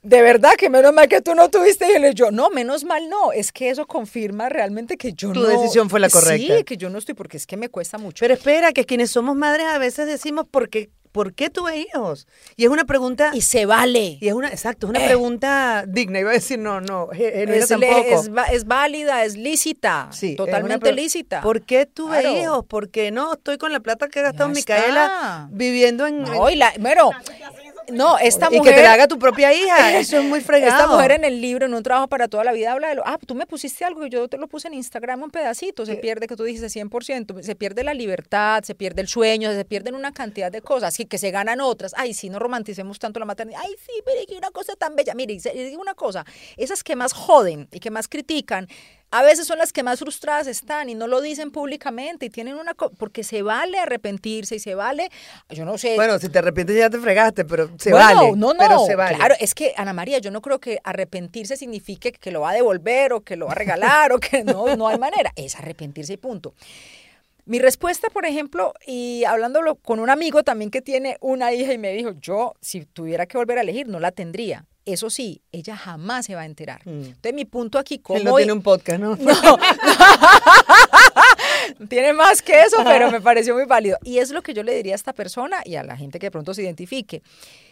de 0.05 0.21
verdad 0.21 0.51
que 0.57 0.69
menos 0.69 0.93
mal 0.93 1.07
que 1.07 1.19
tú 1.21 1.33
no 1.35 1.49
tuviste. 1.49 1.85
Y 1.97 2.13
yo, 2.13 2.29
no, 2.31 2.49
menos 2.51 2.83
mal 2.83 3.09
no. 3.09 3.31
Es 3.31 3.51
que 3.51 3.69
eso 3.69 3.87
confirma 3.87 4.49
realmente 4.49 4.97
que 4.97 5.13
yo 5.13 5.31
Tu 5.33 5.41
no. 5.41 5.47
decisión 5.47 5.89
fue 5.89 5.99
la 5.99 6.09
correcta. 6.09 6.57
Sí, 6.57 6.63
que 6.63 6.77
yo 6.77 6.89
no 6.89 6.99
estoy, 6.99 7.15
porque 7.15 7.37
es 7.37 7.47
que 7.47 7.57
me 7.57 7.69
cuesta 7.69 7.97
mucho. 7.97 8.21
Pero 8.21 8.33
espera, 8.35 8.71
que 8.71 8.85
quienes 8.85 9.09
somos 9.11 9.35
madres 9.35 9.65
a 9.65 9.77
veces 9.79 10.05
decimos, 10.07 10.45
¿por 10.49 10.69
qué, 10.69 10.89
¿por 11.11 11.33
qué 11.33 11.49
tuve 11.49 11.77
hijos? 11.77 12.27
Y 12.55 12.65
es 12.65 12.69
una 12.69 12.83
pregunta... 12.85 13.31
y 13.33 13.41
se 13.41 13.65
vale. 13.65 14.17
Y 14.21 14.27
es 14.27 14.33
una, 14.33 14.49
exacto, 14.49 14.85
es 14.85 14.89
una 14.91 15.03
Eh. 15.03 15.07
pregunta 15.07 15.85
digna. 15.87 16.19
Iba 16.19 16.29
a 16.31 16.33
decir, 16.33 16.59
no, 16.59 16.81
no, 16.81 17.09
Es, 17.11 17.67
tampoco. 17.69 17.93
es 17.97 18.29
es 18.51 18.65
válida, 18.65 19.23
es 19.23 19.35
lícita. 19.37 20.09
Sí, 20.11 20.31
es 20.31 20.35
totalmente 20.37 20.79
pre- 20.79 20.93
lícita. 20.93 21.41
¿Por 21.41 21.61
qué 21.63 21.85
tuve 21.87 22.19
Claro. 22.21 22.37
hijos? 22.37 22.65
Porque 22.67 23.09
no 23.11 23.33
estoy 23.33 23.57
con 23.57 23.71
la 23.71 23.79
plata 23.79 24.07
que 24.07 24.19
ha 24.19 24.23
gastado 24.23 24.49
Ya 24.49 24.55
Micaela 24.55 25.05
está. 25.05 25.47
viviendo 25.51 26.05
en. 26.05 26.21
No, 26.23 26.49
y 26.49 26.55
la, 26.57 26.73
bueno, 26.79 27.09
No, 27.91 28.17
esta 28.17 28.47
Y 28.51 28.57
mujer... 28.57 28.73
que 28.73 28.79
te 28.79 28.83
la 28.83 28.93
haga 28.93 29.07
tu 29.07 29.19
propia 29.19 29.53
hija. 29.53 29.97
Eso 29.99 30.17
es 30.17 30.23
muy 30.23 30.41
fregado. 30.41 30.71
Esta 30.71 30.87
mujer 30.87 31.11
en 31.11 31.23
el 31.23 31.41
libro, 31.41 31.65
en 31.65 31.73
un 31.73 31.83
trabajo 31.83 32.07
para 32.07 32.27
toda 32.27 32.43
la 32.43 32.51
vida, 32.51 32.71
habla 32.71 32.89
de 32.89 32.95
lo, 32.95 33.03
ah, 33.05 33.17
tú 33.25 33.35
me 33.35 33.45
pusiste 33.45 33.85
algo 33.85 34.05
y 34.05 34.09
yo 34.09 34.27
te 34.27 34.37
lo 34.37 34.47
puse 34.47 34.67
en 34.67 34.73
Instagram 34.73 35.23
un 35.23 35.31
pedacito, 35.31 35.85
se 35.85 35.95
pierde, 35.95 36.27
que 36.27 36.35
tú 36.35 36.43
dijiste 36.43 36.67
100%, 36.67 37.41
se 37.41 37.55
pierde 37.55 37.83
la 37.83 37.93
libertad, 37.93 38.63
se 38.63 38.75
pierde 38.75 39.01
el 39.01 39.07
sueño, 39.07 39.51
se 39.51 39.65
pierden 39.65 39.95
una 39.95 40.11
cantidad 40.11 40.51
de 40.51 40.61
cosas 40.61 40.99
y 40.99 41.05
que 41.05 41.17
se 41.17 41.31
ganan 41.31 41.61
otras. 41.61 41.93
Ay, 41.97 42.13
sí, 42.13 42.29
no 42.29 42.39
romanticemos 42.39 42.99
tanto 42.99 43.19
la 43.19 43.25
maternidad. 43.25 43.61
Ay, 43.63 43.75
sí, 43.85 43.91
es 44.05 44.25
que 44.27 44.37
una 44.37 44.51
cosa 44.51 44.75
tan 44.75 44.95
bella. 44.95 45.13
Mire, 45.13 45.33
y 45.33 45.41
y 45.55 45.63
digo 45.69 45.81
una 45.81 45.93
cosa, 45.93 46.25
esas 46.57 46.83
que 46.83 46.95
más 46.95 47.13
joden 47.13 47.67
y 47.71 47.79
que 47.79 47.91
más 47.91 48.07
critican, 48.07 48.67
a 49.19 49.23
veces 49.23 49.47
son 49.47 49.57
las 49.57 49.71
que 49.71 49.83
más 49.83 49.99
frustradas 49.99 50.47
están 50.47 50.89
y 50.89 50.95
no 50.95 51.07
lo 51.07 51.21
dicen 51.21 51.51
públicamente 51.51 52.25
y 52.25 52.29
tienen 52.29 52.55
una... 52.55 52.73
co- 52.73 52.91
porque 52.91 53.23
se 53.23 53.41
vale 53.41 53.79
arrepentirse 53.79 54.55
y 54.55 54.59
se 54.59 54.75
vale, 54.75 55.09
yo 55.49 55.65
no 55.65 55.77
sé... 55.77 55.95
Bueno, 55.95 56.19
si 56.19 56.29
te 56.29 56.39
arrepientes 56.39 56.75
ya 56.77 56.89
te 56.89 56.99
fregaste, 56.99 57.45
pero 57.45 57.69
se 57.77 57.91
Bueno, 57.91 58.05
vale. 58.05 58.31
No, 58.35 58.53
no, 58.53 58.59
pero 58.59 58.79
se 58.85 58.95
vale. 58.95 59.15
Claro, 59.17 59.35
es 59.39 59.53
que 59.55 59.73
Ana 59.77 59.93
María, 59.93 60.19
yo 60.19 60.31
no 60.31 60.41
creo 60.41 60.59
que 60.59 60.79
arrepentirse 60.83 61.57
signifique 61.57 62.11
que 62.11 62.31
lo 62.31 62.41
va 62.41 62.51
a 62.51 62.53
devolver 62.53 63.13
o 63.13 63.21
que 63.21 63.35
lo 63.35 63.45
va 63.47 63.53
a 63.53 63.55
regalar 63.55 64.11
o 64.11 64.19
que 64.19 64.43
no, 64.43 64.75
no 64.75 64.87
hay 64.87 64.97
manera. 64.97 65.31
Es 65.35 65.55
arrepentirse 65.55 66.13
y 66.13 66.17
punto. 66.17 66.53
Mi 67.47 67.59
respuesta, 67.59 68.07
por 68.09 68.25
ejemplo, 68.25 68.73
y 68.87 69.23
hablándolo 69.25 69.75
con 69.75 69.99
un 69.99 70.09
amigo 70.09 70.41
también 70.43 70.71
que 70.71 70.81
tiene 70.81 71.17
una 71.21 71.53
hija 71.53 71.73
y 71.73 71.77
me 71.77 71.93
dijo, 71.93 72.11
yo 72.19 72.53
si 72.59 72.85
tuviera 72.85 73.27
que 73.27 73.37
volver 73.37 73.59
a 73.59 73.61
elegir, 73.61 73.87
no 73.87 73.99
la 73.99 74.11
tendría. 74.11 74.65
Eso 74.85 75.09
sí, 75.09 75.41
ella 75.51 75.75
jamás 75.75 76.27
se 76.27 76.35
va 76.35 76.41
a 76.41 76.45
enterar. 76.45 76.81
Entonces 76.85 77.33
mi 77.33 77.45
punto 77.45 77.79
aquí, 77.79 77.97
como 77.97 78.19
Él 78.19 78.23
no 78.23 78.35
tiene 78.35 78.53
un 78.53 78.61
podcast, 78.61 78.99
¿no? 78.99 79.17
tiene 81.89 82.13
más 82.13 82.43
que 82.43 82.61
eso, 82.61 82.77
pero 82.83 83.11
me 83.11 83.19
pareció 83.19 83.55
muy 83.55 83.65
válido. 83.65 83.97
Y 84.03 84.19
es 84.19 84.29
lo 84.29 84.43
que 84.43 84.53
yo 84.53 84.61
le 84.61 84.75
diría 84.75 84.93
a 84.93 84.95
esta 84.95 85.13
persona 85.13 85.57
y 85.65 85.75
a 85.75 85.83
la 85.83 85.97
gente 85.97 86.19
que 86.19 86.27
de 86.27 86.31
pronto 86.31 86.53
se 86.53 86.61
identifique. 86.61 87.23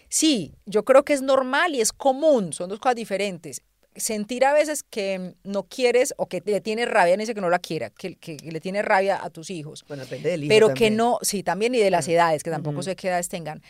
Sí, 0.10 0.54
yo 0.66 0.84
creo 0.86 1.04
que 1.04 1.14
es 1.14 1.22
normal 1.22 1.76
y 1.76 1.82
es 1.82 1.94
común, 1.94 2.52
son 2.54 2.70
dos 2.70 2.80
cosas 2.80 2.96
diferentes. 2.96 3.62
Sentir 3.96 4.44
a 4.44 4.54
veces 4.54 4.82
que 4.82 5.36
no 5.44 5.64
quieres 5.64 6.16
o 6.18 6.26
que 6.26 6.42
le 6.44 6.62
tienes 6.62 6.90
rabia, 6.90 7.16
no 7.16 7.22
dice 7.22 7.36
que 7.36 7.42
no 7.42 7.50
la 7.50 7.60
quiera, 7.60 7.92
que, 7.92 8.16
que 8.16 8.38
le 8.38 8.60
tiene 8.60 8.82
rabia 8.82 9.24
a 9.24 9.30
tus 9.30 9.52
hijos. 9.52 9.86
Bueno, 9.88 10.04
depende 10.04 10.32
del 10.32 10.46
hijo 10.46 10.50
Pero 10.50 10.74
que 10.74 10.90
no, 10.90 11.20
sí, 11.22 11.44
también 11.44 11.76
y 11.76 11.78
de 11.78 11.92
las 11.92 12.08
edades, 12.08 12.42
que 12.42 12.50
tampoco 12.50 12.82
sé 12.82 12.96
qué 12.96 13.10
edades 13.10 13.30
tengan. 13.30 13.62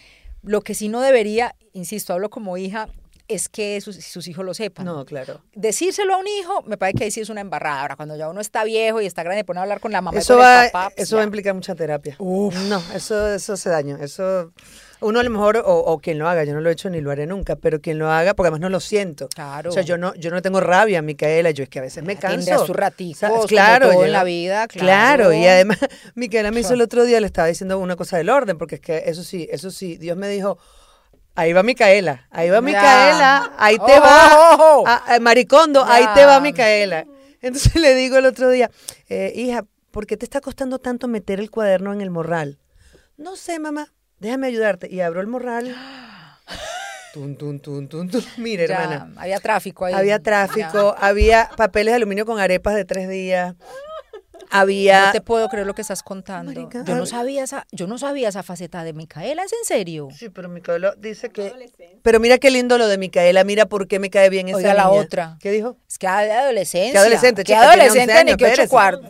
Lo 0.42 0.62
que 0.62 0.76
sí 0.76 0.88
no 0.88 1.02
debería, 1.02 1.56
insisto, 1.74 2.14
hablo 2.14 2.30
como 2.30 2.56
hija, 2.58 2.88
es 3.28 3.48
que 3.50 3.80
sus, 3.82 3.96
sus 3.98 4.28
hijos 4.28 4.44
lo 4.46 4.54
sepan 4.54 4.86
No, 4.86 5.06
claro. 5.06 5.42
decírselo 5.56 6.14
a 6.16 6.18
un 6.18 6.28
hijo, 6.28 6.62
me 6.64 6.78
parece 6.78 6.98
que 6.98 7.04
ahí 7.06 7.12
sí 7.12 7.22
es 7.22 7.30
una 7.30 7.42
embarrada. 7.42 7.82
Ahora, 7.82 7.96
cuando 7.96 8.16
ya 8.18 8.30
uno 8.30 8.42
está 8.42 8.64
viejo 8.64 9.02
y 9.02 9.06
está 9.06 9.24
grande, 9.24 9.44
pone 9.46 9.60
a 9.60 9.64
hablar 9.64 9.80
con 9.80 9.92
la 9.92 10.02
mamá 10.02 10.18
Eso 10.20 10.34
y 10.34 10.38
con 10.38 10.46
va, 10.46 10.66
el 10.66 10.72
papá. 10.72 10.90
pues 10.96 11.08
eso 11.08 11.16
va 11.16 11.22
a 11.22 11.26
implicar 11.26 11.54
mucha 11.54 11.74
terapia. 11.76 12.16
No, 12.20 12.84
eso, 12.94 13.34
eso 13.34 13.54
hace 13.54 13.70
daño. 13.70 13.98
Eso, 13.98 14.52
uno 15.00 15.20
a 15.20 15.24
lo 15.24 15.30
mejor, 15.30 15.58
o, 15.58 15.64
o 15.78 16.00
quien 16.00 16.20
lo 16.20 16.28
haga, 16.28 16.44
yo 16.44 16.54
no 16.54 16.62
lo 16.62 16.70
he 16.70 16.74
hecho 16.74 16.90
ni 16.90 17.00
lo 17.02 17.12
haré 17.12 17.26
nunca, 17.26 17.56
pero 17.56 17.80
quien 17.82 17.98
lo 17.98 18.12
haga, 18.12 18.34
porque 18.34 18.48
además 18.48 18.60
no 18.62 18.70
lo 18.70 18.80
siento. 18.82 19.28
Claro. 19.30 19.70
O 19.70 19.74
sea, 19.74 19.84
yo 19.84 19.98
no, 19.98 20.14
yo 20.16 20.30
no 20.30 20.42
tengo 20.42 20.60
rabia, 20.60 21.02
Micaela, 21.02 21.52
yo 21.52 21.64
es 21.64 21.70
que 21.70 21.80
a 21.80 21.84
veces 21.84 22.04
me 22.04 22.18
canso. 22.18 22.66
Sa- 23.16 23.30
como 23.30 23.46
claro, 23.46 23.88
todo 23.90 24.00
yo- 24.02 24.06
en 24.06 24.12
la 24.12 24.24
vida, 24.26 24.68
Claro, 24.68 25.26
claro. 25.30 25.34
y 25.34 25.48
además, 25.48 25.78
Micaela 26.16 26.52
me 26.52 26.60
hizo 26.60 26.74
el 26.74 26.82
otro 26.82 27.06
día, 27.06 27.20
le 27.22 27.28
estaba 27.28 27.48
diciendo 27.48 27.80
una 27.80 27.96
cosa 27.96 28.18
del 28.18 28.30
orden, 28.30 28.58
porque 28.58 28.76
es 28.76 28.82
que 28.82 29.04
eso 29.06 29.24
sí, 29.24 29.48
eso 29.52 29.72
sí, 29.72 29.98
Dios 29.98 30.18
me 30.18 30.28
dijo, 30.28 30.58
ahí 31.36 31.54
va 31.54 31.64
Micaela, 31.64 32.28
ahí 32.32 32.50
va 32.50 32.58
Ya. 32.58 32.62
Micaela, 32.62 33.52
ahí 33.58 33.78
te 33.78 34.00
va, 34.00 34.82
a- 34.86 35.16
a 35.16 35.20
Maricondo, 35.20 35.84
ahí 35.86 36.06
te 36.16 36.26
va. 36.26 36.40
Micaela. 36.40 37.06
Entonces 37.42 37.76
le 37.76 37.96
digo 37.96 38.18
el 38.18 38.26
otro 38.26 38.50
día, 38.50 38.70
eh, 39.10 39.32
hija, 39.36 39.66
¿por 39.92 40.06
qué 40.08 40.18
te 40.18 40.26
está 40.26 40.42
costando 40.42 40.80
tanto 40.80 41.08
meter 41.08 41.40
el 41.40 41.50
cuaderno 41.52 41.92
en 41.94 42.02
el 42.02 42.10
morral? 42.10 42.60
No 43.18 43.36
sé, 43.36 43.60
mamá, 43.60 43.94
déjame 44.20 44.48
ayudarte. 44.48 44.88
Y 44.92 45.02
abro 45.02 45.22
el 45.22 45.28
morral. 45.28 45.76
Tun, 47.14 47.38
tun, 47.38 47.60
tun, 47.60 47.88
tun, 47.88 48.10
tun. 48.10 48.24
Mire, 48.38 48.68
Ya, 48.68 48.84
hermana. 48.84 49.14
había 49.22 49.40
tráfico 49.40 49.86
ahí. 49.86 49.94
Había 49.94 50.20
tráfico, 50.20 50.96
había 51.00 51.50
papeles 51.56 51.92
de 51.92 51.98
aluminio 51.98 52.26
con 52.26 52.40
arepas 52.40 52.74
de 52.74 52.86
tres 52.86 53.08
días. 53.08 53.54
Había. 54.50 55.08
No 55.08 55.12
te 55.12 55.22
puedo 55.22 55.48
creer 55.50 55.66
lo 55.68 55.74
que 55.76 55.82
estás 55.82 56.04
contando. 56.04 56.52
Marica, 56.52 56.84
yo 56.86 56.96
no 56.96 57.06
sabía 57.06 57.44
esa, 57.44 57.66
yo 57.72 57.88
no 57.88 57.98
sabía 57.98 58.30
esa 58.30 58.44
faceta 58.44 58.84
de 58.84 58.94
Micaela, 58.94 59.44
¿es 59.44 59.54
en 59.54 59.66
serio? 59.66 60.10
Sí, 60.16 60.30
pero 60.30 60.50
Micaela 60.50 60.96
dice 60.98 61.30
que. 61.30 61.54
Pero 62.02 62.20
mira 62.20 62.38
qué 62.38 62.52
lindo 62.52 62.78
lo 62.78 62.88
de 62.88 62.98
Micaela. 62.98 63.44
Mira 63.44 63.66
por 63.68 63.88
qué 63.88 64.00
me 64.00 64.10
cae 64.10 64.30
bien 64.30 64.48
esa 64.50 64.58
Oiga, 64.58 64.74
la 64.74 64.90
niña. 64.90 65.02
otra. 65.02 65.38
¿Qué 65.40 65.52
dijo? 65.52 65.78
Es 65.88 65.98
que 65.98 66.08
de 66.08 66.32
adolescencia. 66.32 66.92
Que 66.92 66.98
adolescente, 66.98 67.44
Que 67.44 67.54
chica, 67.54 67.60
tiene 67.72 67.74
11 67.74 67.86
adolescente, 67.88 68.14
años, 68.14 68.26
ni 68.26 68.38
que 68.38 68.46
ocho 68.62 68.70
cuartos. 68.70 69.10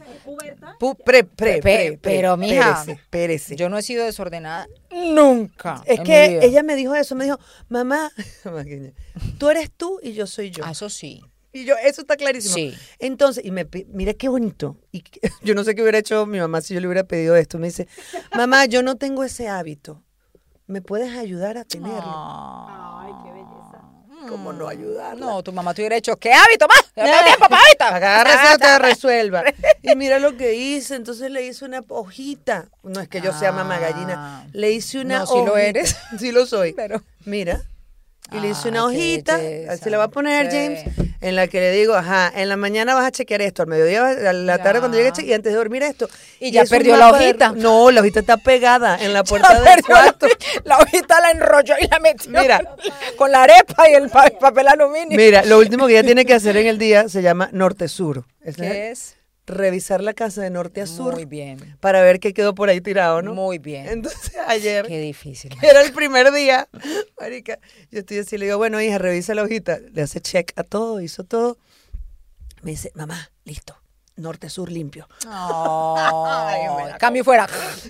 Pu- 0.79 0.97
pre, 1.03 1.23
pre, 1.23 1.61
pre, 1.61 1.99
pero, 2.01 2.35
mija, 2.37 2.83
espérese. 2.87 3.55
Yo 3.55 3.69
no 3.69 3.77
he 3.77 3.81
sido 3.81 4.05
desordenada 4.05 4.67
nunca. 4.91 5.81
Es 5.85 5.99
que 6.01 6.39
ella 6.41 6.63
me 6.63 6.75
dijo 6.75 6.95
eso, 6.95 7.15
me 7.15 7.25
dijo, 7.25 7.39
mamá, 7.69 8.11
tú 9.39 9.49
eres 9.49 9.71
tú 9.71 9.99
y 10.01 10.13
yo 10.13 10.27
soy 10.27 10.51
yo. 10.51 10.63
Ah, 10.65 10.71
eso 10.71 10.89
sí. 10.89 11.21
Y 11.53 11.65
yo, 11.65 11.75
eso 11.83 12.01
está 12.01 12.15
clarísimo. 12.17 12.55
Sí. 12.55 12.75
Entonces, 12.99 13.45
y 13.45 13.51
me 13.51 13.67
mira 13.89 14.13
qué 14.13 14.27
bonito. 14.27 14.77
Y 14.91 15.01
que- 15.01 15.19
yo 15.43 15.53
no 15.55 15.63
sé 15.63 15.75
qué 15.75 15.81
hubiera 15.83 15.99
hecho 15.99 16.25
mi 16.25 16.39
mamá 16.39 16.61
si 16.61 16.73
yo 16.73 16.79
le 16.79 16.87
hubiera 16.87 17.03
pedido 17.03 17.35
esto. 17.35 17.59
Me 17.59 17.67
dice, 17.67 17.87
mamá, 18.35 18.65
yo 18.65 18.81
no 18.83 18.95
tengo 18.97 19.23
ese 19.23 19.47
hábito. 19.47 20.03
¿Me 20.65 20.81
puedes 20.81 21.15
ayudar 21.17 21.57
a 21.57 21.65
tenerlo? 21.65 22.01
Ay, 22.05 23.11
qué 23.23 23.31
belleza. 23.31 24.29
¿Cómo 24.29 24.53
no 24.53 24.67
ayudarla? 24.69 25.25
No, 25.25 25.43
tu 25.43 25.51
mamá 25.51 25.73
te 25.73 25.81
hubiera 25.81 25.97
dicho, 25.97 26.15
¿qué 26.17 26.31
hábito 26.33 26.65
más? 26.67 26.81
Yo 26.95 27.03
no 27.03 27.11
tengo 27.11 27.23
tiempo 27.25 27.47
para. 27.49 27.95
Agárrese, 27.95 28.57
te 28.57 28.79
resuelva. 28.79 29.43
Y 29.81 29.95
mira 29.97 30.17
lo 30.19 30.37
que 30.37 30.53
hice. 30.55 30.95
Entonces 30.95 31.29
le 31.29 31.45
hice 31.45 31.65
una 31.65 31.81
hojita. 31.89 32.69
No 32.83 33.01
es 33.01 33.09
que 33.09 33.19
yo 33.21 33.33
sea 33.37 33.51
mamá 33.51 33.77
gallina. 33.79 34.13
Ah. 34.17 34.47
Le 34.53 34.71
hice 34.71 35.01
una 35.01 35.19
No, 35.19 35.25
sí 35.27 35.33
lo 35.35 35.53
hojita. 35.53 35.59
eres. 35.69 35.95
Sí 36.17 36.31
lo 36.31 36.45
soy. 36.45 36.71
Pero- 36.73 37.03
Mira. 37.25 37.61
Y 38.31 38.39
le 38.39 38.49
hice 38.49 38.61
Ay, 38.65 38.71
una 38.71 38.85
hojita, 38.85 39.37
se 39.77 39.89
la 39.91 39.97
va 39.99 40.05
a 40.05 40.07
poner. 40.09 40.47
James, 40.49 40.83
en 41.21 41.35
la 41.35 41.47
que 41.47 41.59
le 41.59 41.71
digo, 41.71 41.93
ajá, 41.93 42.31
en 42.35 42.49
la 42.49 42.57
mañana 42.57 42.95
vas 42.95 43.05
a 43.05 43.11
chequear 43.11 43.41
esto, 43.43 43.61
al 43.61 43.67
mediodía, 43.67 44.07
a 44.07 44.33
la 44.33 44.57
tarde 44.57 44.79
cuando 44.79 44.97
llegue 44.97 45.09
a 45.09 45.11
Ya. 45.11 45.15
chequear, 45.17 45.29
y 45.31 45.33
antes 45.35 45.51
de 45.51 45.57
dormir 45.57 45.83
esto. 45.83 46.09
Y 46.39 46.51
ya 46.51 46.63
perdió 46.65 46.97
la 46.97 47.11
hojita. 47.11 47.51
no, 47.55 47.91
la 47.91 48.01
hojita 48.01 48.21
está 48.21 48.37
pegada 48.37 48.97
en 48.99 49.13
la 49.13 49.23
puerta 49.23 49.59
del 49.61 49.83
cuarto. 49.85 50.27
La 50.65 50.77
hojita 50.79 51.19
la 51.21 51.31
enrolló 51.31 51.75
y 51.79 51.87
la 51.87 51.99
metió 51.99 52.31
Mira. 52.31 52.61
con 53.17 53.31
la 53.31 53.43
arepa 53.43 53.89
y 53.89 53.93
el 53.93 54.09
pa- 54.09 54.29
papel 54.39 54.67
aluminio. 54.67 55.15
Mira, 55.17 55.43
lo 55.45 55.59
último 55.59 55.85
que 55.87 55.93
ella 55.93 56.03
tiene 56.03 56.25
que 56.25 56.33
hacer 56.33 56.55
en 56.57 56.67
el 56.67 56.77
día 56.77 57.09
se 57.09 57.21
llama 57.21 57.49
norte-sur. 57.51 58.25
Es 58.43 58.55
¿Qué 58.55 58.91
es? 58.91 59.15
Revisar 59.45 60.01
la 60.01 60.13
casa 60.13 60.41
de 60.41 60.49
norte 60.49 60.81
a 60.81 60.87
sur 60.87 61.13
Muy 61.15 61.25
bien. 61.25 61.77
para 61.79 62.01
ver 62.01 62.19
qué 62.19 62.33
quedó 62.33 62.55
por 62.55 62.69
ahí 62.69 62.79
tirado, 62.81 63.21
¿no? 63.21 63.33
Muy 63.33 63.57
bien. 63.59 63.87
Entonces 63.87 64.33
ayer, 64.47 64.85
Qué 64.87 64.99
difícil. 64.99 65.57
que 65.59 65.67
era 65.67 65.81
el 65.81 65.91
primer 65.93 66.31
día, 66.31 66.67
marica, 67.19 67.59
yo 67.91 67.99
estoy 67.99 68.19
así, 68.19 68.37
le 68.37 68.45
digo, 68.45 68.57
bueno, 68.57 68.79
hija, 68.81 68.97
revisa 68.97 69.33
la 69.35 69.43
hojita. 69.43 69.79
Le 69.91 70.01
hace 70.01 70.21
check 70.21 70.53
a 70.55 70.63
todo, 70.63 71.01
hizo 71.01 71.23
todo. 71.23 71.57
Me 72.61 72.71
dice, 72.71 72.91
mamá, 72.95 73.31
listo, 73.43 73.75
norte-sur 74.15 74.71
limpio. 74.71 75.07
Oh, 75.27 75.97
cambio 76.99 77.23
fuera. 77.23 77.47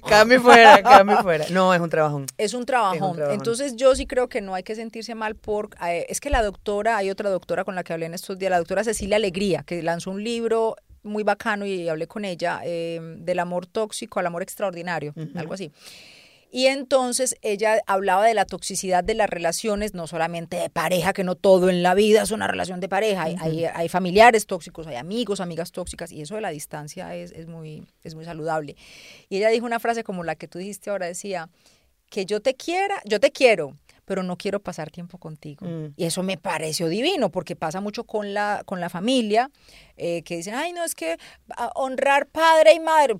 Cambio 0.07 0.41
fuera, 0.41 0.81
cambio 0.81 1.21
fuera. 1.21 1.45
No, 1.51 1.73
es 1.73 1.79
un 1.81 1.89
trabajón. 1.89 2.25
Es 2.37 2.53
un 2.53 2.65
trabajón. 2.65 3.15
trabajón. 3.15 3.33
Entonces 3.35 3.75
yo 3.75 3.95
sí 3.95 4.07
creo 4.07 4.27
que 4.29 4.41
no 4.41 4.55
hay 4.55 4.63
que 4.63 4.75
sentirse 4.75 5.13
mal 5.15 5.35
por... 5.35 5.69
eh, 5.85 6.05
es 6.09 6.19
que 6.19 6.29
la 6.29 6.41
doctora, 6.41 6.97
hay 6.97 7.09
otra 7.11 7.29
doctora 7.29 7.63
con 7.63 7.75
la 7.75 7.83
que 7.83 7.93
hablé 7.93 8.05
en 8.07 8.13
estos 8.13 8.37
días, 8.39 8.49
la 8.49 8.57
doctora 8.57 8.83
Cecilia 8.83 9.17
Alegría, 9.17 9.63
que 9.65 9.81
lanzó 9.83 10.11
un 10.11 10.23
libro 10.23 10.75
muy 11.03 11.23
bacano 11.23 11.65
y 11.65 11.87
hablé 11.89 12.07
con 12.07 12.25
ella, 12.25 12.61
eh, 12.63 12.99
del 13.19 13.39
amor 13.39 13.67
tóxico 13.67 14.19
al 14.19 14.27
amor 14.27 14.41
extraordinario, 14.41 15.13
algo 15.35 15.53
así. 15.53 15.71
Y 16.55 16.67
entonces 16.67 17.35
ella 17.41 17.81
hablaba 17.87 18.27
de 18.27 18.35
la 18.35 18.45
toxicidad 18.45 19.03
de 19.03 19.15
las 19.15 19.27
relaciones, 19.27 19.95
no 19.95 20.05
solamente 20.05 20.57
de 20.57 20.69
pareja, 20.69 21.11
que 21.11 21.23
no 21.23 21.33
todo 21.33 21.67
en 21.67 21.81
la 21.81 21.95
vida 21.95 22.21
es 22.21 22.29
una 22.29 22.47
relación 22.47 22.79
de 22.79 22.87
pareja, 22.87 23.23
hay, 23.23 23.35
hay, 23.39 23.65
hay 23.65 23.89
familiares 23.89 24.45
tóxicos, 24.45 24.85
hay 24.85 24.97
amigos, 24.97 25.39
amigas 25.39 25.71
tóxicas, 25.71 26.11
y 26.11 26.21
eso 26.21 26.35
de 26.35 26.41
la 26.41 26.49
distancia 26.49 27.15
es, 27.15 27.31
es, 27.31 27.47
muy, 27.47 27.87
es 28.03 28.13
muy 28.13 28.23
saludable. 28.23 28.75
Y 29.29 29.37
ella 29.37 29.49
dijo 29.49 29.65
una 29.65 29.79
frase 29.79 30.03
como 30.03 30.23
la 30.23 30.35
que 30.35 30.47
tú 30.47 30.59
dijiste 30.59 30.91
ahora, 30.91 31.07
decía, 31.07 31.49
que 32.11 32.27
yo 32.27 32.39
te 32.39 32.53
quiera, 32.53 33.01
yo 33.05 33.19
te 33.19 33.31
quiero, 33.31 33.75
pero 34.05 34.23
no 34.23 34.37
quiero 34.37 34.59
pasar 34.59 34.91
tiempo 34.91 35.17
contigo. 35.17 35.65
Mm. 35.65 35.93
Y 35.95 36.05
eso 36.05 36.23
me 36.23 36.37
pareció 36.37 36.87
divino, 36.87 37.29
porque 37.29 37.55
pasa 37.55 37.81
mucho 37.81 38.03
con 38.03 38.33
la, 38.33 38.63
con 38.65 38.79
la 38.79 38.89
familia, 38.89 39.49
eh, 39.97 40.23
que 40.23 40.37
dicen, 40.37 40.55
ay, 40.55 40.73
no, 40.73 40.83
es 40.83 40.95
que 40.95 41.17
ah, 41.55 41.71
honrar 41.75 42.27
padre 42.27 42.73
y 42.73 42.79
madre, 42.79 43.15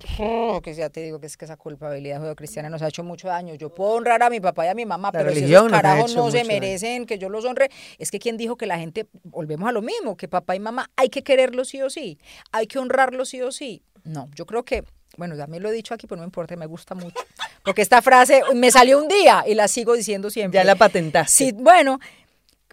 que 0.62 0.74
ya 0.74 0.90
te 0.90 1.00
digo 1.00 1.20
que 1.20 1.26
es 1.26 1.36
que 1.36 1.44
esa 1.44 1.56
culpabilidad 1.56 2.18
judeocristiana 2.18 2.68
nos 2.68 2.82
ha 2.82 2.88
hecho 2.88 3.04
mucho 3.04 3.28
daño. 3.28 3.54
Yo 3.54 3.72
puedo 3.74 3.92
honrar 3.92 4.22
a 4.22 4.30
mi 4.30 4.40
papá 4.40 4.66
y 4.66 4.68
a 4.68 4.74
mi 4.74 4.84
mamá, 4.86 5.10
La 5.12 5.20
pero 5.20 5.34
si 5.34 5.44
esos 5.44 5.70
carajos 5.70 6.14
no 6.14 6.30
se 6.30 6.38
daño. 6.38 6.48
merecen 6.48 7.06
que 7.06 7.18
yo 7.18 7.28
los 7.28 7.44
honre, 7.44 7.70
es 7.98 8.10
que 8.10 8.18
quien 8.18 8.36
dijo 8.36 8.56
que 8.56 8.66
la 8.66 8.78
gente, 8.78 9.06
volvemos 9.22 9.68
a 9.68 9.72
lo 9.72 9.82
mismo, 9.82 10.16
que 10.16 10.28
papá 10.28 10.56
y 10.56 10.60
mamá 10.60 10.90
hay 10.96 11.08
que 11.08 11.22
quererlos 11.22 11.68
sí 11.68 11.82
o 11.82 11.90
sí, 11.90 12.18
hay 12.52 12.66
que 12.66 12.78
honrarlos 12.78 13.28
sí 13.30 13.40
o 13.42 13.52
sí. 13.52 13.82
No, 14.04 14.28
yo 14.34 14.44
creo 14.44 14.64
que 14.64 14.84
bueno, 15.16 15.36
también 15.36 15.62
lo 15.62 15.68
he 15.68 15.72
dicho 15.72 15.94
aquí, 15.94 16.06
pero 16.06 16.16
no 16.16 16.22
me 16.22 16.26
importa, 16.26 16.56
me 16.56 16.66
gusta 16.66 16.94
mucho. 16.94 17.16
Porque 17.62 17.82
esta 17.82 18.02
frase 18.02 18.42
me 18.54 18.70
salió 18.70 18.98
un 19.00 19.08
día 19.08 19.44
y 19.46 19.54
la 19.54 19.68
sigo 19.68 19.94
diciendo 19.94 20.30
siempre. 20.30 20.56
Ya 20.58 20.64
la 20.64 20.74
patentaste. 20.76 21.32
Sí, 21.32 21.52
bueno, 21.52 21.98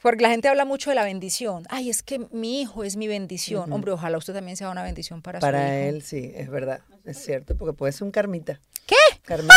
porque 0.02 0.24
la 0.24 0.30
gente 0.30 0.48
habla 0.48 0.66
mucho 0.66 0.90
de 0.90 0.96
la 0.96 1.04
bendición. 1.04 1.64
Ay, 1.70 1.90
es 1.90 2.02
que 2.04 2.20
mi 2.32 2.62
hijo 2.62 2.84
es 2.84 2.96
mi 2.96 3.08
bendición. 3.08 3.72
Hombre, 3.72 3.92
ojalá 3.92 4.18
usted 4.18 4.34
también 4.34 4.58
sea 4.58 4.70
una 4.70 4.84
bendición 4.84 5.22
para, 5.22 5.40
su 5.40 5.42
Para 5.46 5.60
hijo. 5.80 5.90
él, 5.96 6.02
sí, 6.02 6.32
es 6.36 6.50
verdad. 6.50 6.82
Es 7.06 7.24
cierto, 7.24 7.56
porque 7.56 7.74
puede 7.74 7.92
ser 7.94 8.04
un 8.04 8.12
carmita. 8.12 8.60
¿Qué? 8.86 8.96
Carmita. 9.24 9.56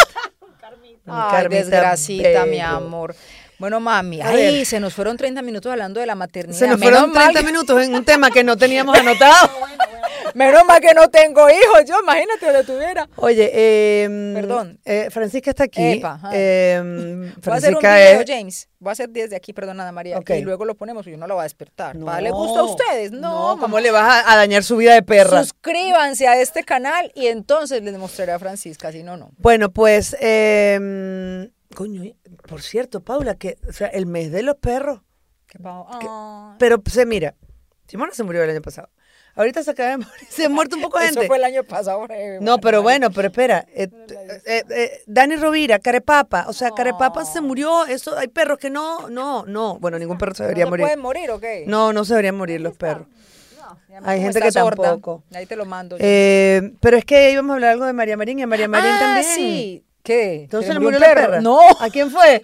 Mi 0.83 0.89
Ay, 1.07 1.31
Carmita 1.33 1.61
desgracita, 1.63 2.47
mi 2.47 2.61
amor. 2.61 3.15
Bueno, 3.59 3.79
mami, 3.81 4.21
A 4.21 4.29
ay, 4.29 4.37
ver. 4.57 4.67
se 4.67 4.81
nos 4.81 4.93
fueron 4.95 5.17
30 5.17 5.41
minutos 5.43 5.71
hablando 5.71 6.01
de 6.01 6.07
la 6.07 6.15
maternidad. 6.15 6.59
Se 6.59 6.67
nos 6.67 6.79
Menos 6.79 6.93
fueron 6.99 7.13
mal 7.13 7.25
30 7.33 7.41
que- 7.41 7.47
minutos 7.47 7.83
en 7.83 7.95
un 7.95 8.05
tema 8.05 8.31
que 8.31 8.43
no 8.43 8.57
teníamos 8.57 8.97
anotado. 8.99 9.49
Menos 10.35 10.65
mal 10.67 10.81
que 10.81 10.93
no 10.95 11.09
tengo 11.09 11.49
hijos, 11.49 11.85
yo 11.87 12.01
imagínate 12.03 12.45
donde 12.47 12.65
tuviera. 12.65 13.09
Oye, 13.17 13.51
eh, 13.55 14.33
Perdón. 14.35 14.81
eh, 14.85 15.09
Francisca 15.11 15.51
está 15.51 15.65
aquí. 15.65 15.93
Epa. 15.93 16.21
Eh, 16.33 16.81
Voy 16.83 17.53
a 17.53 17.57
hacer 17.57 17.75
un 17.75 17.81
Francisca 17.81 17.95
video, 17.97 18.21
es. 18.21 18.27
James. 18.29 18.69
Voy 18.81 18.91
a 18.91 18.93
hacer 18.93 19.09
desde 19.11 19.37
aquí, 19.37 19.53
perdón, 19.53 19.81
Ana 19.81 19.93
María. 19.93 20.19
Ok. 20.19 20.31
Y 20.31 20.41
luego 20.43 20.65
lo 20.65 20.75
ponemos, 20.75 21.07
yo 21.07 21.17
no 21.17 21.27
lo 21.27 21.35
voy 21.35 21.43
a 21.43 21.45
despertar. 21.45 21.97
No, 21.97 22.07
¿Para 22.07 22.17
darle 22.17 22.31
gusto 22.33 22.59
a 22.59 22.65
ustedes? 22.65 23.13
No, 23.13 23.31
¿cómo 23.53 23.69
mamá. 23.69 23.81
le 23.81 23.91
vas 23.93 24.25
a, 24.27 24.33
a 24.33 24.37
dañar 24.37 24.63
su 24.65 24.77
vida 24.77 24.95
de 24.95 25.03
perra? 25.03 25.41
Suscríbanse 25.43 26.27
a 26.27 26.41
este 26.41 26.65
canal 26.65 27.11
y 27.15 27.29
entonces 27.29 27.83
les 27.83 27.97
mostraré 27.97 28.33
a 28.33 28.39
Francisca, 28.39 28.91
si 28.93 29.03
no, 29.03 29.17
no. 29.17 29.31
Bueno, 29.39 29.71
pues, 29.71 30.17
eh, 30.21 31.49
coño, 31.75 32.03
por 32.49 32.61
cierto, 32.61 33.01
Paula, 33.03 33.37
que, 33.37 33.57
o 33.69 33.73
sea, 33.73 33.87
el 33.87 34.07
mes 34.07 34.33
de 34.33 34.43
los 34.43 34.57
perros. 34.57 35.01
Qué 35.47 35.59
pavo. 35.59 35.87
Ah. 35.89 36.57
Pero 36.59 36.83
se 36.91 37.07
mira, 37.07 37.35
Simona 37.87 38.13
se 38.13 38.25
murió 38.25 38.43
el 38.43 38.51
año 38.51 38.63
pasado. 38.63 38.89
Ahorita 39.37 39.63
se 39.65 39.71
acaba 39.73 39.91
de 39.91 39.97
morir, 39.99 40.13
se 40.29 40.45
ha 40.45 40.49
muerto 40.49 40.77
un 40.77 40.83
poco 40.83 40.99
de 40.99 41.07
Eso 41.07 41.15
gente. 41.15 41.27
fue 41.27 41.37
el 41.39 41.45
año 41.45 41.65
pasado. 41.65 42.07
eh, 42.11 42.39
No, 42.41 42.59
pero 42.59 42.83
bueno, 42.83 43.11
pero 43.11 43.29
espera. 43.29 43.67
eh, 43.75 43.89
eh, 44.47 44.63
eh, 44.71 45.03
Dani 45.07 45.37
Rovira, 45.37 45.79
Carepapa. 45.81 46.47
O 46.49 46.53
sea, 46.53 46.71
Carepapa 46.71 47.25
se 47.25 47.41
murió. 47.41 47.85
Eso, 47.87 48.17
hay 48.17 48.29
perros 48.29 48.59
que 48.59 48.71
no, 48.71 49.09
no, 49.09 49.45
no. 49.47 49.79
Bueno, 49.81 49.99
ningún 49.99 50.19
perro 50.19 50.35
se 50.35 50.43
¿No 50.45 50.49
debería 50.49 50.65
se 50.67 50.71
morir. 50.71 50.85
pueden 50.85 51.01
morir 51.01 51.31
o 51.33 51.41
qué? 51.41 51.65
No, 51.67 51.93
no 51.93 52.05
se 52.05 52.13
deberían 52.15 52.37
morir 52.37 52.61
los 52.61 52.77
perros. 52.77 53.07
No, 53.59 54.07
Hay 54.09 54.21
gente 54.21 54.41
que 54.41 54.53
sorda, 54.53 54.83
tampoco. 54.83 55.23
Ahí 55.35 55.47
te 55.47 55.57
lo 55.57 55.65
mando. 55.65 55.97
yo. 55.97 56.05
Eh, 56.05 56.73
pero 56.81 56.97
es 56.97 57.05
que 57.05 57.31
íbamos 57.33 57.51
a 57.53 57.55
hablar 57.55 57.71
algo 57.73 57.87
de 57.87 57.93
María 57.93 58.17
Marín 58.17 58.39
y 58.39 58.43
a 58.43 58.47
María 58.47 58.69
Marín 58.69 58.91
ah, 58.93 58.99
también. 59.01 59.35
sí. 59.35 59.85
¿Qué? 60.05 60.43
Entonces 60.43 60.69
¿Se 60.69 60.75
le 60.75 60.81
murió 60.81 60.99
la 60.99 61.15
perra. 61.15 61.41
No, 61.41 61.59
¿A 61.81 61.89
quién 61.89 62.11
fue? 62.11 62.43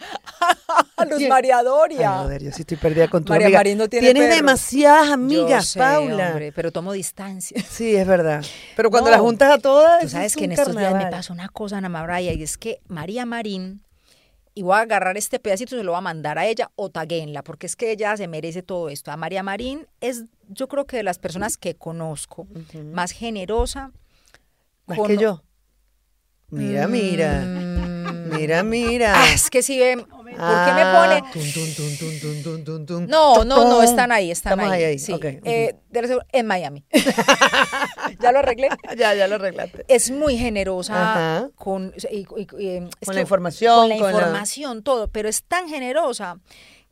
a 0.97 1.05
Luz. 1.05 1.21
María 1.29 1.59
Ay, 1.59 1.65
Doria. 1.67 2.11
joder, 2.23 2.43
yo 2.43 2.51
sí 2.53 2.63
estoy 2.63 2.79
perdida 2.79 3.07
con 3.09 3.23
tu 3.23 3.33
María 3.35 3.49
amiga. 3.49 3.59
Marín 3.59 3.77
no 3.79 3.87
tiene 3.89 4.15
Tienes 4.15 4.35
demasiadas 4.35 5.09
Yo 5.09 5.13
amigas, 5.13 5.67
sé, 5.67 5.79
Paula. 5.79 6.29
hombre, 6.31 6.53
pero 6.53 6.73
tomo 6.73 6.93
distancia. 6.93 7.63
Sí, 7.71 7.95
es 7.95 8.07
verdad. 8.07 8.43
Pero 8.77 8.91
cuando 8.91 9.11
No. 9.11 9.13
las 9.17 9.21
juntas 9.21 9.51
a 9.53 9.59
todas, 9.59 10.01
Tú 10.01 10.09
sabes 10.09 10.33
es 10.33 10.37
que 10.39 10.47
en 10.47 10.53
estos 10.53 10.75
días 10.75 10.95
me 10.95 11.11
pasó 11.11 11.35
una 11.35 11.49
cosa, 11.51 11.77
Ana 11.77 11.91
María, 11.91 12.33
y 12.33 12.43
es 12.43 12.57
que 12.57 12.81
María 12.89 13.27
Marín, 13.27 13.83
y 14.55 14.63
voy 14.63 14.77
a 14.77 14.81
agarrar 14.81 15.19
este 15.19 15.39
pedacito, 15.39 15.77
se 15.77 15.83
lo 15.85 15.93
voy 15.93 15.99
a 15.99 16.01
mandar 16.03 16.39
a 16.39 16.47
ella 16.47 16.71
o 16.77 16.89
taguenla, 16.89 17.43
porque 17.45 17.67
es 17.67 17.77
que 17.77 17.91
ella 17.93 18.17
se 18.17 18.27
merece 18.27 18.63
todo 18.63 18.89
esto. 18.89 19.13
A 19.13 19.19
María 19.19 19.43
Marín 19.43 19.87
es, 20.01 20.25
yo 20.49 20.67
creo 20.67 20.87
que 20.87 20.97
de 20.97 21.03
las 21.03 21.19
personas 21.19 21.59
que 21.59 21.75
conozco, 21.75 22.47
más 22.95 23.11
generosa. 23.13 23.93
Más 24.87 24.97
con- 24.99 25.07
que 25.09 25.19
yo. 25.19 25.43
Mira, 26.51 26.89
mira. 26.89 27.41
Mm, 27.43 28.31
Mira, 28.35 28.63
mira. 28.63 29.13
ah, 29.17 29.33
es 29.33 29.51
que 29.51 29.63
si 29.63 29.79
ven, 29.79 30.01
¿por 30.03 30.27
qué 30.27 30.33
me 30.37 30.83
Ah, 30.83 31.23
pone? 31.23 31.33
tun, 31.33 32.65
tun, 32.65 32.87
tun. 32.87 33.07
No, 33.09 33.45
no, 33.45 33.65
no, 33.69 33.83
están 33.83 34.13
ahí, 34.13 34.31
están 34.31 34.53
Estamos 34.59 34.73
ahí. 34.73 34.85
ahí, 34.85 34.99
sí. 34.99 35.15
Eh, 35.45 35.75
en 36.33 36.47
Miami. 36.47 36.85
ya 38.21 38.33
lo 38.33 38.39
arreglé. 38.41 38.69
Ya, 38.97 39.15
ya 39.15 39.29
lo 39.29 39.37
arreglaste. 39.37 39.85
Es 39.89 40.11
muy 40.11 40.37
generosa 40.37 41.13
Ajá. 41.13 41.51
con, 41.57 41.93
y- 42.11 42.19
y- 42.19 42.27
y, 42.59 42.67
eh, 42.69 42.89
es 43.01 43.07
Con 43.07 43.13
que- 43.13 43.15
la 43.15 43.21
información, 43.21 43.81
Con 43.81 43.89
la 43.91 43.97
con 43.97 44.05
la- 44.13 44.19
información, 44.19 44.83
todo. 44.83 45.09
Pero 45.09 45.29
es 45.29 45.43
tan 45.45 45.69
generosa 45.69 46.39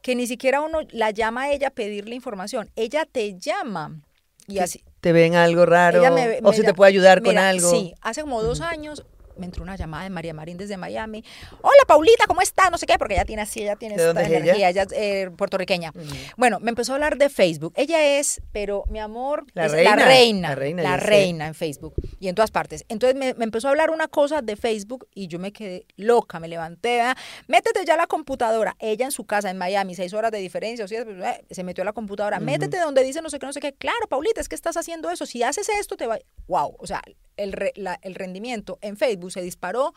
que 0.03 0.15
ni 0.15 0.27
siquiera 0.27 0.61
uno 0.61 0.81
la 0.91 1.11
llama 1.11 1.43
a 1.45 1.53
ella 1.53 1.69
a 1.69 1.71
pedirle 1.71 2.15
información. 2.15 2.71
Ella 2.77 3.07
te 3.11 3.39
llama. 3.39 4.01
Y 4.47 4.59
así. 4.61 4.83
Te 5.01 5.13
ven 5.13 5.35
algo 5.37 5.67
raro. 5.67 6.01
me- 6.13 6.41
o 6.43 6.53
si 6.53 6.63
te 6.63 6.75
puede 6.75 6.89
ayudar 6.91 7.23
con 7.23 7.37
algo. 7.39 7.71
Sí, 7.71 7.95
hace 8.01 8.23
como 8.23 8.43
dos 8.43 8.61
años 8.61 9.05
me 9.39 9.47
entró 9.47 9.63
una 9.63 9.77
llamada 9.77 10.05
de 10.05 10.11
María 10.11 10.35
Marín 10.35 10.57
desde 10.57 10.77
Miami. 10.77 11.25
Hola, 11.63 11.83
Paulita, 11.87 12.27
¿cómo 12.27 12.41
estás? 12.41 12.71
No 12.71 12.79
sé 12.79 12.87
qué, 12.87 12.99
porque 12.99 13.15
ella 13.15 13.25
tiene 13.25 13.43
así, 13.43 13.63
ella 13.63 13.77
tiene 13.77 13.97
¿De 13.97 14.03
esta 14.03 14.07
dónde 14.09 14.23
es 14.23 14.29
ella? 14.29 14.39
energía. 14.39 14.69
Ella 14.71 14.83
es 14.83 14.93
eh, 14.93 15.31
puertorriqueña. 15.37 15.93
Bueno, 16.37 16.59
me 16.61 16.71
empezó 16.71 16.93
a 16.93 16.95
hablar 16.97 17.17
de 17.19 17.29
Facebook. 17.29 17.73
Ella 17.77 18.19
es, 18.19 18.41
pero 18.53 18.85
mi 18.89 18.99
amor, 18.99 19.45
La 19.55 19.67
es 19.67 19.73
reina, 19.73 19.97
la 19.97 20.05
reina. 20.05 20.49
la 20.51 20.55
reina, 20.55 20.83
la 20.83 20.97
reina 20.97 21.47
en 21.47 21.55
Facebook 21.55 21.95
y 22.21 22.29
en 22.29 22.35
todas 22.35 22.51
partes. 22.51 22.85
Entonces 22.89 23.19
me, 23.19 23.35
me 23.35 23.45
empezó 23.45 23.69
a 23.69 23.71
hablar 23.71 23.91
una 23.91 24.09
cosa 24.09 24.43
de 24.43 24.57
Facebook 24.57 25.07
y 25.15 25.29
yo 25.29 25.39
me 25.39 25.53
quedé 25.53 25.87
loca, 25.97 26.41
me 26.41 26.49
levanté, 26.49 26.97
¿verdad? 26.97 27.17
métete 27.47 27.85
ya 27.85 27.95
a 27.95 27.97
la 27.97 28.07
computadora. 28.07 28.77
Ella 28.79 29.05
en 29.05 29.13
su 29.13 29.25
casa 29.25 29.51
en 29.51 29.59
Miami, 29.59 29.95
seis 29.95 30.13
horas 30.15 30.33
de 30.33 30.39
diferencia, 30.39 30.85
o 30.85 30.89
sea, 30.89 31.05
pues, 31.05 31.17
eh, 31.25 31.45
se 31.51 31.65
metió 31.65 31.83
a 31.83 31.85
la 31.85 31.93
computadora. 31.93 32.41
Métete 32.41 32.79
donde 32.79 33.03
dice 33.05 33.23
no 33.23 33.31
sé 33.31 33.39
qué, 33.39 33.47
no 33.47 33.53
sé 33.53 33.61
qué. 33.61 33.73
Claro, 33.75 34.07
Paulita, 34.09 34.41
es 34.41 34.49
que 34.49 34.55
estás 34.55 34.77
haciendo 34.77 35.11
eso. 35.11 35.27
Si 35.27 35.43
haces 35.43 35.69
esto, 35.69 35.97
te 35.97 36.07
va. 36.07 36.19
Wow, 36.47 36.77
o 36.79 36.87
sea, 36.87 37.03
el, 37.37 37.53
re- 37.53 37.73
la- 37.77 37.99
el 38.03 38.15
rendimiento 38.15 38.79
en 38.81 38.97
Facebook 38.97 39.28
se 39.31 39.41
disparó 39.43 39.95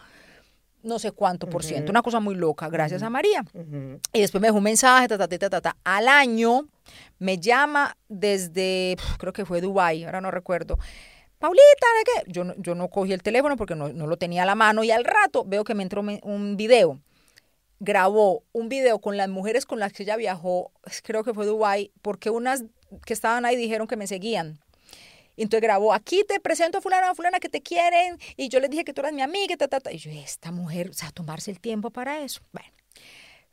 no 0.84 0.98
sé 0.98 1.12
cuánto 1.12 1.48
por 1.48 1.64
ciento, 1.64 1.92
una 1.92 2.02
cosa 2.02 2.20
muy 2.20 2.34
loca, 2.34 2.68
gracias 2.68 3.04
a 3.04 3.10
María. 3.12 3.46
Y 4.14 4.22
después 4.22 4.42
me 4.42 4.48
dejó 4.48 4.58
un 4.58 4.64
mensaje, 4.64 5.08
ta, 5.08 5.16
ta, 5.18 5.28
ta, 5.28 5.50
ta, 5.50 5.62
ta. 5.62 5.78
Al 5.84 6.08
año 6.08 6.68
me 7.20 7.38
llama 7.38 7.96
desde, 8.10 8.98
creo 9.20 9.32
que 9.32 9.46
fue 9.46 9.62
Dubai, 9.62 10.04
ahora 10.06 10.22
no 10.22 10.32
recuerdo. 10.32 10.80
Paulita, 11.38 11.62
¿de 12.00 12.24
qué? 12.26 12.32
Yo 12.32 12.44
no, 12.46 12.56
yo 12.58 12.74
no 12.74 12.88
cogí 12.88 13.14
el 13.14 13.22
teléfono 13.22 13.58
porque 13.58 13.76
no, 13.76 13.90
no 13.90 14.08
lo 14.08 14.18
tenía 14.18 14.42
a 14.42 14.46
la 14.48 14.56
mano 14.56 14.84
y 14.84 14.90
al 14.90 15.06
rato 15.06 15.44
veo 15.46 15.64
que 15.64 15.76
me 15.76 15.84
entró 15.84 16.02
me- 16.02 16.20
un 16.24 16.58
video. 16.58 17.00
Grabó 17.80 18.44
un 18.52 18.70
video 18.70 19.00
con 19.00 19.18
las 19.18 19.28
mujeres 19.30 19.66
con 19.66 19.80
las 19.80 19.92
que 19.94 20.04
ella 20.04 20.16
viajó, 20.16 20.72
creo 21.04 21.24
que 21.24 21.34
fue 21.34 21.48
Dubai, 21.48 21.92
porque 22.04 22.30
unas 22.30 22.64
que 23.06 23.14
estaban 23.14 23.44
ahí 23.46 23.56
dijeron 23.56 23.88
que 23.88 23.98
me 23.98 24.06
seguían. 24.06 24.60
Entonces 25.38 25.62
grabó, 25.62 25.94
aquí 25.94 26.24
te 26.28 26.40
presento 26.40 26.80
a 26.80 26.82
fulana, 26.82 27.12
a 27.12 27.16
fulana 27.16 27.40
que 27.40 27.50
te 27.50 27.62
quieren, 27.62 28.18
y 28.38 28.50
yo 28.50 28.60
les 28.60 28.70
dije 28.70 28.84
que 28.84 28.94
tú 28.94 29.02
eras 29.02 29.14
mi 29.14 29.22
amiga, 29.22 29.54
y 29.54 29.58
ta, 29.58 29.68
ta, 29.68 29.80
ta. 29.80 29.92
Y 29.92 29.98
yo, 29.98 30.12
esta 30.12 30.52
mujer, 30.52 30.90
o 30.90 30.94
sea, 30.94 31.12
tomarse 31.12 31.52
el 31.52 31.60
tiempo 31.60 31.90
para 31.90 32.22
eso. 32.22 32.42
Bueno, 32.52 32.70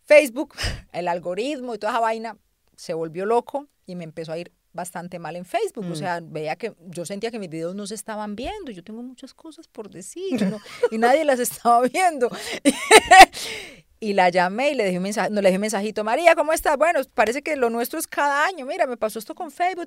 Facebook, 0.05 0.55
el 0.93 1.09
algoritmo 1.09 1.75
y 1.75 1.79
toda 1.79 1.93
esa 1.93 2.01
vaina 2.01 2.37
se 2.77 2.95
volvió 2.95 3.27
loco 3.27 3.67
y 3.87 3.95
me 3.95 4.05
empezó 4.05 4.33
a 4.33 4.39
ir 4.39 4.53
bastante 4.73 5.19
mal 5.19 5.35
en 5.37 5.45
Facebook. 5.45 5.87
O 5.91 5.97
sea, 5.97 6.21
veía 6.23 6.57
que 6.57 6.75
yo 6.87 7.05
sentía 7.05 7.31
que 7.31 7.39
mis 7.39 7.51
videos 7.51 7.75
no 7.75 7.87
se 7.87 7.95
estaban 7.95 8.37
viendo. 8.37 8.71
Yo 8.71 8.85
tengo 8.85 9.03
muchas 9.03 9.35
cosas 9.35 9.67
por 9.67 9.91
decir 9.91 10.47
¿no? 10.47 10.59
y 10.91 10.99
nadie 10.99 11.25
las 11.25 11.39
estaba 11.49 11.83
viendo. 11.83 12.31
y 14.01 14.13
la 14.13 14.29
llamé 14.29 14.71
y 14.71 14.75
le 14.75 14.85
dejé 14.85 14.97
un 14.99 15.03
mensaje, 15.03 15.31
no 15.31 15.41
le 15.41 15.49
dejé 15.49 15.57
un 15.57 15.63
mensajito, 15.63 16.05
María, 16.05 16.35
¿cómo 16.37 16.53
estás? 16.53 16.77
Bueno, 16.77 17.01
parece 17.15 17.43
que 17.43 17.57
lo 17.57 17.69
nuestro 17.71 17.99
es 17.99 18.07
cada 18.07 18.45
año. 18.47 18.65
Mira, 18.67 18.87
me 18.87 18.97
pasó 18.97 19.19
esto 19.19 19.35
con 19.35 19.51
Facebook. 19.51 19.87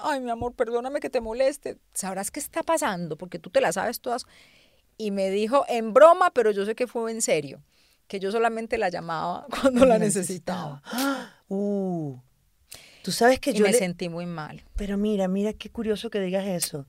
Ay, 0.00 0.20
mi 0.20 0.30
amor, 0.30 0.54
perdóname 0.54 0.98
que 1.00 1.08
te 1.10 1.20
moleste. 1.20 1.78
Sabrás 1.94 2.30
qué 2.30 2.40
está 2.40 2.62
pasando 2.62 3.16
porque 3.16 3.38
tú 3.38 3.50
te 3.50 3.60
las 3.60 3.76
sabes 3.76 4.00
todas. 4.00 4.24
Y 4.98 5.10
me 5.10 5.30
dijo 5.30 5.64
en 5.68 5.92
broma, 5.92 6.30
pero 6.32 6.50
yo 6.50 6.64
sé 6.64 6.74
que 6.74 6.86
fue 6.86 7.10
en 7.12 7.22
serio, 7.22 7.62
que 8.08 8.18
yo 8.20 8.30
solamente 8.32 8.76
la 8.78 8.88
llamaba 8.88 9.46
cuando 9.60 9.86
la 9.86 9.98
necesitaba. 9.98 10.82
Uh, 11.48 12.18
tú 13.02 13.12
sabes 13.12 13.38
que 13.40 13.50
Y 13.50 13.54
yo 13.54 13.64
me 13.64 13.72
le- 13.72 13.78
sentí 13.78 14.08
muy 14.08 14.26
mal. 14.26 14.64
Pero 14.76 14.96
mira, 14.98 15.28
mira 15.28 15.52
qué 15.52 15.70
curioso 15.70 16.10
que 16.10 16.20
digas 16.20 16.46
eso. 16.46 16.86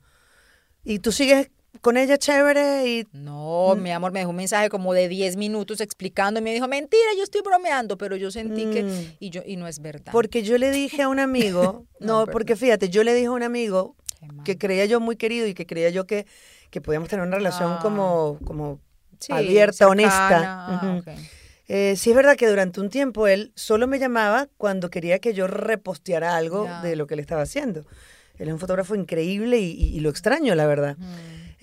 Y 0.82 0.98
tú 0.98 1.12
sigues 1.12 1.50
con 1.80 1.96
ella 1.96 2.16
chévere 2.18 2.86
y 2.88 3.06
No, 3.12 3.74
mi 3.76 3.90
amor, 3.90 4.12
me 4.12 4.20
dejó 4.20 4.30
un 4.30 4.36
mensaje 4.36 4.68
como 4.68 4.94
de 4.94 5.08
10 5.08 5.36
minutos 5.36 5.80
explicando 5.80 6.40
y 6.40 6.42
me 6.42 6.52
dijo, 6.54 6.66
mentira, 6.68 7.02
yo 7.16 7.22
estoy 7.24 7.42
bromeando, 7.42 7.98
pero 7.98 8.16
yo 8.16 8.30
sentí 8.30 8.66
que, 8.70 8.82
Mm. 8.84 9.16
y 9.20 9.30
yo, 9.30 9.42
y 9.44 9.56
no 9.56 9.66
es 9.68 9.80
verdad. 9.80 10.12
porque 10.12 10.42
yo 10.42 10.56
le 10.58 10.70
dije 10.70 11.02
a 11.02 11.08
un 11.08 11.18
amigo, 11.20 11.84
No, 12.00 12.26
no, 12.26 12.32
porque 12.32 12.56
fíjate, 12.56 12.88
yo 12.88 13.04
le 13.04 13.14
dije 13.14 13.26
a 13.26 13.30
un 13.32 13.42
amigo 13.42 13.96
que 14.44 14.56
creía 14.56 14.86
yo 14.86 15.00
muy 15.00 15.16
querido 15.16 15.46
y 15.46 15.54
que 15.54 15.66
creía 15.66 15.90
yo 15.90 16.06
que, 16.06 16.26
que 16.70 16.80
podíamos 16.80 17.08
tener 17.08 17.26
una 17.26 17.36
relación 17.36 17.72
Ah. 17.74 17.78
como, 17.82 18.38
como 18.44 18.80
Sí, 19.20 19.32
abierta, 19.32 19.86
honesta. 19.88 20.38
ah. 20.68 21.02
Eh, 21.66 21.94
sí 21.96 22.10
es 22.10 22.16
verdad 22.16 22.36
que 22.36 22.46
durante 22.46 22.80
un 22.80 22.90
tiempo 22.90 23.26
él 23.26 23.52
solo 23.54 23.86
me 23.86 23.98
llamaba 23.98 24.48
cuando 24.58 24.90
quería 24.90 25.18
que 25.18 25.32
yo 25.32 25.46
reposteara 25.46 26.36
algo 26.36 26.68
de 26.82 26.94
lo 26.96 27.06
que 27.06 27.14
él 27.14 27.20
estaba 27.20 27.42
haciendo. 27.42 27.86
Él 28.36 28.48
es 28.48 28.52
un 28.52 28.58
fotógrafo 28.60 28.94
increíble 28.94 29.58
y, 29.60 29.70
y- 29.72 29.96
y 29.96 30.00
lo 30.00 30.10
extraño, 30.10 30.54
la 30.54 30.66
verdad. 30.66 30.96
Mm. 30.98 31.04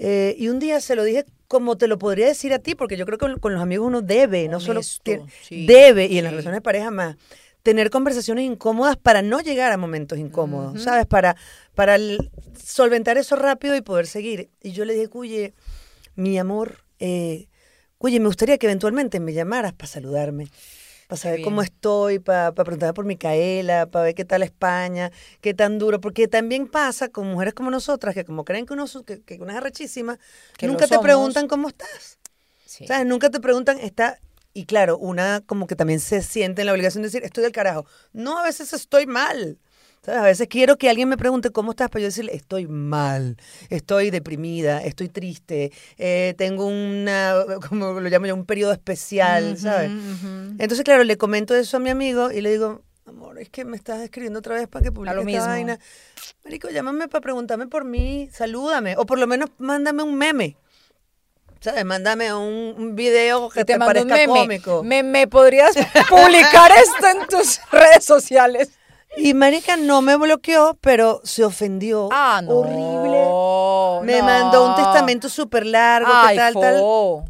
Eh, 0.04 0.36
y 0.40 0.48
un 0.48 0.58
día 0.58 0.82
se 0.82 0.96
lo 0.96 1.04
dije 1.04 1.26
como 1.48 1.78
te 1.78 1.88
lo 1.88 2.00
podría 2.00 2.26
decir 2.26 2.54
a 2.54 2.60
ti, 2.60 2.74
porque 2.74 2.98
yo 2.98 3.06
creo 3.06 3.20
que 3.20 3.40
con, 3.40 3.54
los 3.54 3.62
amigos 3.62 3.86
uno 3.86 4.02
debe, 4.02 4.48
no 4.48 4.60
solo 4.60 4.80
Honesto, 4.80 5.04
tiene- 5.04 5.26
sí, 5.44 5.68
debe, 5.68 6.08
y 6.08 6.18
en 6.18 6.24
las 6.24 6.32
relaciones 6.32 6.58
de 6.58 6.62
pareja 6.62 6.90
más, 6.90 7.18
tener 7.62 7.92
conversaciones 7.92 8.46
incómodas 8.46 8.98
para 8.98 9.22
no 9.22 9.42
llegar 9.42 9.72
a 9.72 9.78
momentos 9.78 10.18
incómodos. 10.18 10.82
¿sabes? 10.82 11.06
Para, 11.06 11.36
para 11.76 11.98
solventar 12.58 13.20
eso 13.20 13.36
rápido 13.36 13.76
y 13.76 13.82
poder 13.82 14.08
seguir. 14.08 14.50
Y 14.64 14.72
yo 14.72 14.86
le 14.86 14.94
dije, 14.96 15.08
Cuye, 15.08 15.54
mi 16.16 16.40
amor, 16.40 16.84
eh, 16.98 17.48
Cuye, 18.00 18.20
me 18.20 18.26
gustaría 18.26 18.58
que 18.58 18.66
eventualmente 18.66 19.20
me 19.20 19.34
llamaras 19.34 19.74
para 19.74 19.88
saludarme. 19.88 20.48
Para 21.12 21.20
saber 21.24 21.42
cómo 21.42 21.62
estoy, 21.62 22.20
para, 22.20 22.54
para 22.54 22.64
preguntar 22.64 22.94
por 22.94 23.04
Micaela, 23.04 23.86
para 23.88 24.06
ver 24.06 24.16
qué 24.16 24.24
tal 24.24 24.44
España, 24.44 25.12
qué 25.42 25.54
tan 25.54 25.78
duro, 25.78 26.00
porque 26.00 26.30
también 26.30 26.68
pasa 26.68 27.10
con 27.10 27.28
mujeres 27.28 27.54
como 27.54 27.70
nosotras, 27.70 28.16
que 28.16 28.24
como 28.24 28.46
creen 28.46 28.66
que 28.66 28.72
uno, 28.72 28.86
que, 29.06 29.22
que 29.22 29.36
uno 29.36 29.52
es 29.52 29.58
arrechísima, 29.58 30.18
Que 30.58 30.68
nunca 30.68 30.88
te 30.88 30.94
somos. 30.96 31.04
preguntan 31.04 31.50
cómo 31.50 31.68
estás. 31.68 32.18
Sí. 32.66 32.88
¿Sabes? 32.88 33.06
Nunca 33.06 33.30
te 33.30 33.42
preguntan, 33.42 33.78
está. 33.80 34.20
Y 34.54 34.64
claro, 34.64 34.98
una 34.98 35.42
como 35.46 35.68
que 35.68 35.76
también 35.76 36.00
se 36.00 36.22
siente 36.22 36.62
en 36.62 36.68
la 36.68 36.72
obligación 36.72 37.02
de 37.02 37.10
decir, 37.10 37.26
estoy 37.26 37.44
del 37.44 37.52
carajo. 37.52 37.86
No, 38.14 38.40
a 38.40 38.44
veces 38.44 38.72
estoy 38.72 39.06
mal. 39.06 39.58
¿Sabes? 40.04 40.20
A 40.20 40.24
veces 40.24 40.48
quiero 40.48 40.78
que 40.78 40.90
alguien 40.90 41.10
me 41.10 41.18
pregunte 41.18 41.52
cómo 41.52 41.72
estás, 41.72 41.90
para 41.90 42.02
yo 42.02 42.08
decirle, 42.08 42.36
estoy 42.36 42.66
mal, 42.68 43.38
estoy 43.70 44.10
deprimida, 44.10 44.82
estoy 44.84 45.10
triste, 45.10 45.72
eh, 45.98 46.34
tengo 46.40 46.66
una, 46.66 47.36
como 47.70 48.00
lo 48.00 48.10
llamo 48.10 48.26
yo, 48.26 48.34
un 48.34 48.46
periodo 48.46 48.72
especial, 48.72 49.58
¿sabes? 49.60 49.92
Entonces, 50.58 50.84
claro, 50.84 51.04
le 51.04 51.18
comento 51.18 51.56
eso 51.56 51.78
a 51.78 51.80
mi 51.80 51.92
amigo 51.92 52.32
y 52.32 52.42
le 52.42 52.50
digo, 52.52 52.82
amor, 53.06 53.38
es 53.38 53.50
que 53.50 53.64
me 53.64 53.78
estás 53.78 54.02
escribiendo 54.02 54.40
otra 54.40 54.56
vez 54.56 54.68
para 54.68 54.82
que 54.84 54.92
publique 54.92 55.14
lo 55.14 55.22
esta 55.22 55.26
mismo. 55.32 55.46
vaina. 55.46 55.80
Marico, 56.46 56.70
llámame 56.70 57.08
para 57.08 57.22
preguntarme 57.22 57.68
por 57.68 57.86
mí, 57.86 58.28
salúdame, 58.32 58.96
o 58.98 59.06
por 59.06 59.20
lo 59.20 59.28
menos 59.28 59.52
mándame 59.60 60.02
un 60.02 60.18
meme. 60.18 60.58
¿Sabes? 61.60 61.86
Mándame 61.86 62.34
un, 62.34 62.74
un 62.76 62.96
video 62.96 63.50
que 63.50 63.60
te, 63.66 63.74
te 63.74 63.78
mando 63.78 64.02
un 64.02 64.08
parezca 64.10 64.34
meme. 64.34 64.60
cómico. 64.62 64.84
Me, 64.84 65.04
me 65.04 65.28
podrías 65.28 65.76
publicar 66.10 66.72
esto 66.72 67.08
en 67.20 67.28
tus 67.28 67.60
redes 67.72 68.04
sociales. 68.04 68.72
Y 69.18 69.34
Marica 69.34 69.76
no 69.78 70.02
me 70.02 70.16
bloqueó, 70.16 70.78
pero 70.80 71.20
se 71.24 71.44
ofendió. 71.44 72.08
Ah, 72.12 72.42
no. 72.44 72.52
Horrible. 72.60 74.12
Me 74.14 74.20
no. 74.20 74.26
mandó 74.26 74.70
un 74.70 74.76
testamento 74.76 75.30
súper 75.30 75.66
largo, 75.66 76.10
Ay, 76.12 76.36
que 76.36 76.40
tal, 76.42 76.54
tal. 76.54 76.76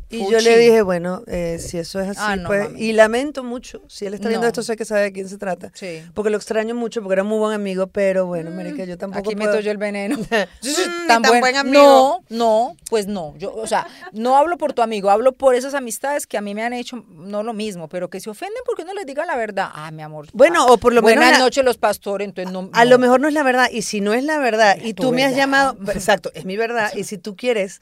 Y 0.10 0.30
yo 0.32 0.40
le 0.40 0.58
dije, 0.58 0.82
bueno, 0.84 1.24
eh, 1.28 1.58
si 1.60 1.78
eso 1.80 2.00
es 2.00 2.10
así, 2.10 2.20
Ah, 2.22 2.36
no, 2.36 2.48
pues. 2.48 2.66
mami. 2.70 2.82
Y 2.82 2.94
lamento 2.94 3.44
mucho. 3.44 3.82
Si 3.88 4.06
él 4.06 4.14
está 4.14 4.30
viendo 4.30 4.46
No. 4.46 4.48
esto, 4.50 4.62
sé 4.64 4.76
que 4.78 4.86
sabe 4.86 5.02
de 5.02 5.12
quién 5.12 5.28
se 5.28 5.38
trata. 5.38 5.72
Sí. 5.74 6.04
Porque 6.14 6.30
lo 6.30 6.38
extraño 6.38 6.76
mucho, 6.76 7.02
porque 7.02 7.14
era 7.14 7.24
muy 7.24 7.40
buen 7.40 7.54
amigo, 7.54 7.88
pero 7.88 8.26
bueno, 8.28 8.52
Marica, 8.52 8.86
yo 8.86 8.98
tampoco. 8.98 9.20
Aquí 9.30 9.36
puedo- 9.36 9.50
meto 9.52 9.60
yo 9.62 9.72
el 9.72 9.78
veneno. 9.78 10.18
Mm, 10.62 11.08
Tan 11.08 11.22
tan 11.24 11.32
buen- 11.32 11.42
buen 11.42 11.56
amigo. 11.58 11.82
No, 11.82 12.24
no, 12.30 12.76
pues 12.90 13.08
no. 13.08 13.34
Yo, 13.38 13.54
o 13.54 13.68
sea, 13.68 13.86
no 14.14 14.38
hablo 14.38 14.58
por 14.58 14.74
tu 14.74 14.82
amigo, 14.82 15.10
hablo 15.10 15.34
por 15.34 15.56
esas 15.56 15.74
amistades 15.74 16.26
que 16.28 16.38
a 16.38 16.42
mí 16.42 16.54
me 16.56 16.64
han 16.64 16.74
hecho 16.74 17.04
no 17.10 17.44
lo 17.44 17.54
mismo, 17.54 17.90
pero 17.90 18.10
que 18.10 18.20
se 18.20 18.30
ofenden 18.30 18.62
porque 18.66 18.86
no 18.86 18.94
les 18.94 19.06
digan 19.06 19.28
la 19.28 19.36
verdad. 19.36 19.70
Ah, 19.74 19.92
mi 19.92 20.02
amor. 20.04 20.28
Bueno, 20.34 20.66
ah, 20.68 20.72
o 20.74 20.78
por 20.78 20.94
lo 20.94 21.02
menos 21.02 21.22
Buenas 21.24 21.40
noches, 21.40 21.64
los 21.72 21.78
pastores. 21.78 22.28
Entonces 22.28 22.52
no. 22.54 22.70
A 22.74 22.86
lo 22.86 22.98
mejor 23.00 23.20
no 23.20 23.28
es 23.28 23.34
la 23.34 23.44
verdad. 23.44 23.68
Y 23.72 23.82
si 23.82 24.02
no 24.02 24.14
es 24.14 24.24
la 24.24 24.38
verdad, 24.40 24.78
y 24.84 24.94
tú 24.94 25.12
me 25.12 25.24
has 25.24 25.32
verdad. 25.32 25.38
llamado. 25.44 25.78
Exacto, 25.94 26.32
es 26.34 26.46
mi 26.46 26.58
verdad. 26.58 26.92
Y 26.96 27.04
si 27.04 27.18
tú 27.18 27.36
quieres 27.36 27.80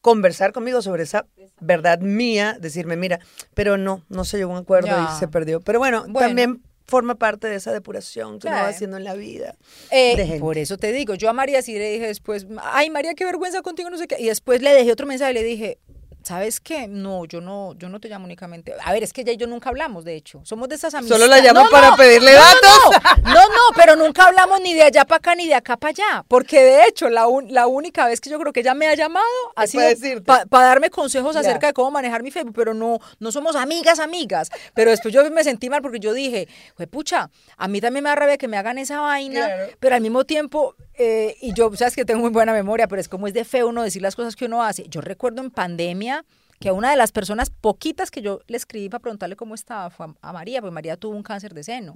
conversar 0.00 0.52
conmigo 0.52 0.82
sobre 0.82 1.02
esa 1.02 1.26
verdad 1.60 1.98
mía, 2.00 2.56
decirme, 2.60 2.96
mira, 2.96 3.18
pero 3.54 3.76
no, 3.76 4.04
no 4.08 4.24
se 4.24 4.36
llegó 4.38 4.52
a 4.52 4.56
un 4.56 4.62
acuerdo 4.62 4.88
Ya. 4.88 5.10
y 5.14 5.18
se 5.18 5.26
perdió. 5.28 5.60
Pero 5.60 5.78
bueno, 5.80 6.02
Bueno. 6.08 6.20
también 6.28 6.62
forma 6.86 7.16
parte 7.16 7.48
de 7.48 7.56
esa 7.56 7.72
depuración 7.72 8.38
que 8.38 8.46
uno 8.46 8.56
va 8.58 8.68
haciendo 8.68 8.96
en 8.96 9.02
la 9.02 9.14
vida. 9.14 9.56
Eh, 9.90 10.36
por 10.38 10.56
eso 10.58 10.76
te 10.76 10.92
digo, 10.92 11.14
yo 11.16 11.28
a 11.28 11.32
María 11.32 11.60
sí 11.60 11.72
le 11.76 11.90
dije 11.90 12.06
después, 12.06 12.46
ay 12.62 12.90
María, 12.90 13.14
qué 13.14 13.24
vergüenza 13.24 13.62
contigo, 13.62 13.90
no 13.90 13.98
sé 13.98 14.06
qué. 14.06 14.16
Y 14.20 14.26
después 14.26 14.62
le 14.62 14.72
dejé 14.72 14.92
otro 14.92 15.04
mensaje 15.08 15.32
y 15.32 15.34
le 15.34 15.42
dije, 15.42 15.78
¿sabes 16.26 16.58
qué? 16.58 16.88
No, 16.88 17.24
yo 17.24 17.40
no, 17.40 17.74
yo 17.78 17.88
no 17.88 18.00
te 18.00 18.08
llamo 18.08 18.24
únicamente. 18.24 18.74
A 18.84 18.92
ver, 18.92 19.04
es 19.04 19.12
que 19.12 19.20
ella 19.20 19.30
y 19.32 19.36
yo 19.36 19.46
nunca 19.46 19.68
hablamos, 19.68 20.04
de 20.04 20.16
hecho. 20.16 20.40
Somos 20.44 20.68
de 20.68 20.74
esas 20.74 20.92
amistades. 20.92 21.22
Solo 21.22 21.32
la 21.32 21.40
llamo 21.40 21.70
para 21.70 21.94
pedirle 21.94 22.32
no, 22.32 22.38
datos. 22.38 23.12
No, 23.22 23.34
no, 23.34 23.62
pero 23.76 23.94
nunca 23.94 24.24
hablamos 24.24 24.60
ni 24.60 24.74
de 24.74 24.82
allá 24.82 25.04
para 25.04 25.18
acá 25.18 25.34
ni 25.36 25.46
de 25.46 25.54
acá 25.54 25.76
para 25.76 25.90
allá. 25.90 26.24
Porque 26.26 26.60
de 26.60 26.82
hecho, 26.88 27.08
la, 27.10 27.28
un- 27.28 27.54
la 27.54 27.68
única 27.68 28.06
vez 28.06 28.20
que 28.20 28.28
yo 28.28 28.40
creo 28.40 28.52
que 28.52 28.58
ella 28.60 28.74
me 28.74 28.88
ha 28.88 28.94
llamado 28.96 29.24
ha 29.54 29.68
sido 29.68 29.82
para 30.24 30.66
darme 30.66 30.90
consejos 30.90 31.34
Ya. 31.34 31.40
acerca 31.42 31.68
de 31.68 31.72
cómo 31.74 31.92
manejar 31.92 32.24
mi 32.24 32.32
Facebook, 32.32 32.54
pero 32.56 32.74
no, 32.74 32.98
no 33.20 33.30
somos 33.30 33.54
amigas, 33.54 34.00
amigas. 34.00 34.50
Pero 34.74 34.90
después 34.90 35.14
yo 35.14 35.30
me 35.30 35.44
sentí 35.44 35.70
mal 35.70 35.80
porque 35.80 36.00
yo 36.00 36.12
dije, 36.12 36.48
"Jue 36.76 36.88
pucha, 36.88 37.30
a 37.56 37.68
mí 37.68 37.80
también 37.80 38.02
me 38.02 38.10
da 38.10 38.16
rabia 38.16 38.36
que 38.36 38.48
me 38.48 38.56
hagan 38.56 38.78
esa 38.78 39.00
vaina, 39.00 39.46
Claro. 39.46 39.72
pero 39.78 39.94
al 39.94 40.00
mismo 40.00 40.24
tiempo, 40.24 40.74
eh, 40.98 41.36
y 41.40 41.54
yo, 41.54 41.70
sabes 41.76 41.94
que 41.94 42.04
tengo 42.04 42.20
muy 42.20 42.30
buena 42.30 42.52
memoria, 42.52 42.88
pero 42.88 43.00
es 43.00 43.08
como 43.08 43.28
es 43.28 43.34
de 43.34 43.44
feo 43.44 43.68
uno 43.68 43.84
decir 43.84 44.02
las 44.02 44.16
cosas 44.16 44.34
que 44.34 44.46
uno 44.46 44.64
hace. 44.64 44.88
Yo 44.88 45.00
recuerdo 45.00 45.40
en 45.42 45.50
pandemia 45.52 46.15
que 46.60 46.70
una 46.72 46.90
de 46.90 46.96
las 46.96 47.12
personas 47.12 47.50
poquitas 47.50 48.10
que 48.10 48.22
yo 48.22 48.40
le 48.46 48.56
escribí 48.56 48.88
para 48.88 49.00
preguntarle 49.00 49.36
cómo 49.36 49.54
estaba 49.54 49.90
fue 49.90 50.06
a, 50.20 50.32
María, 50.32 50.60
porque 50.60 50.72
María 50.74 50.96
tuvo 50.96 51.14
un 51.16 51.22
cáncer 51.22 51.52
de 51.54 51.62
seno. 51.64 51.94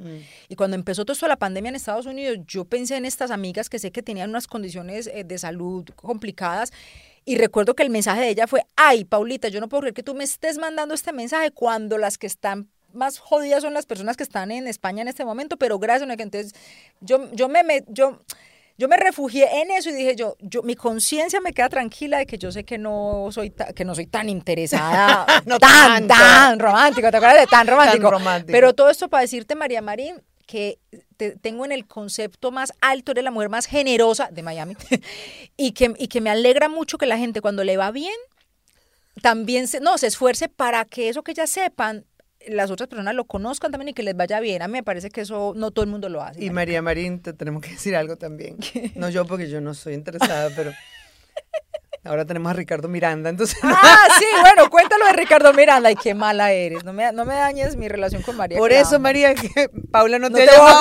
Y 0.48 0.56
cuando 0.56 0.74
empezó 0.76 1.04
todo 1.04 1.12
esto 1.14 1.26
la 1.28 1.36
pandemia 1.36 1.70
en 1.70 1.76
Estados 1.76 2.06
Unidos, 2.06 2.38
yo 2.46 2.64
pensé 2.64 2.96
en 2.96 3.04
estas 3.04 3.30
amigas 3.30 3.68
que 3.70 3.78
sé 3.78 3.90
que 3.90 4.02
tenían 4.02 4.30
unas 4.30 4.46
condiciones 4.46 5.06
eh, 5.12 5.24
de 5.24 5.38
salud 5.38 5.84
complicadas. 5.96 6.72
Y 7.24 7.36
recuerdo 7.36 7.74
que 7.74 7.82
el 7.82 7.90
mensaje 7.90 8.20
de 8.22 8.28
ella 8.30 8.46
fue, 8.46 8.62
ay, 8.76 9.04
Paulita, 9.04 9.48
yo 9.48 9.60
no 9.60 9.68
puedo 9.68 9.82
creer 9.82 9.94
que 9.94 10.02
tú 10.02 10.14
me 10.14 10.24
estés 10.24 10.58
mandando 10.58 10.94
este 10.94 11.12
mensaje 11.12 11.50
cuando 11.50 11.98
las 11.98 12.18
que 12.18 12.26
están 12.26 12.68
más 12.92 13.18
jodidas 13.18 13.62
son 13.62 13.72
las 13.72 13.86
personas 13.86 14.16
que 14.16 14.24
están 14.24 14.50
en 14.50 14.66
España 14.66 15.02
en 15.02 15.08
este 15.08 15.24
momento, 15.24 15.56
pero 15.56 15.78
gracias 15.78 16.10
a 16.10 16.16
que 16.16 16.24
entonces 16.24 16.54
yo, 17.00 17.30
yo 17.32 17.48
me, 17.48 17.62
me- 17.62 17.84
yo, 17.88 18.20
yo 18.80 18.88
me 18.88 18.96
refugié 18.96 19.46
en 19.60 19.70
eso 19.70 19.90
y 19.90 19.92
dije 19.92 20.16
yo, 20.16 20.36
yo 20.40 20.62
mi 20.62 20.74
conciencia 20.74 21.40
me 21.40 21.52
queda 21.52 21.68
tranquila 21.68 22.16
de 22.18 22.26
que 22.26 22.38
yo 22.38 22.50
sé 22.50 22.64
que 22.64 22.78
no 22.78 23.28
soy 23.30 23.50
ta- 23.50 23.72
que 23.74 23.84
no 23.84 23.94
soy 23.94 24.06
tan 24.06 24.28
interesada, 24.30 25.26
No 25.46 25.58
tan, 25.58 26.08
tanto. 26.08 26.14
tan 26.14 26.58
romántico, 26.58 27.10
¿te 27.10 27.16
acuerdas 27.18 27.40
de 27.40 27.46
tan 27.56 27.66
romántico? 27.66 28.10
romántico. 28.10 28.52
Pero 28.52 28.74
todo 28.74 28.88
esto 28.88 29.08
para 29.08 29.20
decirte, 29.20 29.54
María 29.54 29.82
Marín, 29.82 30.22
que 30.46 30.78
te- 31.18 31.36
tengo 31.36 31.64
en 31.66 31.72
el 31.72 31.86
concepto 31.86 32.50
más 32.50 32.72
alto, 32.80 33.12
eres 33.12 33.22
la 33.22 33.30
mujer 33.30 33.50
más 33.50 33.66
generosa 33.66 34.30
de 34.32 34.42
Miami 34.42 34.74
y, 35.56 35.72
que, 35.72 35.92
y 35.98 36.08
que 36.08 36.20
me 36.22 36.30
alegra 36.30 36.68
mucho 36.68 36.96
que 36.98 37.06
la 37.06 37.18
gente 37.18 37.40
cuando 37.42 37.62
le 37.64 37.76
va 37.76 37.90
bien, 37.90 38.14
también 39.22 39.68
se, 39.68 39.80
no, 39.80 39.98
se 39.98 40.06
esfuerce 40.06 40.48
para 40.48 40.84
que 40.84 41.08
eso 41.08 41.22
que 41.22 41.34
ya 41.34 41.46
sepan, 41.46 42.06
las 42.48 42.70
otras 42.70 42.88
personas 42.88 43.14
lo 43.14 43.24
conozcan 43.24 43.70
también 43.70 43.90
y 43.90 43.92
que 43.92 44.02
les 44.02 44.16
vaya 44.16 44.40
bien. 44.40 44.62
A 44.62 44.68
mí 44.68 44.72
me 44.72 44.82
parece 44.82 45.10
que 45.10 45.22
eso 45.22 45.52
no 45.56 45.70
todo 45.70 45.84
el 45.84 45.90
mundo 45.90 46.08
lo 46.08 46.22
hace. 46.22 46.42
Y 46.42 46.50
María 46.50 46.82
Marín, 46.82 47.20
te 47.20 47.32
tenemos 47.32 47.62
que 47.62 47.70
decir 47.70 47.94
algo 47.96 48.16
también. 48.16 48.56
No 48.94 49.08
yo, 49.08 49.26
porque 49.26 49.48
yo 49.48 49.60
no 49.60 49.74
soy 49.74 49.94
interesada, 49.94 50.50
pero 50.56 50.72
ahora 52.04 52.24
tenemos 52.24 52.50
a 52.50 52.54
Ricardo 52.54 52.88
Miranda, 52.88 53.30
entonces... 53.30 53.58
Ah, 53.62 54.06
sí, 54.18 54.26
bueno, 54.40 54.70
cuéntalo 54.70 55.06
de 55.06 55.12
Ricardo 55.12 55.52
Miranda. 55.52 55.88
Ay, 55.88 55.96
qué 55.96 56.14
mala 56.14 56.52
eres. 56.52 56.84
No 56.84 56.92
me, 56.92 57.12
no 57.12 57.24
me 57.24 57.34
dañes 57.34 57.76
mi 57.76 57.88
relación 57.88 58.22
con 58.22 58.36
María. 58.36 58.58
Por 58.58 58.72
eso. 58.72 58.98
María, 58.98 59.34
que 59.34 59.68
Paula 59.90 60.18
no, 60.18 60.28
No 60.30 60.36
te, 60.36 60.46
voy 60.46 60.70
a 60.70 60.80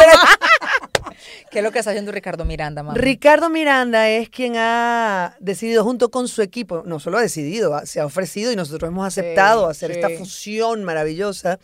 ¿Qué 1.51 1.59
es 1.59 1.63
lo 1.63 1.71
que 1.71 1.79
está 1.79 1.91
haciendo 1.91 2.11
Ricardo 2.11 2.45
Miranda, 2.45 2.83
mamá? 2.83 2.97
Ricardo 2.97 3.49
Miranda 3.49 4.07
es 4.09 4.29
quien 4.29 4.53
ha 4.57 5.35
decidido 5.39 5.83
junto 5.83 6.09
con 6.09 6.27
su 6.27 6.41
equipo, 6.41 6.83
no 6.85 6.99
solo 6.99 7.17
ha 7.17 7.21
decidido, 7.21 7.79
se 7.85 7.99
ha 7.99 8.05
ofrecido 8.05 8.51
y 8.51 8.55
nosotros 8.55 8.89
hemos 8.89 9.07
aceptado 9.07 9.67
hacer 9.67 9.91
esta 9.91 10.09
fusión 10.09 10.83
maravillosa, 10.83 11.59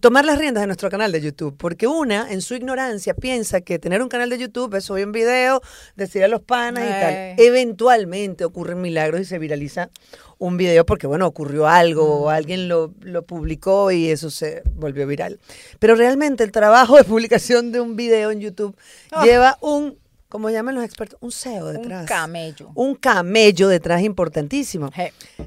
tomar 0.00 0.24
las 0.24 0.38
riendas 0.38 0.62
de 0.62 0.66
nuestro 0.66 0.90
canal 0.90 1.12
de 1.12 1.20
YouTube, 1.20 1.56
porque 1.56 1.86
una, 1.86 2.30
en 2.30 2.40
su 2.40 2.54
ignorancia, 2.54 3.14
piensa 3.14 3.60
que 3.60 3.78
tener 3.78 4.02
un 4.02 4.08
canal 4.08 4.30
de 4.30 4.38
YouTube 4.38 4.74
es 4.74 4.84
subir 4.84 5.06
un 5.06 5.12
video, 5.12 5.60
decir 5.96 6.24
a 6.24 6.28
los 6.28 6.42
panas 6.42 6.84
y 6.84 6.88
tal. 6.88 7.34
Eventualmente 7.38 8.44
ocurren 8.44 8.80
milagros 8.80 9.20
y 9.20 9.24
se 9.24 9.38
viraliza 9.38 9.90
un 10.38 10.58
video 10.58 10.84
porque, 10.84 11.06
bueno, 11.06 11.26
ocurrió 11.26 11.66
algo, 11.66 12.22
o 12.22 12.28
alguien 12.28 12.68
lo, 12.68 12.92
lo 13.00 13.22
publicó 13.22 13.90
y 13.90 14.10
eso 14.10 14.30
se 14.30 14.62
volvió 14.74 15.06
viral. 15.06 15.38
Pero 15.78 15.94
realmente 15.94 16.44
el 16.44 16.52
trabajo 16.52 16.96
de 16.96 17.04
publicación 17.04 17.72
de 17.72 17.80
un 17.80 17.96
video 17.96 18.30
en 18.30 18.40
YouTube 18.40 18.76
Ah. 19.10 19.24
lleva 19.24 19.58
un, 19.60 19.98
como 20.28 20.50
llaman 20.50 20.74
los 20.74 20.84
expertos, 20.84 21.18
un 21.22 21.30
SEO 21.32 21.66
detrás. 21.68 22.02
Un 22.02 22.06
camello. 22.06 22.70
Un 22.74 22.94
camello 22.96 23.68
detrás 23.68 24.02
importantísimo. 24.02 24.90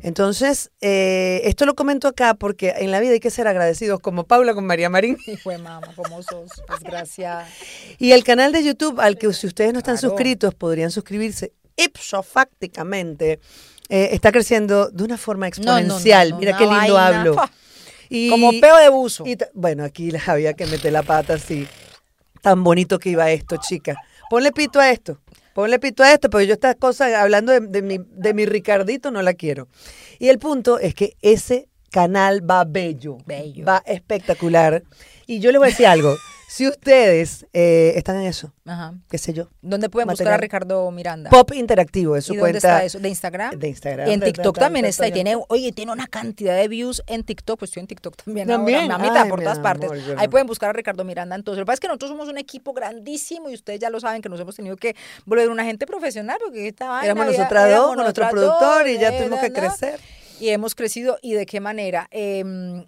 Entonces, 0.01 0.71
eh, 0.81 1.41
esto 1.45 1.65
lo 1.65 1.75
comento 1.75 2.07
acá 2.07 2.33
porque 2.33 2.73
en 2.77 2.91
la 2.91 2.99
vida 2.99 3.11
hay 3.13 3.19
que 3.19 3.29
ser 3.31 3.47
agradecidos, 3.47 3.99
como 3.99 4.23
Paula 4.25 4.53
con 4.53 4.65
María 4.65 4.89
Marín. 4.89 5.17
Hijo 5.27 5.49
de 5.49 5.57
mamá, 5.57 5.87
¿cómo 5.95 6.21
sos? 6.23 6.49
Desgraciada. 6.69 7.47
Y 7.97 8.11
el 8.13 8.23
canal 8.23 8.51
de 8.51 8.63
YouTube 8.63 8.99
al 8.99 9.17
que 9.17 9.31
si 9.33 9.47
ustedes 9.47 9.73
no 9.73 9.79
están 9.79 9.97
Claro. 9.97 10.09
suscritos 10.09 10.55
podrían 10.55 10.91
suscribirse 10.91 11.53
ipso 11.75 12.23
fácticamente. 12.23 13.39
eh, 13.91 14.09
está 14.11 14.31
creciendo 14.31 14.89
de 14.91 15.03
una 15.03 15.17
forma 15.17 15.49
No, 15.49 15.55
no, 15.57 15.71
no, 15.71 15.77
exponencial. 15.79 16.29
no, 16.31 16.37
Mira 16.37 16.55
qué 16.57 16.65
lindo 16.65 16.93
vaina, 16.93 17.19
hablo. 17.19 17.35
Y- 18.11 18.29
Como 18.29 18.51
peo 18.59 18.75
de 18.77 18.89
buzo. 18.89 19.23
y 19.25 19.37
bueno, 19.53 19.83
aquí 19.83 20.11
había 20.27 20.53
que 20.53 20.65
meter 20.67 20.91
la 20.93 21.03
pata 21.03 21.35
así. 21.35 21.67
Tan 22.41 22.63
bonito 22.63 22.97
que 22.99 23.09
iba 23.09 23.29
esto, 23.31 23.57
chica. 23.57 23.95
Ponle 24.29 24.51
pito 24.51 24.79
a 24.79 24.91
esto. 24.91 25.19
Ponle 25.53 25.79
pito 25.79 26.03
a 26.03 26.13
esto, 26.13 26.29
porque 26.29 26.47
yo 26.47 26.53
estas 26.53 26.75
cosas, 26.75 27.13
hablando 27.13 27.51
de, 27.51 27.61
de 27.61 27.81
mi, 27.81 27.97
de 27.99 28.33
mi 28.33 28.45
Ricardito, 28.45 29.11
no 29.11 29.21
la 29.21 29.33
quiero. 29.33 29.67
Y 30.19 30.29
el 30.29 30.39
punto 30.39 30.79
es 30.79 30.93
que 30.93 31.17
ese 31.21 31.67
canal 31.89 32.47
va 32.49 32.63
bello. 32.63 33.17
Bello. 33.25 33.65
Va 33.65 33.83
espectacular. 33.85 34.83
Y 35.25 35.39
yo 35.39 35.51
les 35.51 35.59
voy 35.59 35.67
a 35.67 35.71
decir 35.71 35.87
algo. 35.87 36.15
Si 36.51 36.67
ustedes 36.67 37.45
eh, 37.53 37.93
están 37.95 38.15
en 38.15 38.23
eso, 38.23 38.51
Ajá. 38.65 38.95
qué 39.07 39.19
sé 39.19 39.33
yo. 39.33 39.49
¿Dónde 39.61 39.87
pueden 39.87 40.07
buscar 40.09 40.33
a. 40.33 40.37
Ricardo 40.37 40.89
Miranda? 40.89 41.29
Pop 41.29 41.51
Interactivo, 41.53 42.15
es 42.15 42.25
su 42.25 42.33
¿Y 42.33 42.37
dónde 42.37 42.53
cuenta. 42.53 42.57
está 42.57 42.83
eso? 42.85 42.97
¿De 42.99 43.07
Instagram? 43.07 43.59
De 43.59 43.67
Instagram. 43.67 44.07
Y 44.09 44.13
en 44.13 44.19
TikTok 44.21 44.55
de- 44.55 44.59
de- 44.59 44.65
también 44.65 44.85
está. 44.85 45.07
Y 45.07 45.11
tiene, 45.11 45.37
oye, 45.47 45.71
tiene 45.73 45.91
una 45.91 46.07
cantidad 46.07 46.55
de 46.57 46.67
views 46.67 47.03
en 47.05 47.23
TikTok. 47.23 47.59
Pues 47.59 47.69
estoy 47.69 47.81
en 47.81 47.87
TikTok 47.87 48.15
también. 48.23 48.47
También. 48.47 48.79
Ahora, 48.91 48.97
mamita, 48.97 49.21
Ay, 49.23 49.29
por 49.29 49.41
todas 49.43 49.59
partes. 49.59 49.91
Ahí 50.17 50.27
pueden 50.27 50.47
buscar 50.47 50.71
a 50.71 50.73
Ricardo 50.73 51.03
Miranda. 51.03 51.35
Entonces, 51.35 51.59
lo 51.59 51.65
que 51.65 51.67
pasa 51.67 51.75
es 51.75 51.79
que 51.81 51.87
nosotros 51.87 52.09
somos 52.09 52.27
un 52.29 52.39
equipo 52.39 52.73
grandísimo 52.73 53.51
y 53.51 53.53
ustedes 53.53 53.79
ya 53.79 53.91
lo 53.91 53.99
saben 53.99 54.23
que 54.23 54.29
nos 54.29 54.39
hemos 54.39 54.55
tenido 54.55 54.75
que 54.75 54.95
volver 55.25 55.49
una 55.49 55.63
gente 55.65 55.85
profesional 55.85 56.37
porque 56.43 56.67
esta 56.69 56.87
vaina 56.89 57.05
Éramos 57.05 57.27
nosotras 57.27 57.75
dos, 57.75 57.87
con 57.89 57.97
nuestro 57.97 58.27
productor 58.27 58.87
y 58.87 58.97
ya 58.97 59.15
tuvimos 59.15 59.39
que 59.39 59.53
crecer. 59.53 59.99
Y 60.39 60.49
hemos 60.49 60.75
crecido. 60.75 61.17
¿Y 61.21 61.33
de 61.33 61.45
qué 61.45 61.59
manera? 61.59 62.07
Eh, 62.11 62.39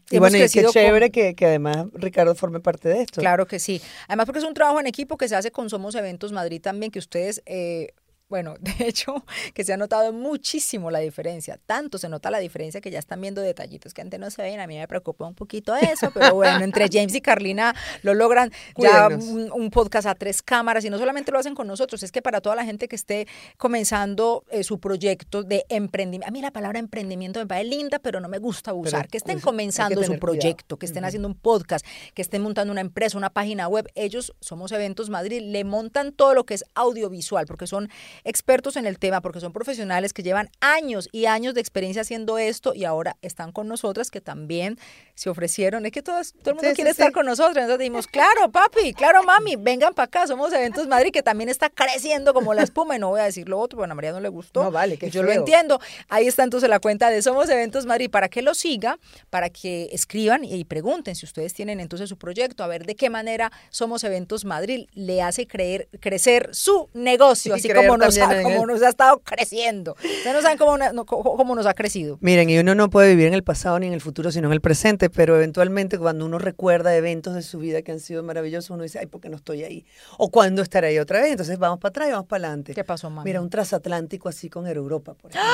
Y 0.09 0.17
bueno, 0.19 0.37
y 0.37 0.41
qué 0.49 0.63
con- 0.63 0.71
chévere 0.73 1.11
que, 1.11 1.35
que 1.35 1.45
además 1.45 1.85
Ricardo 1.93 2.33
forme 2.35 2.59
parte 2.59 2.89
de 2.89 3.01
esto. 3.01 3.21
Claro 3.21 3.45
que 3.47 3.59
sí. 3.59 3.81
Además 4.07 4.25
porque 4.25 4.39
es 4.39 4.45
un 4.45 4.53
trabajo 4.53 4.79
en 4.79 4.87
equipo 4.87 5.17
que 5.17 5.27
se 5.27 5.35
hace 5.35 5.51
con 5.51 5.69
Somos 5.69 5.95
Eventos 5.95 6.31
Madrid 6.31 6.61
también, 6.61 6.91
que 6.91 6.99
ustedes 6.99 7.41
eh, 7.45 7.89
bueno, 8.31 8.55
de 8.59 8.87
hecho, 8.87 9.23
que 9.53 9.63
se 9.63 9.73
ha 9.73 9.77
notado 9.77 10.11
muchísimo 10.13 10.89
la 10.89 10.99
diferencia. 10.99 11.59
Tanto 11.65 11.97
se 11.97 12.09
nota 12.09 12.31
la 12.31 12.39
diferencia 12.39 12.81
que 12.81 12.89
ya 12.89 12.97
están 12.97 13.21
viendo 13.21 13.41
detallitos 13.41 13.93
que 13.93 14.01
antes 14.01 14.19
no 14.19 14.31
se 14.31 14.41
ven. 14.41 14.59
A 14.59 14.67
mí 14.67 14.77
me 14.77 14.87
preocupa 14.87 15.27
un 15.27 15.35
poquito 15.35 15.75
eso, 15.75 16.09
pero 16.11 16.33
bueno, 16.33 16.63
entre 16.63 16.87
James 16.91 17.13
y 17.13 17.21
Carlina 17.21 17.75
lo 18.01 18.13
logran 18.13 18.51
ya 18.77 19.09
un, 19.09 19.51
un, 19.51 19.69
podcast 19.69 20.07
a 20.07 20.15
tres 20.15 20.41
cámaras 20.41 20.85
y 20.85 20.89
no 20.89 20.97
solamente 20.97 21.31
lo 21.31 21.39
hacen 21.39 21.55
con 21.55 21.67
nosotros, 21.67 22.01
es 22.03 22.11
que 22.11 22.21
para 22.21 22.39
toda 22.39 22.55
la 22.55 22.63
gente 22.63 22.87
que 22.87 22.95
esté 22.95 23.27
comenzando 23.57 24.45
eh, 24.49 24.63
su 24.63 24.79
proyecto 24.79 25.43
de 25.43 25.65
emprendimiento, 25.67 26.27
a 26.27 26.31
mí 26.31 26.41
la 26.41 26.51
palabra 26.51 26.79
emprendimiento 26.79 27.39
me 27.39 27.47
parece 27.47 27.69
linda, 27.69 27.99
pero 27.99 28.21
no 28.21 28.29
me 28.29 28.37
gusta 28.37 28.73
usar, 28.73 29.09
que 29.09 29.17
estén 29.17 29.41
comenzando 29.41 30.01
su 30.03 30.17
proyecto, 30.19 30.77
que 30.77 30.85
estén 30.85 31.03
haciendo 31.03 31.27
un 31.27 31.35
podcast, 31.35 31.85
que 32.13 32.21
estén 32.21 32.41
montando 32.41 32.71
una 32.71 32.81
empresa, 32.81 33.17
una 33.17 33.29
página 33.29 33.67
web, 33.67 33.87
ellos, 33.95 34.33
Somos 34.39 34.71
Eventos 34.71 35.09
Madrid, 35.09 35.41
le 35.43 35.65
montan 35.65 36.13
todo 36.13 36.33
lo 36.33 36.45
que 36.45 36.53
es 36.53 36.63
audiovisual, 36.75 37.45
porque 37.45 37.67
son 37.67 37.89
expertos 38.23 38.75
en 38.75 38.85
el 38.85 38.99
tema, 38.99 39.21
porque 39.21 39.39
son 39.39 39.53
profesionales 39.53 40.13
que 40.13 40.23
llevan 40.23 40.49
años 40.59 41.09
y 41.11 41.25
años 41.25 41.53
de 41.53 41.61
experiencia 41.61 42.01
haciendo 42.01 42.37
esto 42.37 42.73
y 42.73 42.85
ahora 42.85 43.17
están 43.21 43.51
con 43.51 43.67
nosotras 43.67 44.11
que 44.11 44.21
también 44.21 44.77
se 45.15 45.29
ofrecieron. 45.29 45.85
Es 45.85 45.91
que 45.91 46.01
todo 46.01 46.19
el 46.19 46.55
mundo 46.55 46.69
quiere 46.75 46.91
estar 46.91 47.11
con 47.11 47.25
nosotros. 47.25 47.57
Entonces 47.57 47.79
dijimos, 47.79 48.07
claro, 48.07 48.51
papi, 48.51 48.93
claro, 48.93 49.23
mami, 49.23 49.55
vengan 49.55 49.93
para 49.93 50.05
acá, 50.05 50.27
somos 50.27 50.51
Eventos 50.53 50.87
Madrid, 50.87 51.11
que 51.11 51.23
también 51.23 51.49
está 51.49 51.69
creciendo 51.69 52.33
como 52.33 52.53
la 52.53 52.63
espuma. 52.63 52.95
Y 52.95 52.99
no 52.99 53.09
voy 53.09 53.21
a 53.21 53.25
decir 53.25 53.47
lo 53.47 53.59
otro, 53.59 53.77
bueno, 53.77 53.93
a 53.93 53.95
María 53.95 54.11
no 54.11 54.19
le 54.19 54.29
gustó. 54.29 54.63
No, 54.63 54.71
vale, 54.71 54.97
que 54.97 55.09
yo 55.09 55.23
lo 55.23 55.31
entiendo. 55.31 55.79
Ahí 56.09 56.27
está 56.27 56.43
entonces 56.43 56.69
la 56.69 56.79
cuenta 56.79 57.09
de 57.09 57.21
Somos 57.21 57.49
Eventos 57.49 57.85
Madrid, 57.85 58.09
para 58.09 58.29
que 58.29 58.41
lo 58.41 58.53
siga, 58.53 58.97
para 59.29 59.49
que 59.49 59.89
escriban 59.91 60.43
y 60.43 60.63
pregunten 60.65 61.15
si 61.15 61.25
ustedes 61.25 61.53
tienen 61.53 61.79
entonces 61.79 62.09
su 62.09 62.17
proyecto, 62.17 62.63
a 62.63 62.67
ver 62.67 62.85
de 62.85 62.95
qué 62.95 63.09
manera 63.09 63.51
Somos 63.69 64.03
Eventos 64.03 64.45
Madrid 64.45 64.87
le 64.93 65.21
hace 65.21 65.47
creer, 65.47 65.87
crecer 65.99 66.49
su 66.53 66.89
negocio, 66.93 67.53
así 67.53 67.69
como 67.69 67.97
nos, 68.11 68.29
ha, 68.29 68.43
como 68.43 68.65
nos 68.65 68.81
ha 68.81 68.89
estado 68.89 69.19
creciendo. 69.19 69.93
Ustedes 69.93 70.33
no 70.33 70.41
saben 70.41 70.57
cómo, 70.57 71.05
cómo 71.05 71.55
nos 71.55 71.65
ha 71.65 71.73
crecido. 71.73 72.17
Miren, 72.21 72.49
y 72.49 72.57
uno 72.59 72.75
no 72.75 72.89
puede 72.89 73.09
vivir 73.09 73.27
en 73.27 73.33
el 73.33 73.43
pasado 73.43 73.79
ni 73.79 73.87
en 73.87 73.93
el 73.93 74.01
futuro, 74.01 74.31
sino 74.31 74.47
en 74.47 74.53
el 74.53 74.61
presente, 74.61 75.09
pero 75.09 75.35
eventualmente 75.35 75.97
cuando 75.97 76.25
uno 76.25 76.37
recuerda 76.37 76.95
eventos 76.95 77.33
de 77.33 77.41
su 77.41 77.59
vida 77.59 77.81
que 77.81 77.91
han 77.91 77.99
sido 77.99 78.23
maravillosos, 78.23 78.71
uno 78.71 78.83
dice, 78.83 78.99
ay, 78.99 79.07
¿por 79.07 79.21
qué 79.21 79.29
no 79.29 79.37
estoy 79.37 79.63
ahí? 79.63 79.85
O 80.17 80.29
cuándo 80.29 80.61
estaré 80.61 80.87
ahí 80.87 80.99
otra 80.99 81.21
vez. 81.21 81.31
Entonces 81.31 81.57
vamos 81.57 81.79
para 81.79 81.89
atrás 81.89 82.07
y 82.09 82.11
vamos 82.11 82.27
para 82.27 82.45
adelante. 82.45 82.73
¿Qué 82.73 82.83
pasó, 82.83 83.09
mamá? 83.09 83.23
Mira, 83.23 83.41
un 83.41 83.49
transatlántico 83.49 84.29
así 84.29 84.49
con 84.49 84.67
Europa, 84.67 85.13
por 85.13 85.31
ejemplo. 85.31 85.51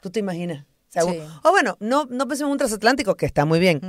¿Tú 0.00 0.10
te 0.10 0.20
imaginas? 0.20 0.64
O, 1.42 1.50
bueno, 1.50 1.76
no, 1.80 2.06
no 2.10 2.28
pensemos 2.28 2.48
en 2.48 2.52
un 2.52 2.58
transatlántico, 2.58 3.14
que 3.14 3.24
está 3.24 3.44
muy 3.44 3.58
bien 3.58 3.80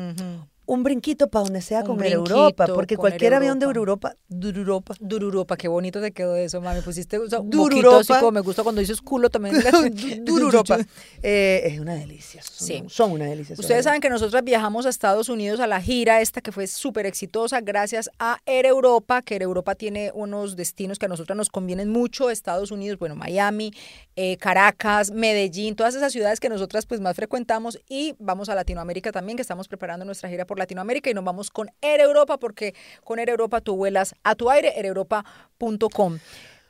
un 0.65 0.83
brinquito 0.83 1.27
para 1.27 1.43
donde 1.43 1.61
sea 1.61 1.83
con 1.83 2.01
Europa, 2.03 2.67
porque 2.67 2.95
cualquier 2.95 3.33
avión 3.33 3.59
de 3.59 3.65
Europa, 3.65 4.15
Dururopa. 4.29 4.95
Dururopa, 4.99 5.57
qué 5.57 5.67
bonito 5.67 6.01
te 6.01 6.11
quedó 6.11 6.35
eso, 6.35 6.61
mami. 6.61 6.81
Pusiste 6.81 7.19
un 7.19 7.49
Dururopa. 7.49 8.19
como 8.19 8.31
me 8.31 8.41
gusta 8.41 8.63
cuando 8.63 8.81
dices 8.81 9.01
culo 9.01 9.29
también. 9.29 9.55
Dururopa. 10.23 10.79
eh, 11.21 11.61
es 11.65 11.79
una 11.79 11.95
delicia. 11.95 12.41
Son, 12.41 12.67
sí. 12.67 12.83
son 12.87 13.11
una 13.11 13.25
delicia. 13.25 13.55
Ustedes 13.57 13.83
saben 13.83 14.01
que 14.01 14.09
nosotros 14.09 14.43
viajamos 14.43 14.85
a 14.85 14.89
Estados 14.89 15.29
Unidos 15.29 15.59
a 15.59 15.67
la 15.67 15.81
gira 15.81 16.21
esta 16.21 16.41
que 16.41 16.51
fue 16.51 16.67
súper 16.67 17.05
exitosa 17.05 17.61
gracias 17.61 18.09
a 18.19 18.39
Air 18.45 18.65
Europa, 18.65 19.21
que 19.21 19.35
Air 19.35 19.43
Europa 19.43 19.75
tiene 19.75 20.11
unos 20.13 20.55
destinos 20.55 20.99
que 20.99 21.05
a 21.05 21.09
nosotros 21.09 21.35
nos 21.35 21.49
convienen 21.49 21.89
mucho, 21.89 22.29
Estados 22.29 22.71
Unidos, 22.71 22.99
bueno, 22.99 23.15
Miami, 23.15 23.73
eh, 24.15 24.37
Caracas, 24.37 25.11
Medellín, 25.11 25.75
todas 25.75 25.95
esas 25.95 26.11
ciudades 26.11 26.39
que 26.39 26.49
nosotras 26.49 26.85
pues 26.85 27.01
más 27.01 27.15
frecuentamos 27.15 27.79
y 27.89 28.15
vamos 28.19 28.49
a 28.49 28.55
Latinoamérica 28.55 29.11
también, 29.11 29.35
que 29.35 29.41
estamos 29.41 29.67
preparando 29.67 30.05
nuestra 30.05 30.29
gira 30.29 30.45
por 30.45 30.52
Latinoamérica 30.57 31.09
y 31.09 31.13
nos 31.13 31.23
vamos 31.23 31.49
con 31.49 31.71
Air 31.81 32.01
Europa 32.01 32.37
porque 32.37 32.73
con 33.03 33.19
Air 33.19 33.29
Europa 33.29 33.61
tú 33.61 33.75
vuelas 33.75 34.15
a 34.23 34.35
tu 34.35 34.49
aire, 34.49 34.69
aereuropa.com. 34.69 36.19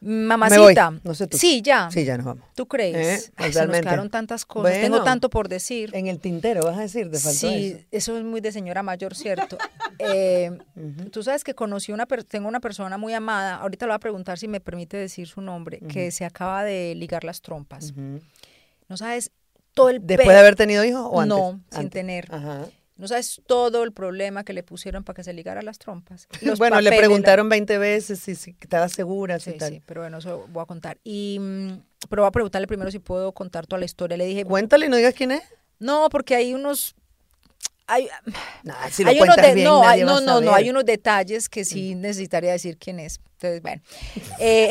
Mamacita. 0.06 1.00
No 1.04 1.16
sé 1.16 1.28
tú. 1.28 1.38
Sí, 1.38 1.62
ya. 1.62 1.90
Sí, 1.90 2.04
ya 2.04 2.18
nos 2.18 2.26
vamos. 2.26 2.44
¿Tú 2.56 2.68
crees? 2.68 3.32
¿Eh? 3.38 3.52
se 3.54 3.66
nos 3.66 3.80
quedaron 3.80 4.10
tantas 4.10 4.46
cosas. 4.46 4.74
Tengo 4.74 5.02
tanto 5.04 5.30
por 5.30 5.48
decir. 5.48 5.92
En 5.94 6.08
el 6.08 6.20
tintero, 6.20 6.66
vas 6.66 6.78
a 6.78 6.82
decir, 6.82 7.10
te 7.10 7.20
faltó 7.20 7.38
Sí, 7.38 7.86
eso. 7.90 8.18
es 8.18 8.24
muy 8.24 8.42
de 8.42 8.52
señora 8.52 8.84
mayor, 8.84 9.16
¿cierto? 9.16 9.58
eh, 10.00 10.52
Tú 11.12 11.24
sabes 11.24 11.44
que 11.46 11.54
conocí 11.54 11.94
una, 11.94 12.06
tengo 12.06 12.50
una 12.50 12.60
persona 12.60 12.98
muy 12.98 13.14
amada, 13.14 13.56
ahorita 13.56 13.86
le 13.86 13.92
voy 13.92 13.96
a 13.96 14.00
preguntar 14.00 14.38
si 14.38 14.48
me 14.50 14.60
permite 14.60 14.98
decir 14.98 15.28
su 15.28 15.40
nombre, 15.40 15.80
que 15.80 16.12
se 16.12 16.26
acaba 16.26 16.64
de 16.66 16.96
ligar 16.96 17.24
las 17.24 17.42
trompas. 17.42 17.94
No 18.90 18.98
sabes 18.98 19.32
todo 19.74 19.90
el... 19.90 20.06
¿Después 20.06 20.28
de 20.28 20.40
haber 20.40 20.56
tenido 20.56 20.84
hijos 20.84 21.08
o 21.10 21.22
antes? 21.22 21.38
No, 21.38 21.62
sin 21.72 21.90
tener. 21.90 22.28
Ajá. 22.30 22.66
No 23.04 23.10
sabes 23.10 23.42
todo 23.48 23.84
el 23.84 23.92
problema 23.92 24.46
que 24.46 24.54
le 24.54 24.64
pusieron 24.64 25.04
para 25.04 25.18
que 25.18 25.26
se 25.26 25.34
ligara 25.34 25.62
las 25.62 25.78
trompas. 25.78 26.26
bueno, 26.58 26.80
le 26.80 26.90
preguntaron 26.90 27.50
20 27.50 27.78
veces 27.78 28.18
si, 28.18 28.32
estaba 28.32 28.88
segura. 28.88 29.40
Sí, 29.40 29.58
sí, 29.60 29.82
pero 29.86 30.00
bueno, 30.00 30.20
eso 30.20 30.48
voy 30.54 30.64
a 30.64 30.66
contar. 30.66 30.98
Y, 31.04 31.38
mm, 31.38 31.82
pero 32.10 32.22
voy 32.22 32.30
a 32.30 32.32
preguntarle 32.32 32.66
primero 32.66 32.90
si 32.92 33.00
puedo 33.00 33.34
contar 33.34 33.68
toda 33.68 33.80
la 33.80 33.84
historia. 33.84 34.16
Le 34.16 34.26
dije... 34.26 34.46
Cuéntale, 34.46 34.88
no 34.88 34.96
digas 34.96 35.14
quién 35.16 35.32
es. 35.32 35.44
No, 35.80 36.08
porque 36.08 36.34
hay 36.34 36.54
unos... 36.54 36.96
Hay, 37.88 38.08
si 38.90 39.04
hay 39.04 39.20
unos 39.20 39.36
bien, 39.36 39.66
no, 39.66 39.86
hay, 39.86 40.04
no, 40.04 40.22
no, 40.22 40.40
no, 40.40 40.54
hay 40.54 40.70
unos 40.70 40.86
detalles 40.86 41.50
que 41.50 41.66
sí 41.66 41.96
necesitaría 41.96 42.54
decir 42.54 42.78
quién 42.78 43.02
es. 43.02 43.20
Entonces, 43.34 43.62
bueno. 43.62 43.82
eh, 44.40 44.70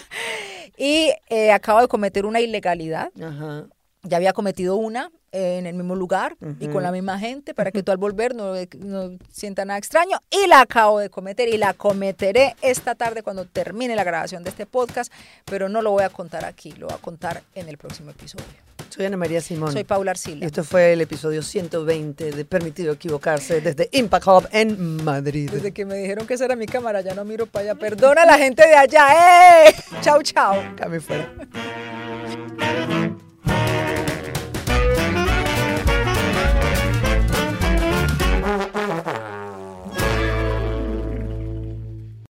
y 0.78 1.12
eh, 1.28 1.52
acabo 1.52 1.82
de 1.82 1.88
cometer 1.88 2.24
una 2.24 2.40
ilegalidad. 2.40 3.10
Ajá. 3.22 3.66
Ya 4.02 4.16
había 4.16 4.32
cometido 4.32 4.76
una, 4.76 5.10
en 5.32 5.66
el 5.66 5.74
mismo 5.74 5.94
lugar 5.94 6.36
y 6.58 6.68
con 6.68 6.82
la 6.82 6.90
misma 6.90 7.18
gente 7.18 7.54
para 7.54 7.70
que 7.70 7.82
tú 7.82 7.92
al 7.92 7.98
volver 7.98 8.34
no, 8.34 8.54
no 8.78 9.18
sienta 9.30 9.64
nada 9.64 9.78
extraño 9.78 10.18
y 10.30 10.46
la 10.48 10.62
acabo 10.62 10.98
de 10.98 11.10
cometer 11.10 11.48
y 11.48 11.56
la 11.56 11.74
cometeré 11.74 12.56
esta 12.62 12.94
tarde 12.94 13.22
cuando 13.22 13.44
termine 13.44 13.94
la 13.94 14.04
grabación 14.04 14.42
de 14.42 14.50
este 14.50 14.66
podcast, 14.66 15.12
pero 15.44 15.68
no 15.68 15.82
lo 15.82 15.92
voy 15.92 16.02
a 16.02 16.08
contar 16.08 16.44
aquí, 16.44 16.72
lo 16.72 16.86
voy 16.86 16.96
a 16.96 16.98
contar 16.98 17.42
en 17.54 17.68
el 17.68 17.78
próximo 17.78 18.10
episodio. 18.10 18.46
Soy 18.88 19.06
Ana 19.06 19.16
María 19.16 19.40
Simón. 19.40 19.72
Soy 19.72 19.84
Paula 19.84 20.10
Arcila. 20.10 20.44
Y 20.44 20.46
esto 20.46 20.64
fue 20.64 20.94
el 20.94 21.00
episodio 21.00 21.42
120 21.42 22.32
de 22.32 22.44
Permitido 22.44 22.92
Equivocarse 22.92 23.60
desde 23.60 23.88
Impact 23.92 24.26
Hub 24.26 24.48
en 24.50 25.04
Madrid. 25.04 25.48
Desde 25.48 25.70
que 25.70 25.84
me 25.84 25.94
dijeron 25.94 26.26
que 26.26 26.34
esa 26.34 26.46
era 26.46 26.56
mi 26.56 26.66
cámara, 26.66 27.00
ya 27.00 27.14
no 27.14 27.24
miro 27.24 27.46
para 27.46 27.70
allá. 27.70 27.74
Perdona 27.76 28.22
a 28.22 28.26
la 28.26 28.36
gente 28.36 28.66
de 28.66 28.74
allá. 28.74 29.68
¡Eh! 29.68 29.74
Chau, 30.00 30.20
chau. 30.22 30.56
Cami 30.76 30.98
fuera. 30.98 31.32